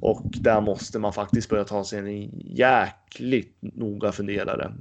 Och 0.00 0.24
där 0.40 0.60
måste 0.60 0.98
man 0.98 1.12
faktiskt 1.12 1.48
börja 1.48 1.64
ta 1.64 1.84
sig 1.84 1.98
en 1.98 2.30
jäkligt 2.40 3.56
noga 3.60 4.12
funderare 4.12 4.72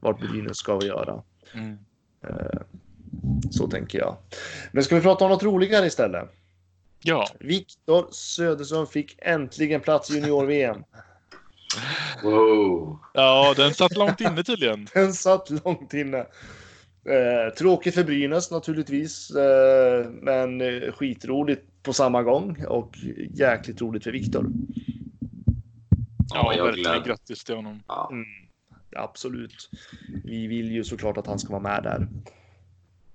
vart 0.00 0.20
Brynäs 0.20 0.56
ska 0.56 0.78
göra. 0.84 1.22
Mm. 1.54 1.76
Så 3.50 3.68
tänker 3.68 3.98
jag. 3.98 4.16
Men 4.72 4.84
ska 4.84 4.94
vi 4.94 5.00
prata 5.00 5.24
om 5.24 5.30
något 5.30 5.42
roligare 5.42 5.86
istället? 5.86 6.30
Ja, 7.02 7.26
Viktor 7.40 8.06
Söderström 8.10 8.86
fick 8.86 9.16
äntligen 9.18 9.80
plats 9.80 10.10
i 10.10 10.14
junior-VM. 10.14 10.84
Wow. 12.22 12.98
ja, 13.14 13.54
den 13.56 13.74
satt 13.74 13.96
långt 13.96 14.20
inne 14.20 14.42
tydligen. 14.42 14.88
Den 14.94 15.12
satt 15.12 15.50
långt 15.64 15.94
inne. 15.94 16.18
Eh, 17.08 17.54
tråkigt 17.58 17.94
för 17.94 18.04
Brynäs 18.04 18.50
naturligtvis, 18.50 19.30
eh, 19.30 20.06
men 20.10 20.60
eh, 20.60 20.92
skitroligt 20.92 21.82
på 21.82 21.92
samma 21.92 22.22
gång 22.22 22.64
och 22.68 22.96
jäkligt 23.30 23.80
roligt 23.80 24.04
för 24.04 24.10
Viktor. 24.10 24.46
Ja, 26.34 26.54
jag 26.54 26.64
verkligen. 26.64 27.02
Grattis 27.02 27.44
till 27.44 27.56
honom. 27.56 27.82
Ja. 27.88 28.08
Mm, 28.12 28.26
absolut. 28.96 29.70
Vi 30.24 30.46
vill 30.46 30.72
ju 30.72 30.84
såklart 30.84 31.16
att 31.16 31.26
han 31.26 31.38
ska 31.38 31.52
vara 31.52 31.62
med 31.62 31.82
där. 31.82 32.08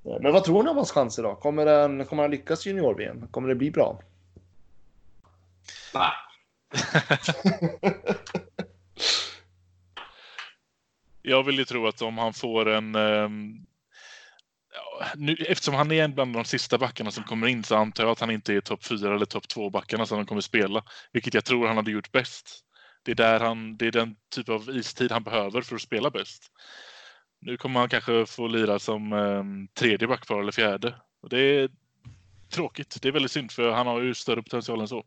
Eh, 0.05 0.17
Men 0.21 0.33
vad 0.33 0.43
tror 0.43 0.63
ni 0.63 0.69
om 0.69 0.77
hans 0.77 0.91
chanser 0.91 1.23
då? 1.23 1.35
Kommer 1.35 1.65
han, 1.65 2.05
kommer 2.05 2.23
han 2.23 2.31
lyckas 2.31 2.67
i 2.67 2.69
junior-VM? 2.69 3.27
Kommer 3.27 3.49
det 3.49 3.55
bli 3.55 3.71
bra? 3.71 4.01
Nej. 5.93 6.11
Jag 11.21 11.43
vill 11.43 11.57
ju 11.57 11.65
tro 11.65 11.87
att 11.87 12.01
om 12.01 12.17
han 12.17 12.33
får 12.33 12.69
en... 12.69 12.93
ja, 14.73 15.05
nu, 15.15 15.35
eftersom 15.35 15.73
han 15.73 15.91
är 15.91 16.03
en 16.03 16.13
bland 16.13 16.33
de 16.33 16.45
sista 16.45 16.77
backarna 16.77 17.11
som 17.11 17.23
kommer 17.23 17.47
in 17.47 17.63
så 17.63 17.75
antar 17.75 18.03
jag 18.03 18.11
att 18.11 18.19
han 18.19 18.31
inte 18.31 18.53
är 18.53 18.61
topp 18.61 18.85
fyra 18.85 19.15
eller 19.15 19.25
topp 19.25 19.47
två 19.47 19.69
backarna 19.69 20.05
som 20.05 20.17
han 20.17 20.25
kommer 20.25 20.41
spela. 20.41 20.83
Vilket 21.11 21.33
jag 21.33 21.45
tror 21.45 21.67
han 21.67 21.75
hade 21.75 21.91
gjort 21.91 22.11
bäst. 22.11 22.59
Det 23.03 23.11
är, 23.11 23.15
där 23.15 23.39
han, 23.39 23.77
det 23.77 23.87
är 23.87 23.91
den 23.91 24.15
typ 24.35 24.49
av 24.49 24.69
istid 24.69 25.11
han 25.11 25.23
behöver 25.23 25.61
för 25.61 25.75
att 25.75 25.81
spela 25.81 26.09
bäst. 26.09 26.43
Nu 27.43 27.58
kommer 27.58 27.80
han 27.80 27.89
kanske 27.89 28.25
få 28.25 28.47
lira 28.47 28.80
som 28.80 29.13
um, 29.13 29.67
tredje 29.67 30.08
backpar 30.08 30.39
eller 30.39 30.51
fjärde. 30.51 30.95
Och 31.21 31.30
det 31.30 31.39
är 31.39 31.69
tråkigt. 32.49 32.97
Det 33.01 33.08
är 33.08 33.12
väldigt 33.12 33.32
synd 33.32 33.51
för 33.51 33.71
han 33.71 33.88
har 33.88 34.01
ju 34.01 34.13
större 34.13 34.43
potential 34.43 34.82
än 34.82 34.88
så. 34.88 35.04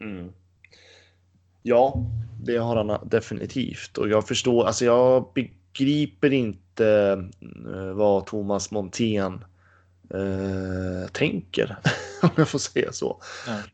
Mm. 0.00 0.32
Ja, 1.62 1.94
det 2.42 2.56
har 2.56 2.76
han 2.76 3.08
definitivt. 3.08 3.98
Och 3.98 4.08
jag 4.08 4.28
förstår, 4.28 4.66
alltså 4.66 4.84
jag 4.84 5.32
begriper 5.34 6.32
inte 6.32 6.86
eh, 7.40 7.92
vad 7.94 8.26
Thomas 8.26 8.70
Montén 8.70 9.44
eh, 10.10 11.08
tänker, 11.12 11.76
om 12.22 12.30
jag 12.36 12.48
får 12.48 12.58
säga 12.58 12.92
så. 12.92 13.20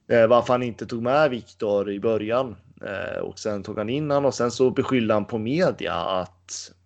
Eh, 0.08 0.26
varför 0.26 0.52
han 0.52 0.62
inte 0.62 0.87
tog 0.87 1.02
med 1.02 1.30
Viktor 1.30 1.90
i 1.90 2.00
början 2.00 2.56
eh, 2.85 3.20
och 3.20 3.38
sen 3.38 3.62
tog 3.62 3.78
han 3.78 3.88
in 3.88 4.11
han 4.11 4.24
och 4.24 4.35
sen 4.35 4.50
så 4.50 4.70
beskyllde 4.70 5.14
han 5.14 5.24
på 5.24 5.38
media 5.38 5.94
att 5.94 6.70
eh, 6.70 6.81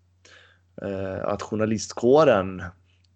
att 1.24 1.42
journalistkåren 1.42 2.62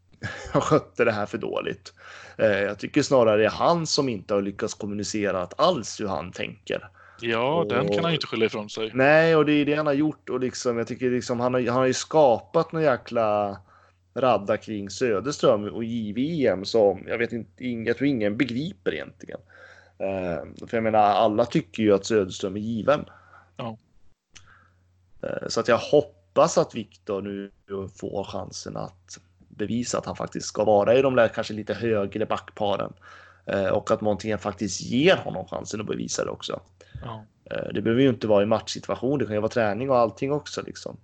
skötte 0.52 1.04
det 1.04 1.12
här 1.12 1.26
för 1.26 1.38
dåligt. 1.38 1.92
Eh, 2.38 2.46
jag 2.60 2.78
tycker 2.78 3.02
snarare 3.02 3.36
det 3.36 3.44
är 3.44 3.50
han 3.50 3.86
som 3.86 4.08
inte 4.08 4.34
har 4.34 4.42
lyckats 4.42 4.74
kommunicera 4.74 5.48
alls 5.56 6.00
hur 6.00 6.06
han 6.08 6.32
tänker. 6.32 6.88
Ja, 7.20 7.66
den 7.68 7.78
kan 7.88 7.96
Och- 7.96 8.02
han 8.02 8.10
ju 8.10 8.14
inte 8.16 8.26
skylla 8.26 8.44
ifrån 8.46 8.70
sig. 8.70 8.90
Nej, 8.94 9.36
och 9.36 9.46
det 9.46 9.52
är 9.52 9.64
det 9.64 9.74
han 9.74 9.86
har 9.86 9.92
gjort 9.94 10.28
och 10.28 10.40
liksom 10.40 10.78
jag 10.78 10.86
tycker 10.86 11.10
liksom 11.10 11.40
han 11.40 11.54
har, 11.54 11.60
han 11.60 11.76
har 11.76 11.86
ju 11.86 11.94
skapat 11.94 12.72
någon 12.72 12.82
jäkla 12.82 13.58
radda 14.14 14.56
kring 14.56 14.90
Söderström 14.90 15.64
och 15.64 15.84
JVM 15.84 16.64
som 16.64 17.04
jag 17.08 17.18
vet 17.18 17.32
inte, 17.32 17.64
jag 17.66 17.96
tror 17.96 18.08
ingen 18.08 18.36
begriper 18.36 18.94
egentligen. 18.94 19.40
Eh, 19.98 20.66
för 20.68 20.76
jag 20.76 20.82
menar, 20.84 20.98
alla 20.98 21.44
tycker 21.44 21.82
ju 21.82 21.94
att 21.94 22.06
Söderström 22.06 22.56
är 22.56 22.60
given. 22.60 23.04
Ja. 23.56 23.78
Eh, 25.22 25.48
så 25.48 25.60
att 25.60 25.68
jag 25.68 25.78
hoppas 25.78 26.19
att 26.34 26.74
Viktor 26.74 27.22
nu 27.22 27.52
får 27.96 28.24
chansen 28.24 28.76
att 28.76 29.18
bevisa 29.38 29.98
att 29.98 30.06
han 30.06 30.16
faktiskt 30.16 30.46
ska 30.46 30.64
vara 30.64 30.94
i 30.94 31.02
de 31.02 31.14
där 31.14 31.28
kanske 31.28 31.54
lite 31.54 31.74
högre 31.74 32.26
backparen. 32.26 32.92
Eh, 33.46 33.68
och 33.68 33.90
att 33.90 34.00
Montén 34.00 34.38
faktiskt 34.38 34.80
ger 34.80 35.16
honom 35.16 35.46
chansen 35.46 35.80
att 35.80 35.86
bevisa 35.86 36.24
det 36.24 36.30
också. 36.30 36.60
Ja. 37.04 37.24
Eh, 37.44 37.72
Det 37.74 37.82
behöver 37.82 38.02
ju 38.02 38.08
inte 38.08 38.26
vara 38.26 38.42
i 38.42 38.46
matchsituation, 38.46 39.18
det 39.18 39.24
kan 39.24 39.34
ju 39.34 39.40
vara 39.40 39.50
träning 39.50 39.90
och 39.90 39.98
allting 39.98 40.32
också 40.32 40.62
liksom. 40.62 40.96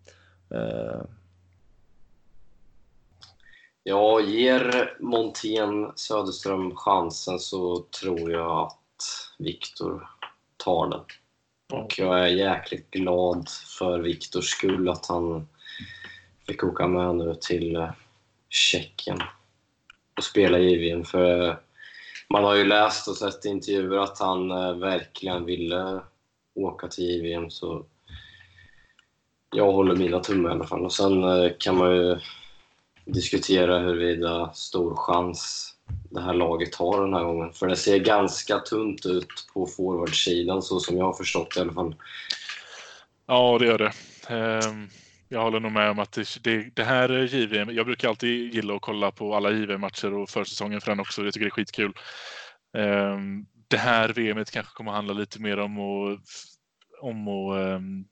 Eh, 0.50 1.00
Ja, 3.88 4.20
ger 4.20 4.96
Montén 5.00 5.92
Söderström 5.96 6.76
chansen 6.76 7.38
så 7.38 7.86
tror 8.00 8.32
jag 8.32 8.58
att 8.66 9.02
Viktor 9.38 10.08
tar 10.56 10.90
den. 10.90 11.00
Och 11.72 11.98
jag 11.98 12.20
är 12.20 12.26
jäkligt 12.26 12.90
glad 12.90 13.48
för 13.78 13.98
Viktors 13.98 14.44
skull 14.44 14.88
att 14.88 15.06
han 15.06 15.48
fick 16.46 16.64
åka 16.64 16.86
med 16.86 17.14
nu 17.14 17.34
till 17.40 17.76
eh, 17.76 17.90
Tjeckien 18.48 19.18
och 20.16 20.24
spela 20.24 20.58
i 20.58 20.76
VM. 20.76 21.04
För 21.04 21.48
eh, 21.48 21.54
man 22.30 22.44
har 22.44 22.54
ju 22.54 22.64
läst 22.64 23.08
och 23.08 23.16
sett 23.16 23.46
i 23.46 23.48
intervjuer 23.48 23.98
att 23.98 24.18
han 24.18 24.50
eh, 24.50 24.72
verkligen 24.76 25.44
ville 25.44 26.00
åka 26.54 26.88
till 26.88 27.04
JVM 27.04 27.50
så 27.50 27.86
jag 29.50 29.72
håller 29.72 29.96
mina 29.96 30.20
tummar 30.20 30.50
i 30.50 30.52
alla 30.52 30.66
fall. 30.66 30.84
Och 30.84 30.92
sen 30.92 31.22
kan 31.58 31.76
man 31.76 31.96
ju 31.96 32.18
diskutera 33.04 33.78
huruvida 33.78 34.52
stor 34.52 34.94
chans 34.96 35.75
det 36.10 36.20
här 36.20 36.34
laget 36.34 36.74
har 36.74 37.00
den 37.00 37.14
här 37.14 37.24
gången. 37.24 37.52
För 37.52 37.66
det 37.66 37.76
ser 37.76 37.98
ganska 37.98 38.58
tunt 38.58 39.06
ut 39.06 39.28
på 39.54 39.66
forwardsidan 39.66 40.62
så 40.62 40.80
som 40.80 40.96
jag 40.96 41.04
har 41.04 41.12
förstått 41.12 41.54
det 41.54 41.58
i 41.58 41.62
alla 41.62 41.72
fall. 41.72 41.94
Ja, 43.26 43.58
det 43.58 43.66
gör 43.66 43.78
det. 43.78 43.92
Ehm, 44.28 44.88
jag 45.28 45.42
håller 45.42 45.60
nog 45.60 45.72
med 45.72 45.90
om 45.90 45.98
att 45.98 46.18
det, 46.42 46.74
det, 46.74 46.84
här 46.84 47.34
JVM. 47.34 47.70
Jag 47.70 47.86
brukar 47.86 48.08
alltid 48.08 48.54
gilla 48.54 48.74
att 48.74 48.82
kolla 48.82 49.10
på 49.10 49.34
alla 49.34 49.50
JVM-matcher 49.50 50.14
och 50.14 50.30
försäsongen 50.30 50.80
för 50.80 50.90
den 50.90 51.00
också. 51.00 51.24
Jag 51.24 51.34
tycker 51.34 51.44
det 51.44 51.48
är 51.48 51.50
skitkul. 51.50 51.92
Ehm, 52.76 53.46
det 53.68 53.76
här 53.76 54.08
VMet 54.08 54.50
kanske 54.50 54.74
kommer 54.74 54.90
att 54.90 54.96
handla 54.96 55.14
lite 55.14 55.40
mer 55.40 55.58
om 55.58 55.78
att, 55.78 56.20
om 57.00 57.28
att 57.28 57.56
ehm, 57.58 58.04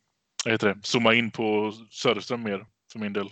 vad 0.44 0.52
heter 0.52 0.68
det, 0.68 0.78
zooma 0.82 1.14
in 1.14 1.30
på 1.30 1.72
Söderström 1.90 2.42
mer 2.42 2.66
för 2.92 2.98
min 2.98 3.12
del. 3.12 3.30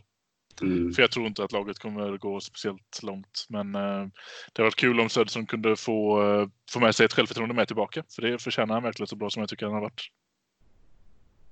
Mm. 0.60 0.92
För 0.92 1.02
jag 1.02 1.10
tror 1.10 1.26
inte 1.26 1.44
att 1.44 1.52
laget 1.52 1.78
kommer 1.78 2.18
gå 2.18 2.40
speciellt 2.40 3.02
långt. 3.02 3.46
Men 3.48 3.74
eh, 3.74 4.06
det 4.52 4.62
har 4.62 4.64
varit 4.64 4.76
kul 4.76 5.00
om 5.00 5.08
Söderström 5.08 5.46
kunde 5.46 5.76
få, 5.76 6.22
eh, 6.22 6.48
få 6.70 6.80
med 6.80 6.94
sig 6.94 7.06
ett 7.06 7.12
självförtroende 7.12 7.54
med 7.54 7.66
tillbaka. 7.66 8.02
För 8.14 8.22
det 8.22 8.42
förtjänar 8.42 8.74
han 8.74 8.82
verkligen 8.82 9.08
så 9.08 9.16
bra 9.16 9.30
som 9.30 9.40
jag 9.40 9.48
tycker 9.48 9.66
han 9.66 9.74
har 9.74 9.80
varit. 9.80 10.02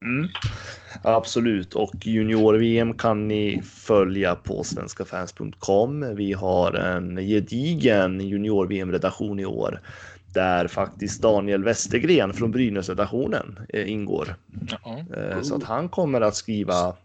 Mm. 0.03 0.29
Absolut, 1.05 1.75
och 1.75 2.07
junior-VM 2.07 2.95
kan 2.95 3.29
ni 3.29 3.63
följa 3.63 4.35
på 4.35 4.65
svenskafans.com. 4.65 6.17
Vi 6.17 6.33
har 6.33 6.73
en 6.73 7.17
gedigen 7.17 8.21
junior-VM-redaktion 8.21 9.41
i 9.41 9.45
år 9.45 9.81
där 10.35 10.69
faktiskt 10.69 11.23
Daniel 11.23 11.65
Westergren 11.65 12.33
från 12.33 12.51
Brynäs-redaktionen 12.51 13.59
eh, 13.69 13.91
ingår. 13.91 14.37
Eh, 15.17 15.43
Så 15.43 15.55
att 15.57 15.65
han 15.65 15.89
kommer 15.89 16.21
att 16.21 16.37
skriva 16.37 16.97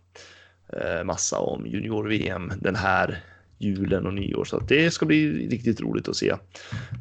massa 1.06 1.40
om 1.40 1.68
junior-VM 1.68 2.52
den 2.62 2.76
här 2.76 3.24
julen 3.58 4.06
och 4.06 4.14
nyår. 4.14 4.46
Så 4.46 4.60
det 4.60 4.92
ska 4.92 5.06
bli 5.06 5.48
riktigt 5.48 5.82
roligt 5.82 6.08
att 6.08 6.16
se. 6.16 6.30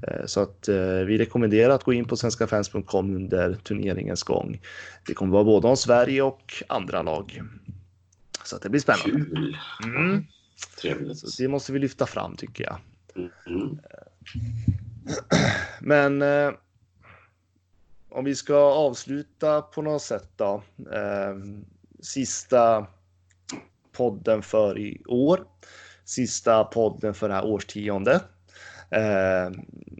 Eh, 0.03 0.27
Så 0.27 0.41
att 0.41 0.69
eh, 0.69 0.77
vi 0.77 1.19
rekommenderar 1.19 1.75
att 1.75 1.85
gå 1.85 1.93
in 1.93 2.05
på 2.05 2.17
svenskafans.com 2.17 3.17
under 3.17 3.55
turneringens 3.55 4.23
gång. 4.23 4.61
Det 5.07 5.15
kommer 5.15 5.33
vara 5.33 5.45
både 5.45 5.69
om 5.69 5.77
Sverige 5.77 6.23
och 6.23 6.55
andra 6.69 7.03
lag. 7.03 7.43
Så 8.45 8.57
att 8.57 8.63
det 8.63 8.69
blir 8.69 8.81
spännande. 8.81 9.25
Kul! 9.25 9.57
Mm. 9.85 10.25
Trevligt. 10.81 11.19
Så 11.19 11.43
det 11.43 11.49
måste 11.49 11.73
vi 11.73 11.79
lyfta 11.79 12.07
fram 12.07 12.37
tycker 12.37 12.65
jag. 12.65 12.79
Mm. 13.47 13.79
Men 15.81 16.23
eh, 16.23 16.53
om 18.11 18.25
vi 18.25 18.35
ska 18.35 18.57
avsluta 18.57 19.63
på 19.63 19.83
något 19.83 20.03
sätt 20.03 20.29
då. 20.37 20.63
Eh, 20.93 21.37
sista 22.01 22.87
podden 23.97 24.43
för 24.43 24.79
i 24.79 25.03
år. 25.07 25.45
Sista 26.05 26.65
podden 26.65 27.15
för 27.15 27.29
det 27.29 27.35
här 27.35 27.45
årtiondet. 27.45 28.23
Eh, 28.91 29.51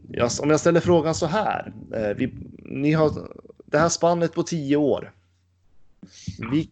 jag, 0.09 0.31
om 0.41 0.49
jag 0.49 0.59
ställer 0.59 0.79
frågan 0.79 1.15
så 1.15 1.25
här. 1.25 1.73
Eh, 1.93 2.09
vi, 2.09 2.33
ni 2.63 2.91
har 2.91 3.11
det 3.65 3.77
här 3.77 3.89
spannet 3.89 4.33
på 4.33 4.43
tio 4.43 4.77
år. 4.77 5.11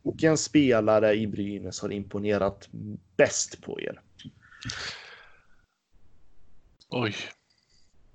Vilken 0.03 0.37
spelare 0.37 1.13
i 1.13 1.27
Brynäs 1.27 1.81
har 1.81 1.91
imponerat 1.91 2.69
bäst 3.17 3.61
på 3.61 3.81
er? 3.81 4.01
Oj. 6.89 7.15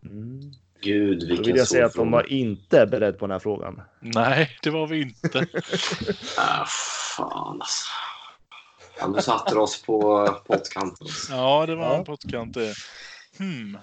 Mm. 0.05 0.53
Gud, 0.81 1.21
Då 1.21 1.27
vilken 1.27 1.47
vill 1.47 1.57
jag 1.57 1.69
säga 1.69 1.87
att 1.87 1.95
de 1.95 2.11
var 2.11 2.33
inte 2.33 2.87
beredd 2.87 3.19
på 3.19 3.27
den 3.27 3.33
här 3.33 3.39
frågan. 3.39 3.83
Nej, 4.01 4.59
det 4.63 4.71
var 4.71 4.87
vi 4.87 5.03
inte. 5.03 5.47
Ah, 6.37 6.65
fan 7.17 7.61
alltså. 7.61 7.89
Ja, 9.01 9.07
du 9.07 9.23
satte 9.23 9.59
oss 9.59 9.83
på 9.83 10.29
pottkanten. 10.47 11.07
Ja, 11.31 11.67
det 11.67 11.75
var 11.77 11.85
Ja. 11.85 11.97
en 11.97 12.05
pottkant 12.05 12.55
det. 12.55 12.75
Hmm. 13.39 13.79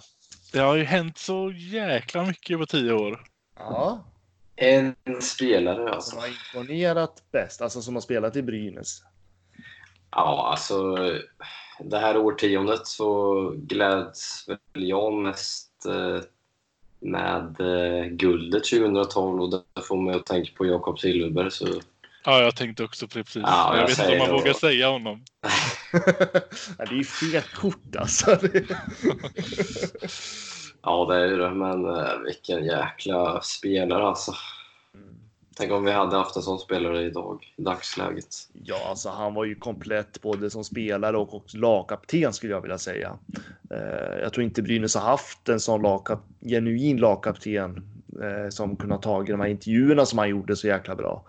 Det 0.54 0.60
har 0.60 0.75
ju 0.75 0.84
hänt 0.84 1.17
så 1.17 1.51
jäkla 1.51 2.23
mycket 2.25 2.60
på 2.60 2.65
tio 2.65 2.93
år. 2.93 3.23
Ja. 3.58 4.04
En 4.56 4.95
spelare 5.21 5.75
Som 5.78 5.88
alltså. 5.88 6.15
har 6.15 6.28
imponerat 6.28 7.23
bäst, 7.32 7.62
alltså 7.62 7.82
som 7.82 7.93
har 7.93 8.01
spelat 8.01 8.36
i 8.36 8.41
Brynäs. 8.41 9.01
Ja, 10.12 10.47
alltså 10.51 10.95
det 11.80 11.97
här 11.97 12.17
årtiondet 12.17 12.88
så 12.88 13.49
gläds 13.58 14.45
väl 14.47 14.58
jag 14.89 15.13
mest 15.13 15.86
eh, 15.86 16.21
med 16.99 17.60
eh, 17.60 18.06
guldet 18.06 18.63
2012 18.63 19.41
och 19.41 19.49
det 19.49 19.82
får 19.82 19.97
mig 20.01 20.15
att 20.15 20.25
tänka 20.25 20.51
på 20.58 20.65
Jakob 20.65 20.99
Silfverberg. 20.99 21.51
Så 21.51 21.67
Ja, 22.25 22.41
jag 22.41 22.55
tänkte 22.55 22.83
också 22.83 23.07
precis. 23.07 23.35
Ja, 23.45 23.69
jag 23.77 23.81
jag 23.81 23.88
vet 23.88 23.99
inte 23.99 24.11
om 24.11 24.17
man 24.17 24.27
då- 24.29 24.33
vågar 24.38 24.53
säga 24.53 24.89
honom. 24.89 25.23
ja, 26.77 26.85
det 26.85 26.95
är 26.95 26.97
ju 26.97 27.03
fel 27.03 27.41
kort 27.55 27.95
alltså. 27.99 28.31
ja, 30.81 31.05
det 31.05 31.15
är 31.15 31.25
ju 31.27 31.38
det. 31.38 31.49
Men 31.49 31.85
eh, 31.85 32.17
vilken 32.25 32.65
jäkla 32.65 33.41
spelare 33.41 34.03
alltså. 34.07 34.33
Tänk 35.57 35.71
om 35.71 35.85
vi 35.85 35.91
hade 35.91 36.17
haft 36.17 36.35
en 36.35 36.41
sån 36.41 36.59
spelare 36.59 37.01
idag, 37.03 37.53
i 37.57 37.61
dagsläget. 37.61 38.35
Ja, 38.63 38.88
alltså 38.89 39.09
han 39.09 39.33
var 39.33 39.45
ju 39.45 39.55
komplett 39.55 40.21
både 40.21 40.49
som 40.49 40.63
spelare 40.63 41.17
och 41.17 41.33
också 41.33 41.57
lagkapten 41.57 42.33
skulle 42.33 42.53
jag 42.53 42.61
vilja 42.61 42.77
säga. 42.77 43.17
Eh, 43.71 44.19
jag 44.21 44.33
tror 44.33 44.43
inte 44.43 44.61
Brynäs 44.61 44.95
har 44.95 45.01
haft 45.01 45.49
en 45.49 45.59
sån 45.59 45.81
lagkap 45.81 46.19
genuin 46.41 46.97
lagkapten 46.97 47.83
eh, 48.21 48.49
som 48.49 48.75
kunnat 48.75 49.01
ta 49.01 49.23
de 49.23 49.39
här 49.39 49.47
intervjuerna 49.47 50.05
som 50.05 50.19
han 50.19 50.29
gjorde 50.29 50.55
så 50.55 50.67
jäkla 50.67 50.95
bra. 50.95 51.25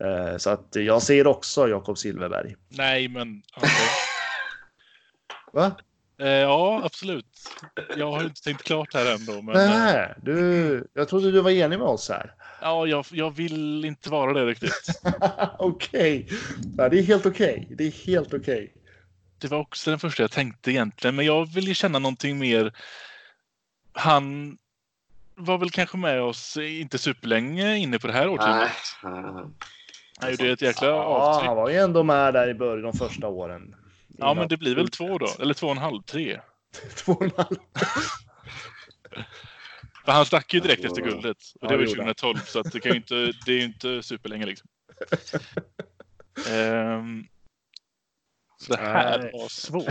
Eh, 0.00 0.36
så 0.36 0.50
att 0.50 0.68
jag 0.72 1.02
säger 1.02 1.26
också 1.26 1.68
Jakob 1.68 1.98
Silverberg. 1.98 2.56
Nej, 2.68 3.08
men... 3.08 3.42
okej. 3.56 3.70
Va? 5.52 5.76
Eh, 6.18 6.28
ja, 6.28 6.80
absolut. 6.84 7.50
Jag 7.96 8.10
har 8.10 8.24
inte 8.24 8.42
tänkt 8.42 8.62
klart 8.62 8.94
här 8.94 9.14
ändå. 9.14 9.42
Men, 9.42 9.56
eh, 9.56 9.70
Nej, 9.70 10.14
du, 10.22 10.88
jag 10.94 11.08
trodde 11.08 11.32
du 11.32 11.40
var 11.40 11.50
enig 11.50 11.78
med 11.78 11.88
oss 11.88 12.08
här. 12.08 12.34
ja, 12.60 12.86
jag, 12.86 13.06
jag 13.10 13.30
vill 13.30 13.84
inte 13.84 14.10
vara 14.10 14.32
det 14.32 14.46
riktigt. 14.46 15.00
okej, 15.58 16.28
ja, 16.76 16.88
det 16.88 16.98
är 16.98 17.02
helt 17.02 17.26
okej. 17.26 17.68
Det 17.70 17.84
är 17.84 18.06
helt 18.06 18.34
okej. 18.34 18.72
Det 19.38 19.48
var 19.48 19.58
också 19.58 19.90
den 19.90 19.98
första 19.98 20.22
jag 20.22 20.30
tänkte 20.30 20.70
egentligen, 20.70 21.16
men 21.16 21.26
jag 21.26 21.54
vill 21.54 21.68
ju 21.68 21.74
känna 21.74 21.98
någonting 21.98 22.38
mer. 22.38 22.72
Han 23.92 24.58
var 25.34 25.58
väl 25.58 25.70
kanske 25.70 25.96
med 25.96 26.22
oss 26.22 26.56
inte 26.56 26.98
superlänge 26.98 27.76
inne 27.76 27.98
på 27.98 28.06
det 28.06 28.12
här 28.12 28.28
årtiondet. 28.28 28.72
Han 30.20 30.30
gjorde 30.30 30.52
ett 30.52 30.62
jäkla 30.62 30.88
Ja, 30.88 30.94
avtryck. 31.04 31.46
han 31.48 31.56
var 31.56 31.70
ju 31.70 31.76
ändå 31.76 32.02
med 32.02 32.34
där 32.34 32.48
i 32.48 32.54
början 32.54 32.82
de 32.82 32.92
första 32.92 33.28
åren. 33.28 33.74
Ja, 34.18 34.34
men 34.34 34.48
det 34.48 34.56
blir 34.56 34.74
väl 34.74 34.88
två 34.88 35.18
då? 35.18 35.28
Eller 35.40 35.54
två 35.54 35.66
och 35.66 35.72
en 35.72 35.78
halv, 35.78 36.02
tre? 36.02 36.40
Två 36.96 37.12
och 37.12 37.22
en 37.24 37.30
halv. 37.36 37.56
För 40.04 40.12
han 40.12 40.26
stack 40.26 40.54
ju 40.54 40.60
direkt 40.60 40.82
Ja, 40.82 40.88
efter 40.88 41.02
det 41.02 41.08
guldet. 41.10 41.36
Och 41.36 41.58
Ja, 41.60 41.68
det 41.68 41.76
var 41.76 41.82
det 41.82 41.84
ju 41.84 41.90
gjorde 41.96 42.04
han. 42.04 42.14
2012, 42.14 42.38
så 42.46 42.60
att 42.60 42.72
det, 42.72 42.80
kan 42.80 42.90
ju 42.92 42.96
inte, 42.96 43.14
det 43.46 43.52
är 43.52 43.56
ju 43.58 43.64
inte 43.64 44.02
superlänge 44.02 44.46
liksom. 44.46 44.68
Ehm, 46.50 47.24
så 48.58 48.72
det 48.72 48.78
här 48.80 49.18
Nej. 49.18 49.30
var 49.32 49.48
svårt. 49.48 49.84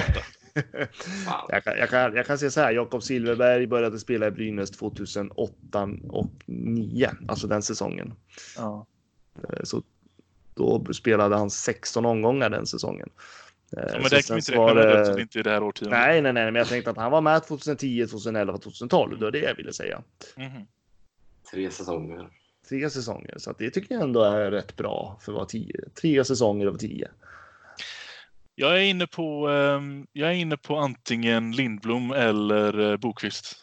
Fan. 1.26 1.46
Jag 1.50 1.64
kan, 1.64 1.78
jag, 1.78 1.90
kan, 1.90 2.16
jag 2.16 2.26
kan 2.26 2.38
säga 2.38 2.52
så 2.52 2.62
här, 2.62 2.72
Jakob 2.72 3.04
Silverberg 3.04 3.68
började 3.68 4.00
spela 4.00 4.28
i 4.28 4.32
Brynäs 4.32 4.72
2008 4.72 5.54
och 6.10 6.30
2009, 6.46 7.10
alltså 7.28 7.48
den 7.48 7.62
säsongen. 7.62 8.14
Ja. 8.58 8.86
Eh, 9.44 9.64
Så 9.64 9.84
då 10.56 10.94
spelade 10.94 11.36
han 11.36 11.50
16 11.50 12.06
omgångar 12.06 12.50
den 12.50 12.66
säsongen. 12.66 13.10
Eh, 13.78 13.84
Ja, 13.84 13.90
så 13.90 13.94
men 14.00 14.04
det 14.04 14.28
kan 14.28 14.36
vi 14.36 14.40
inte 14.40 14.42
så 14.42 14.52
räkna 14.52 14.74
med 14.74 14.88
det- 14.88 14.94
eftersom 14.94 15.16
det 15.16 15.22
inte 15.22 15.40
är 15.40 15.44
det 15.44 15.50
här 15.52 15.64
årtiondet. 15.64 16.00
Nej, 16.00 16.22
nej, 16.22 16.34
nej, 16.34 16.46
men 16.46 16.56
jag 16.56 16.68
tänkte 16.68 16.92
att 16.92 16.98
han 16.98 17.12
var 17.12 17.22
med 17.22 17.44
2010, 17.48 18.08
2011, 18.08 18.58
2012. 18.58 19.20
Det 19.20 19.26
var 19.26 19.32
det 19.32 19.40
jag 19.40 19.56
ville 19.56 19.74
säga. 19.74 20.02
Mhm. 20.38 20.66
Tre 21.52 21.72
säsonger. 21.72 22.28
Tre 22.70 22.90
säsonger, 22.90 23.34
så 23.38 23.52
att 23.52 23.58
det 23.58 23.70
tycker 23.70 23.96
jag 23.96 24.04
ändå 24.04 24.24
är 24.24 24.52
rätt 24.52 24.76
bra 24.76 25.20
för 25.22 25.32
att 25.32 25.36
vara 25.36 25.46
tio. 25.46 25.90
Tre 26.02 26.26
säsonger 26.26 26.68
av 26.68 26.78
tio. 26.78 27.08
Jag 28.56 28.76
är 28.78 28.82
inne 28.82 29.08
på, 29.08 29.50
ehm, 29.50 30.08
jag 30.14 30.30
är 30.30 30.34
inne 30.34 30.58
på 30.58 30.78
antingen 30.78 31.52
Lindblom 31.52 32.12
eller 32.12 32.80
uh, 32.80 32.98
Bokvist. 32.98 33.56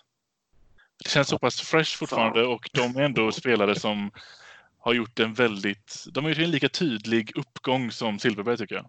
Det 1.05 1.11
känns 1.11 1.29
så 1.29 1.39
pass 1.39 1.61
fresh 1.61 1.97
fortfarande 1.99 2.43
och 2.47 2.71
de 2.73 2.97
är 2.97 3.03
ändå 3.03 3.33
spelare 3.33 3.75
som 3.75 4.11
har 4.85 4.95
gjort 4.95 5.21
en 5.21 5.35
väldigt, 5.35 6.05
de 6.13 6.25
har 6.25 6.31
gjort 6.31 6.39
en 6.39 6.51
lika 6.51 6.69
tydlig 6.69 7.33
uppgång 7.37 7.91
som 7.91 8.19
Silverberg 8.19 8.57
tycker 8.57 8.75
jag. 8.75 8.89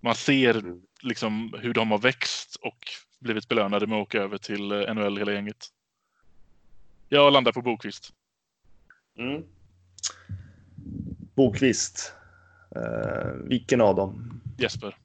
Man 0.00 0.14
ser 0.14 0.54
Mm. 0.58 0.80
liksom 1.02 1.54
hur 1.58 1.74
de 1.74 1.90
har 1.90 1.98
växt 1.98 2.56
och 2.60 2.78
blivit 3.20 3.48
belönade 3.48 3.86
med 3.86 3.98
att 3.98 4.02
åka 4.02 4.18
över 4.18 4.38
till 4.38 4.72
eh, 4.72 4.94
NHL 4.94 5.18
hela 5.18 5.32
gänget. 5.32 5.66
Jag 7.08 7.32
landar 7.32 7.52
på 7.52 7.62
Bokvist. 7.62 8.12
Mm. 9.18 9.42
Bokvist. 11.34 12.12
Eh, 12.76 13.32
vilken 13.44 13.80
av 13.80 13.94
dem? 13.96 14.40
Jesper. 14.58 14.96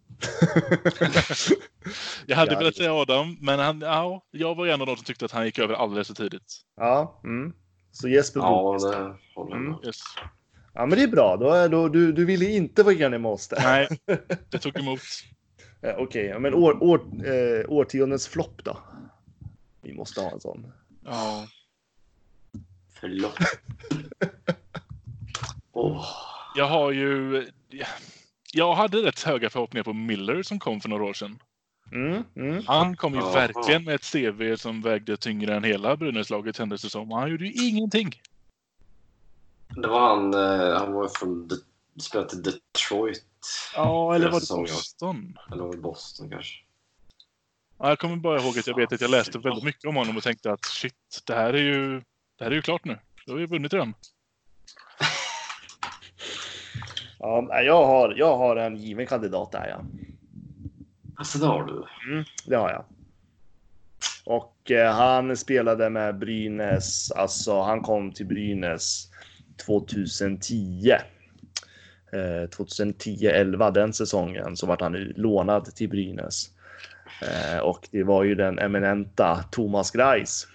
Jag 2.25 2.35
hade 2.37 2.53
Ja, 2.53 2.59
velat 2.59 2.75
säga 2.75 2.93
Adam, 2.93 3.37
men 3.41 3.59
han, 3.59 3.81
ja, 3.81 4.25
jag 4.31 4.55
var 4.55 4.67
en 4.67 4.81
av 4.81 4.87
de 4.87 4.95
som 4.95 5.05
tyckte 5.05 5.25
att 5.25 5.31
han 5.31 5.45
gick 5.45 5.59
över 5.59 5.73
alldeles 5.73 6.07
för 6.07 6.15
tidigt. 6.15 6.61
ja, 6.75 7.21
mm. 7.23 7.53
Så 7.95 8.07
Jesper 8.09 8.39
Ja, 8.39 8.61
Bokvist. 8.61 8.91
det 8.91 9.15
håller. 9.35 9.55
Mm. 9.55 9.75
Yes. 9.85 9.99
Ja, 10.73 10.85
men 10.85 10.97
det 10.97 11.03
är 11.03 11.07
bra. 11.07 11.37
Då 11.37 11.49
är, 11.51 11.69
då, 11.69 11.87
du, 11.87 12.11
du 12.11 12.25
ville 12.25 12.45
inte 12.45 12.83
vara 12.83 12.93
enig 12.95 13.21
med 13.21 13.31
oss 13.31 13.47
där. 13.47 13.59
Nej, 13.63 13.87
det 14.49 14.59
tog 14.59 14.77
emot. 14.79 14.99
Okej, 15.97 16.25
ja, 16.25 16.39
men 16.39 16.53
år, 16.53 16.83
år, 16.83 16.99
eh, 17.27 17.65
årtiondets 17.69 18.27
flopp 18.27 18.63
då? 18.63 18.77
Vi 19.81 19.93
måste 19.93 20.21
ha 20.21 20.31
en 20.31 20.39
sån. 20.39 20.71
Ja. 21.05 21.47
Förlåt. 22.99 23.37
Åh, 25.71 26.05
Jag 26.55 26.67
har 26.67 26.91
ju... 26.91 27.45
Jag 28.53 28.75
hade 28.75 28.97
rätt 28.97 29.23
höga 29.23 29.49
förhoppningar 29.49 29.83
på 29.83 29.93
Miller 29.93 30.43
som 30.43 30.59
kom 30.59 30.81
för 30.81 30.89
några 30.89 31.03
år 31.03 31.13
sedan. 31.13 31.39
Mm, 31.91 32.23
mm. 32.35 32.63
Han 32.67 32.95
kom 32.97 33.13
ju 33.13 33.19
Jaha. 33.19 33.33
verkligen 33.33 33.83
med 33.83 33.95
ett 33.95 34.11
CV 34.11 34.55
som 34.57 34.81
vägde 34.81 35.17
tyngre 35.17 35.55
än 35.55 35.63
hela 35.63 35.97
Brynäslaget 35.97 36.55
kändes 36.57 36.81
det 36.81 36.89
som. 36.89 37.11
Han 37.11 37.31
gjorde 37.31 37.45
ju 37.47 37.67
ingenting. 37.69 38.21
Det 39.75 39.87
var 39.87 39.99
han, 39.99 40.33
eh, 40.33 40.77
han 40.79 40.93
var 40.93 41.07
från 41.07 41.47
De- 41.47 42.01
spelade 42.01 42.41
Detroit. 42.41 43.25
Ja, 43.75 44.15
eller 44.15 44.31
var 44.31 44.39
det. 44.39 44.71
Boston? 44.71 45.37
Eller 45.51 45.63
var 45.63 45.71
det 45.71 45.77
Boston 45.77 46.29
kanske? 46.29 46.53
Ja, 47.79 47.89
jag 47.89 47.99
kommer 47.99 48.15
bara 48.15 48.41
ihåg 48.41 48.59
att 48.59 48.67
jag 48.67 48.75
vet 48.75 48.93
att 48.93 49.01
jag 49.01 49.11
läste 49.11 49.39
väldigt 49.39 49.63
mycket 49.63 49.85
om 49.85 49.95
honom 49.95 50.17
och 50.17 50.23
tänkte 50.23 50.51
att 50.51 50.65
shit, 50.65 51.21
det 51.25 51.33
här 51.35 51.53
är 51.53 51.61
ju, 51.61 52.01
det 52.37 52.43
här 52.43 52.51
är 52.51 52.55
ju 52.55 52.61
klart 52.61 52.85
nu. 52.85 52.99
Då 53.25 53.33
har 53.33 53.39
vi 53.39 53.45
vunnit 53.45 53.73
redan. 53.73 53.93
Ja, 57.19 57.61
jag, 57.61 57.85
har, 57.85 58.13
jag 58.17 58.37
har 58.37 58.55
en 58.55 58.75
given 58.75 59.07
kandidat 59.07 59.51
där, 59.51 59.67
ja. 59.67 59.81
Alltså 61.15 61.37
det 61.37 61.45
har 61.45 61.63
du. 61.63 62.11
Mm, 62.11 62.25
det 62.45 62.55
har 62.55 62.69
jag. 62.69 62.85
Och 64.25 64.71
eh, 64.71 64.93
han 64.93 65.37
spelade 65.37 65.89
med 65.89 66.17
Brynäs, 66.17 67.11
alltså 67.11 67.61
han 67.61 67.81
kom 67.81 68.11
till 68.11 68.25
Brynäs 68.25 69.07
2010. 69.65 70.91
Eh, 72.11 72.17
2010-11, 72.57 73.71
den 73.71 73.93
säsongen, 73.93 74.57
så 74.57 74.67
vart 74.67 74.81
han 74.81 74.93
lånad 75.15 75.75
till 75.75 75.89
Brynäs. 75.89 76.49
Eh, 77.21 77.59
och 77.59 77.87
det 77.91 78.03
var 78.03 78.23
ju 78.23 78.35
den 78.35 78.59
eminenta 78.59 79.43
Thomas 79.51 79.91
Greis 79.91 80.47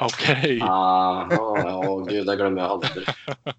Okej. 0.00 0.58
Ah, 0.62 1.26
ja, 1.30 1.58
ja, 1.58 1.96
gud, 2.08 2.26
det 2.26 2.36
glömmer 2.36 2.62
jag 2.62 2.70
aldrig. 2.70 3.06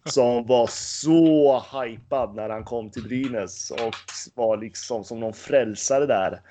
som 0.06 0.48
var 0.48 0.68
så 0.68 1.64
hypad 1.82 2.36
när 2.36 2.50
han 2.50 2.64
kom 2.64 2.92
till 2.92 3.04
Brynäs 3.04 3.72
och 3.72 3.96
var 4.36 4.58
liksom 4.58 5.04
som 5.04 5.20
någon 5.20 5.34
frälsare 5.34 6.06
där. 6.06 6.42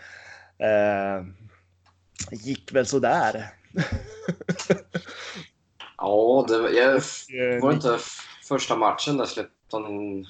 Eh, 0.59 1.25
gick 2.31 2.73
väl 2.73 2.87
sådär. 2.87 3.47
Ja, 5.97 6.45
det 6.49 6.59
var, 6.59 6.69
jag, 6.69 6.95
Eh, 6.95 7.63
var 7.63 7.73
inte 7.73 7.99
första 8.49 8.77
matchen 8.77 9.17
där 9.17 9.25
släppte 9.25 9.53
han 9.73 10.27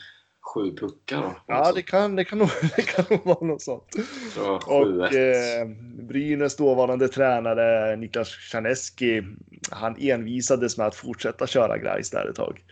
sju 0.54 0.76
puckar? 0.76 1.22
Då? 1.22 1.34
Ja, 1.46 1.72
det 1.72 1.82
kan, 1.82 2.16
det, 2.16 2.24
kan 2.24 2.38
nog, 2.38 2.48
det 2.76 2.82
kan 2.82 3.04
nog 3.10 3.26
vara 3.26 3.46
något 3.46 3.62
sånt. 3.62 3.94
Så 4.34 4.54
Och 4.54 4.86
7-1. 4.86 5.02
eh, 5.04 5.68
Brynäs 6.04 6.56
dåvarande 6.56 7.08
tränare 7.08 7.96
Niklas 7.96 8.28
Czarneski, 8.28 9.22
han 9.70 9.96
envisades 9.98 10.78
med 10.78 10.86
att 10.86 10.94
fortsätta 10.94 11.46
köra 11.46 11.78
grejs 11.78 12.10
där 12.10 12.28
ett 12.28 12.36
tag. 12.36 12.64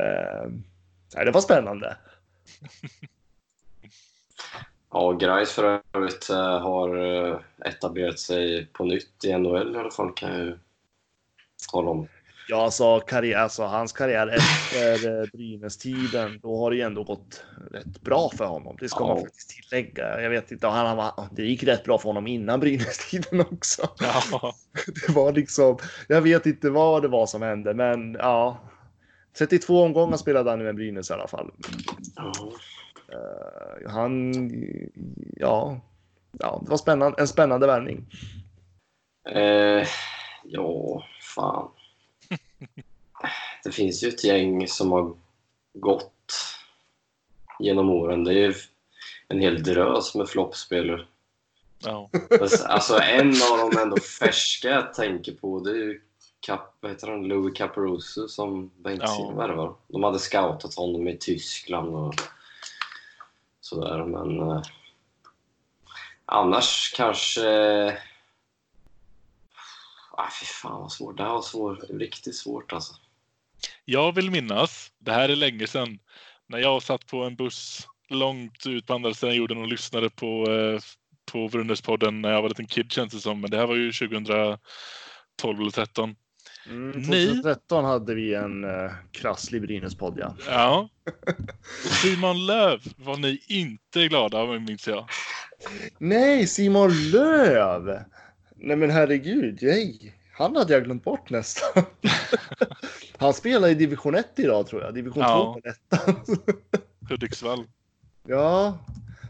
Eh, 0.00 1.24
det 1.24 1.30
var 1.30 1.40
spännande. 1.40 1.96
Ja, 4.90 5.12
Grais 5.12 5.52
för 5.52 5.80
övrigt 5.92 6.30
eh, 6.30 6.60
har 6.60 6.96
eh, 6.96 7.40
etablerat 7.64 8.18
sig 8.18 8.66
på 8.66 8.84
nytt 8.84 9.24
i 9.24 9.38
NHL 9.38 9.74
i 9.76 9.78
alla 9.78 9.90
fall 9.90 10.12
kan 10.12 10.32
jag 10.32 10.46
ju 10.46 10.58
tala 11.72 11.90
om. 11.90 12.08
Ja, 12.48 12.64
alltså, 12.64 13.00
karriär, 13.00 13.38
alltså 13.38 13.62
hans 13.62 13.92
karriär 13.92 14.26
efter 14.26 15.20
eh, 15.20 15.26
Brynäs-tiden, 15.32 16.38
då 16.42 16.58
har 16.60 16.70
det 16.70 16.76
ju 16.76 16.82
ändå 16.82 17.04
gått 17.04 17.44
rätt 17.70 18.00
bra 18.02 18.30
för 18.36 18.44
honom. 18.44 18.76
Det 18.80 18.88
ska 18.88 19.04
Ja. 19.04 19.08
man 19.08 19.20
faktiskt 19.20 19.50
tillägga. 19.50 20.22
Jag 20.22 20.30
vet 20.30 20.52
inte, 20.52 20.66
han, 20.66 20.98
han, 20.98 21.28
det 21.32 21.42
gick 21.42 21.62
rätt 21.62 21.84
bra 21.84 21.98
för 21.98 22.08
honom 22.08 22.26
innan 22.26 22.60
Brynäs-tiden 22.60 23.40
också. 23.40 23.88
Ja. 24.00 24.54
Det 25.06 25.12
var 25.12 25.32
liksom, 25.32 25.78
jag 26.08 26.20
vet 26.22 26.46
inte 26.46 26.70
vad 26.70 27.02
det 27.02 27.08
var 27.08 27.26
som 27.26 27.42
hände, 27.42 27.74
men 27.74 28.14
ja. 28.14 28.58
32 29.38 29.82
omgångar 29.82 30.16
spelade 30.16 30.50
han 30.50 30.62
med 30.62 30.74
Brynäs 30.74 31.10
i 31.10 31.12
alla 31.12 31.28
fall. 31.28 31.50
Ja. 32.16 32.32
Eh, 33.12 33.90
han, 33.90 34.32
ja, 35.36 35.80
ja, 36.38 36.60
det 36.64 36.70
var 36.70 36.76
spännande, 36.76 37.20
en 37.20 37.28
spännande 37.28 37.66
värvning. 37.66 38.06
Eh, 39.30 39.86
ja, 40.44 41.02
fan. 41.34 41.68
Det 43.64 43.72
finns 43.72 44.04
ju 44.04 44.08
ett 44.08 44.24
gäng 44.24 44.68
som 44.68 44.92
har 44.92 45.14
gått 45.74 46.12
genom 47.58 47.90
åren. 47.90 48.24
Det 48.24 48.30
är 48.32 48.34
ju 48.34 48.54
en 49.28 49.40
hel 49.40 49.62
drös 49.62 50.14
med 50.14 50.28
floppspelare. 50.28 51.06
ja. 51.84 52.10
Alltså 52.64 52.98
en 53.00 53.28
av 53.28 53.70
de 53.70 53.78
ändå 53.78 53.96
färska 54.00 54.68
jag 54.68 54.94
tänker 54.94 55.32
på 55.32 55.60
det 55.60 55.70
är 55.70 55.74
ju 55.74 56.00
Cap, 56.40 56.76
vad 56.80 56.90
heter 56.90 57.06
han? 57.08 57.22
Louis 57.28 57.58
Caparoso 57.58 58.28
som 58.28 58.70
Bengtzien 58.76 59.28
Ja. 59.28 59.34
värvade. 59.34 59.74
De 59.88 60.02
hade 60.02 60.18
scoutat 60.18 60.74
honom 60.74 61.08
i 61.08 61.16
Tyskland 61.18 61.94
och 61.96 62.14
sådär 63.60 64.04
men 64.04 64.50
eh, 64.50 64.62
annars 66.24 66.92
kanske 66.96 67.98
fy 70.40 70.46
fan 70.46 70.80
vad 70.80 70.92
svårt. 70.92 71.16
Det 71.16 71.22
här 71.22 71.30
var 71.30 71.42
svår, 71.42 71.98
riktigt 71.98 72.36
svårt 72.36 72.72
alltså. 72.72 72.94
Jag 73.84 74.14
vill 74.14 74.30
minnas, 74.30 74.92
det 74.98 75.12
här 75.12 75.28
är 75.28 75.36
länge 75.36 75.66
sedan, 75.66 75.98
när 76.48 76.58
jag 76.58 76.82
satt 76.82 77.06
på 77.06 77.22
en 77.24 77.36
buss 77.36 77.88
långt 78.08 78.66
ut 78.66 78.86
på 78.86 78.94
andra 78.94 79.14
sidan 79.14 79.34
jorden 79.36 79.58
och 79.58 79.68
lyssnade 79.68 80.10
på, 80.10 80.50
eh, 80.50 80.80
på 81.32 81.48
Brynäspodden 81.48 82.22
när 82.22 82.32
jag 82.32 82.42
var 82.42 82.48
liten 82.48 82.66
kid 82.66 82.92
känns 82.92 83.12
det 83.12 83.20
som. 83.20 83.40
Men 83.40 83.50
det 83.50 83.56
här 83.56 83.66
var 83.66 83.74
ju 83.76 83.92
2012 83.92 85.60
eller 85.60 85.70
13. 85.70 86.16
Mm, 86.68 86.90
Ni- 86.90 87.26
2013 87.26 87.84
hade 87.84 88.14
vi 88.14 88.34
en 88.34 88.64
uh, 88.64 88.90
krasslig 89.12 89.62
Brynäs-podd, 89.62 90.18
ja. 90.18 90.36
Ja. 90.48 90.88
Simon 92.02 92.46
Löv 92.46 92.80
var 92.96 93.16
ni 93.16 93.40
inte 93.48 94.08
glada 94.08 94.38
av 94.38 94.60
minns 94.60 94.88
jag. 94.88 95.08
Nej, 95.98 96.46
Simon 96.46 97.10
Löv! 97.10 98.00
Nej 98.56 98.76
men 98.76 98.90
herregud, 98.90 99.58
nej. 99.62 100.14
Han 100.38 100.56
hade 100.56 100.72
jag 100.72 100.84
glömt 100.84 101.04
bort 101.04 101.30
nästan. 101.30 101.84
Han 103.18 103.34
spelar 103.34 103.68
i 103.68 103.74
division 103.74 104.14
1 104.14 104.26
idag 104.36 104.66
tror 104.66 104.82
jag, 104.82 104.94
division 104.94 105.22
Ja. 105.22 105.58
2 105.62 105.70
ettan. 105.70 106.24
Hudiksvall. 107.10 107.64
Ja, 108.28 108.78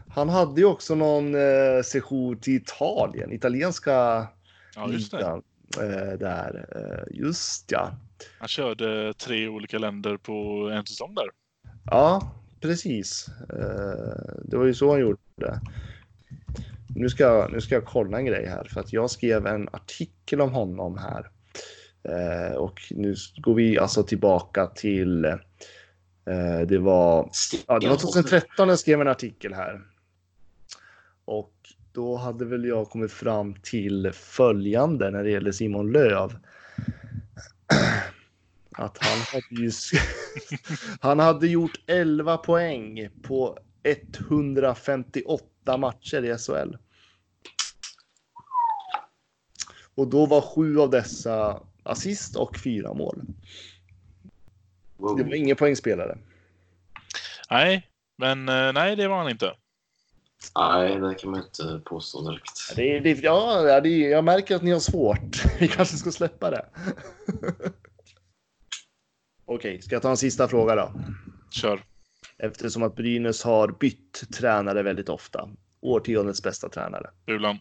han 0.09 0.29
hade 0.29 0.61
ju 0.61 0.67
också 0.67 0.95
någon 0.95 1.35
eh, 1.35 1.81
session 1.83 2.37
till 2.39 2.53
Italien, 2.55 3.31
italienska 3.31 4.27
Ja, 4.75 4.89
just 4.91 5.11
det. 5.11 5.17
ligan. 5.17 5.43
Eh, 5.77 6.17
där, 6.19 6.65
eh, 6.75 7.17
just 7.19 7.71
ja. 7.71 7.91
Han 8.39 8.47
körde 8.47 9.13
tre 9.13 9.47
olika 9.47 9.77
länder 9.77 10.17
på 10.17 10.69
en 10.73 10.85
säsong 10.85 11.15
där. 11.15 11.25
Ja, 11.85 12.31
precis. 12.61 13.25
Eh, 13.49 14.33
det 14.43 14.57
var 14.57 14.65
ju 14.65 14.73
så 14.73 14.91
han 14.91 14.99
gjorde. 14.99 15.61
Nu 16.99 17.09
ska, 17.09 17.23
jag, 17.23 17.51
nu 17.51 17.61
ska 17.61 17.75
jag 17.75 17.85
kolla 17.85 18.17
en 18.17 18.25
grej 18.25 18.45
här 18.45 18.63
för 18.63 18.79
att 18.79 18.93
jag 18.93 19.09
skrev 19.09 19.47
en 19.47 19.69
artikel 19.71 20.41
om 20.41 20.51
honom 20.51 20.97
här. 20.97 21.29
Eh, 22.03 22.55
och 22.55 22.81
nu 22.89 23.15
går 23.37 23.53
vi 23.53 23.79
alltså 23.79 24.03
tillbaka 24.03 24.67
till 24.67 25.25
eh, 25.25 26.59
det 26.67 26.77
var 26.77 27.29
Ja, 27.67 27.79
det 27.79 27.89
var 27.89 27.95
2013 27.95 28.69
jag 28.69 28.79
skrev 28.79 29.01
en 29.01 29.07
artikel 29.07 29.53
här. 29.53 29.81
Och 31.25 31.53
då 31.91 32.15
hade 32.15 32.45
väl 32.45 32.65
jag 32.65 32.89
kommit 32.89 33.11
fram 33.11 33.55
till 33.55 34.11
följande 34.13 35.11
när 35.11 35.23
det 35.23 35.29
gäller 35.29 35.51
Simon 35.51 35.91
Löv. 35.91 36.29
Att 38.71 38.97
han 38.99 39.19
hade 39.19 39.61
ju 39.61 39.71
han 40.99 41.19
hade 41.19 41.47
gjort 41.47 41.79
11 41.87 42.37
poäng 42.37 43.09
på 43.23 43.57
158 43.83 45.77
matcher 45.77 46.23
i 46.23 46.37
SHL. 46.37 46.75
Och 49.97 50.07
då 50.07 50.25
var 50.25 50.41
sju 50.41 50.79
av 50.79 50.89
dessa 50.89 51.61
assist 51.83 52.35
och 52.35 52.57
fyra 52.57 52.93
mål. 52.93 53.21
Det 54.97 55.23
var 55.23 55.35
ingen 55.35 55.55
poängspelare. 55.55 56.17
Nej, 57.49 57.89
men 58.17 58.49
eh, 58.49 58.73
nej, 58.73 58.95
det 58.95 59.07
var 59.07 59.17
han 59.17 59.29
inte. 59.29 59.53
Nej, 60.55 60.99
det 60.99 61.15
kan 61.15 61.31
man 61.31 61.43
inte 61.43 61.81
påstå 61.85 62.29
direkt. 62.29 62.75
Det, 62.75 62.99
det, 62.99 63.19
ja, 63.23 63.81
det, 63.81 63.89
jag 63.89 64.23
märker 64.23 64.55
att 64.55 64.63
ni 64.63 64.71
har 64.71 64.79
svårt. 64.79 65.45
Vi 65.59 65.67
kanske 65.67 65.97
ska 65.97 66.11
släppa 66.11 66.49
det. 66.49 66.65
Okej, 69.45 69.81
ska 69.81 69.95
jag 69.95 70.01
ta 70.01 70.09
en 70.09 70.17
sista 70.17 70.47
fråga 70.47 70.75
då? 70.75 70.91
Kör. 71.51 71.83
Eftersom 72.37 72.83
att 72.83 72.95
Brynäs 72.95 73.43
har 73.43 73.67
bytt 73.67 74.23
tränare 74.33 74.83
väldigt 74.83 75.09
ofta. 75.09 75.49
Årtiondets 75.81 76.43
bästa 76.43 76.69
tränare. 76.69 77.09
Bulan. 77.25 77.59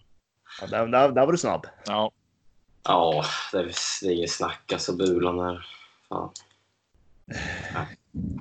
Ja, 0.60 0.66
där, 0.66 0.86
där, 0.86 1.08
där 1.08 1.26
var 1.26 1.32
du 1.32 1.38
snabb. 1.38 1.66
Ja. 1.86 2.12
Ja, 2.88 3.24
det 3.52 3.58
är, 3.58 3.72
det 4.02 4.08
är 4.08 4.12
inget 4.12 4.30
snack 4.30 4.72
alltså. 4.72 4.96
Bulan 4.96 5.38
här. 5.38 5.66
Fan. 6.08 6.30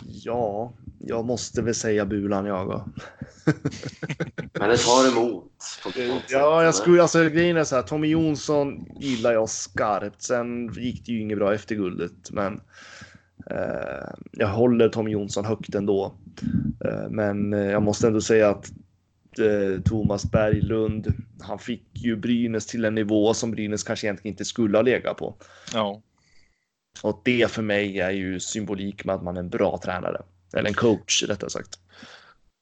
Ja, 0.05 0.73
jag 0.99 1.25
måste 1.25 1.61
väl 1.61 1.75
säga 1.75 2.05
Bulan 2.05 2.45
jag 2.45 2.67
då. 2.67 2.85
Men 4.53 4.69
det 4.69 4.77
tar 4.77 5.11
emot. 5.11 5.51
Ja, 6.29 6.63
jag 6.63 6.75
skulle, 6.75 7.01
alltså 7.01 7.29
grejen 7.29 7.57
är 7.57 7.63
så 7.63 7.75
här, 7.75 7.83
Tommy 7.83 8.07
Jonsson 8.07 8.85
gillar 8.99 9.33
jag 9.33 9.49
skarpt. 9.49 10.21
Sen 10.21 10.73
gick 10.73 11.05
det 11.05 11.11
ju 11.11 11.21
inget 11.21 11.37
bra 11.37 11.53
efter 11.53 11.75
guldet, 11.75 12.31
men 12.31 12.61
eh, 13.49 14.09
jag 14.31 14.47
håller 14.47 14.89
Tommy 14.89 15.11
Jonsson 15.11 15.45
högt 15.45 15.75
ändå. 15.75 16.15
Eh, 16.85 17.09
men 17.09 17.53
eh, 17.53 17.71
jag 17.71 17.83
måste 17.83 18.07
ändå 18.07 18.21
säga 18.21 18.49
att 18.49 18.71
eh, 19.39 19.81
Thomas 19.81 20.31
Berglund, 20.31 21.13
han 21.41 21.59
fick 21.59 21.83
ju 21.93 22.15
Brynäs 22.15 22.65
till 22.65 22.85
en 22.85 22.95
nivå 22.95 23.33
som 23.33 23.51
Brynäs 23.51 23.83
kanske 23.83 24.07
egentligen 24.07 24.33
inte 24.33 24.45
skulle 24.45 24.77
ha 24.77 24.81
legat 24.81 25.17
på. 25.17 25.35
Ja. 25.73 26.01
Och 27.01 27.21
det 27.25 27.51
för 27.51 27.61
mig 27.61 27.99
är 27.99 28.11
ju 28.11 28.39
symbolik 28.39 29.05
med 29.05 29.15
att 29.15 29.23
man 29.23 29.35
är 29.37 29.39
en 29.39 29.49
bra 29.49 29.79
tränare. 29.83 30.21
Eller 30.53 30.69
en 30.69 30.75
coach 30.75 31.23
rättare 31.23 31.49
sagt. 31.49 31.79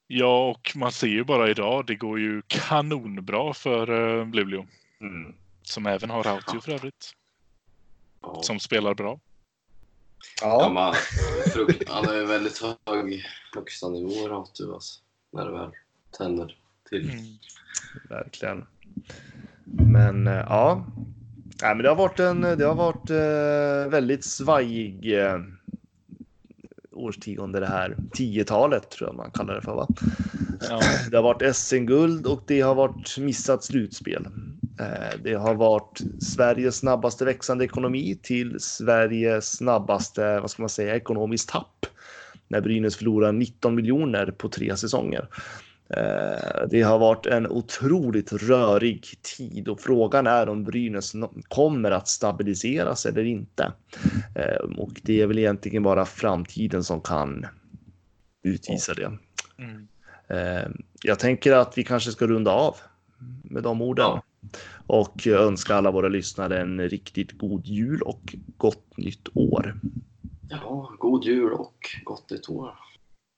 ja, 0.08 0.50
och 0.50 0.72
man 0.76 0.92
ser 0.92 1.08
ju 1.08 1.24
bara 1.24 1.50
idag, 1.50 1.86
det 1.86 1.96
går 1.96 2.20
ju 2.20 2.42
kanonbra 2.48 3.54
för 3.54 3.90
uh, 3.92 4.32
Luleå. 4.32 4.66
Som 5.64 5.86
även 5.86 6.10
har 6.10 6.24
Rautio 6.24 6.62
för 6.62 6.72
övrigt. 6.72 7.12
Ja. 8.22 8.40
Som 8.44 8.60
spelar 8.60 8.94
bra. 8.94 9.20
Ja, 10.42 10.62
Ja, 10.62 10.70
man, 10.70 10.94
frukt, 11.54 11.90
han 11.90 12.06
har 12.06 12.16
ju 12.16 12.26
väldigt 12.26 12.62
hög 12.62 13.26
högsta 13.56 13.90
nivå 13.90 14.28
Ratu 14.28 14.74
alltså. 14.74 15.00
När 15.32 15.46
det 15.46 15.52
väl 15.52 15.72
tänder 16.12 16.58
till. 16.90 17.10
Mm. 17.10 17.24
verkligen. 18.10 18.66
Men 19.66 20.28
eh, 20.28 20.34
ja, 20.34 20.86
Nej, 21.62 21.76
men 21.76 21.84
det 21.84 21.90
har 21.90 21.96
varit 21.96 22.20
en 22.20 22.42
det 22.42 22.66
har 22.66 22.76
varit 22.76 23.10
eh, 23.10 23.92
väldigt 23.92 24.26
svajig 24.26 25.20
eh, 25.20 25.40
årtionde 26.92 27.60
det 27.60 27.68
här. 27.68 27.96
10-talet 28.14 28.92
tror 28.92 29.10
jag 29.10 29.16
man 29.16 29.32
kallar 29.32 29.56
det 29.56 29.62
för 29.62 29.76
va? 29.76 29.88
Ja. 30.70 30.82
Det 31.12 31.18
har 31.18 31.24
varit 31.24 31.56
SM-guld 31.56 32.26
och 32.28 32.44
det 32.48 32.62
har 32.62 32.76
varit 32.76 33.18
missat 33.18 33.64
slutspel. 33.64 34.28
Eh, 34.80 35.20
Det 35.24 35.34
har 35.34 35.56
varit 35.56 36.02
Sveriges 36.22 36.76
snabbaste 36.76 37.26
växande 37.26 37.66
ekonomi 37.66 38.20
till 38.22 38.60
Sveriges 38.60 39.58
snabbaste, 39.58 40.40
vad 40.40 40.52
ska 40.52 40.62
man 40.62 40.70
säga, 40.70 40.96
ekonomiskt 40.96 41.50
tapp. 41.50 41.86
När 42.48 42.62
Brynäs 42.62 42.96
förlorar 42.96 43.32
19 43.32 43.76
miljoner 43.76 44.32
på 44.32 44.50
tre 44.50 44.78
säsonger. 44.78 45.28
Eh, 45.98 46.68
Det 46.70 46.82
har 46.82 47.00
varit 47.00 47.26
en 47.26 47.48
otroligt 47.48 48.34
rörig 48.34 49.06
tid 49.38 49.68
och 49.68 49.80
frågan 49.80 50.28
är 50.28 50.50
om 50.50 50.64
Brynäs 50.64 51.14
kommer 51.48 51.92
att 51.92 52.08
stabiliseras 52.08 53.06
eller 53.06 53.24
inte. 53.24 53.74
Eh, 54.36 54.78
Och 54.78 55.02
det 55.04 55.22
är 55.22 55.28
väl 55.28 55.40
egentligen 55.40 55.84
bara 55.84 56.06
framtiden 56.06 56.84
som 56.84 57.02
kan 57.02 57.46
utvisa 58.44 58.94
det. 58.94 59.12
Mm. 59.58 59.88
Eh, 60.28 60.70
Jag 61.04 61.20
tänker 61.20 61.54
att 61.54 61.78
vi 61.78 61.84
kanske 61.84 62.12
ska 62.12 62.28
runda 62.28 62.52
av 62.52 62.76
med 63.44 63.64
de 63.64 63.82
orden. 63.82 64.06
Ja. 64.06 64.24
Och 64.88 65.28
önska 65.28 65.76
alla 65.76 65.92
våra 65.92 66.08
lyssnare 66.08 66.62
en 66.62 66.90
riktigt 66.90 67.38
god 67.38 67.66
jul 67.66 68.02
och 68.02 68.36
gott 68.58 68.98
nytt 68.98 69.28
år. 69.34 69.80
Ja, 70.50 70.94
god 71.00 71.24
jul 71.24 71.52
och 71.54 71.76
gott 72.04 72.30
nytt 72.32 72.50
år. 72.50 72.74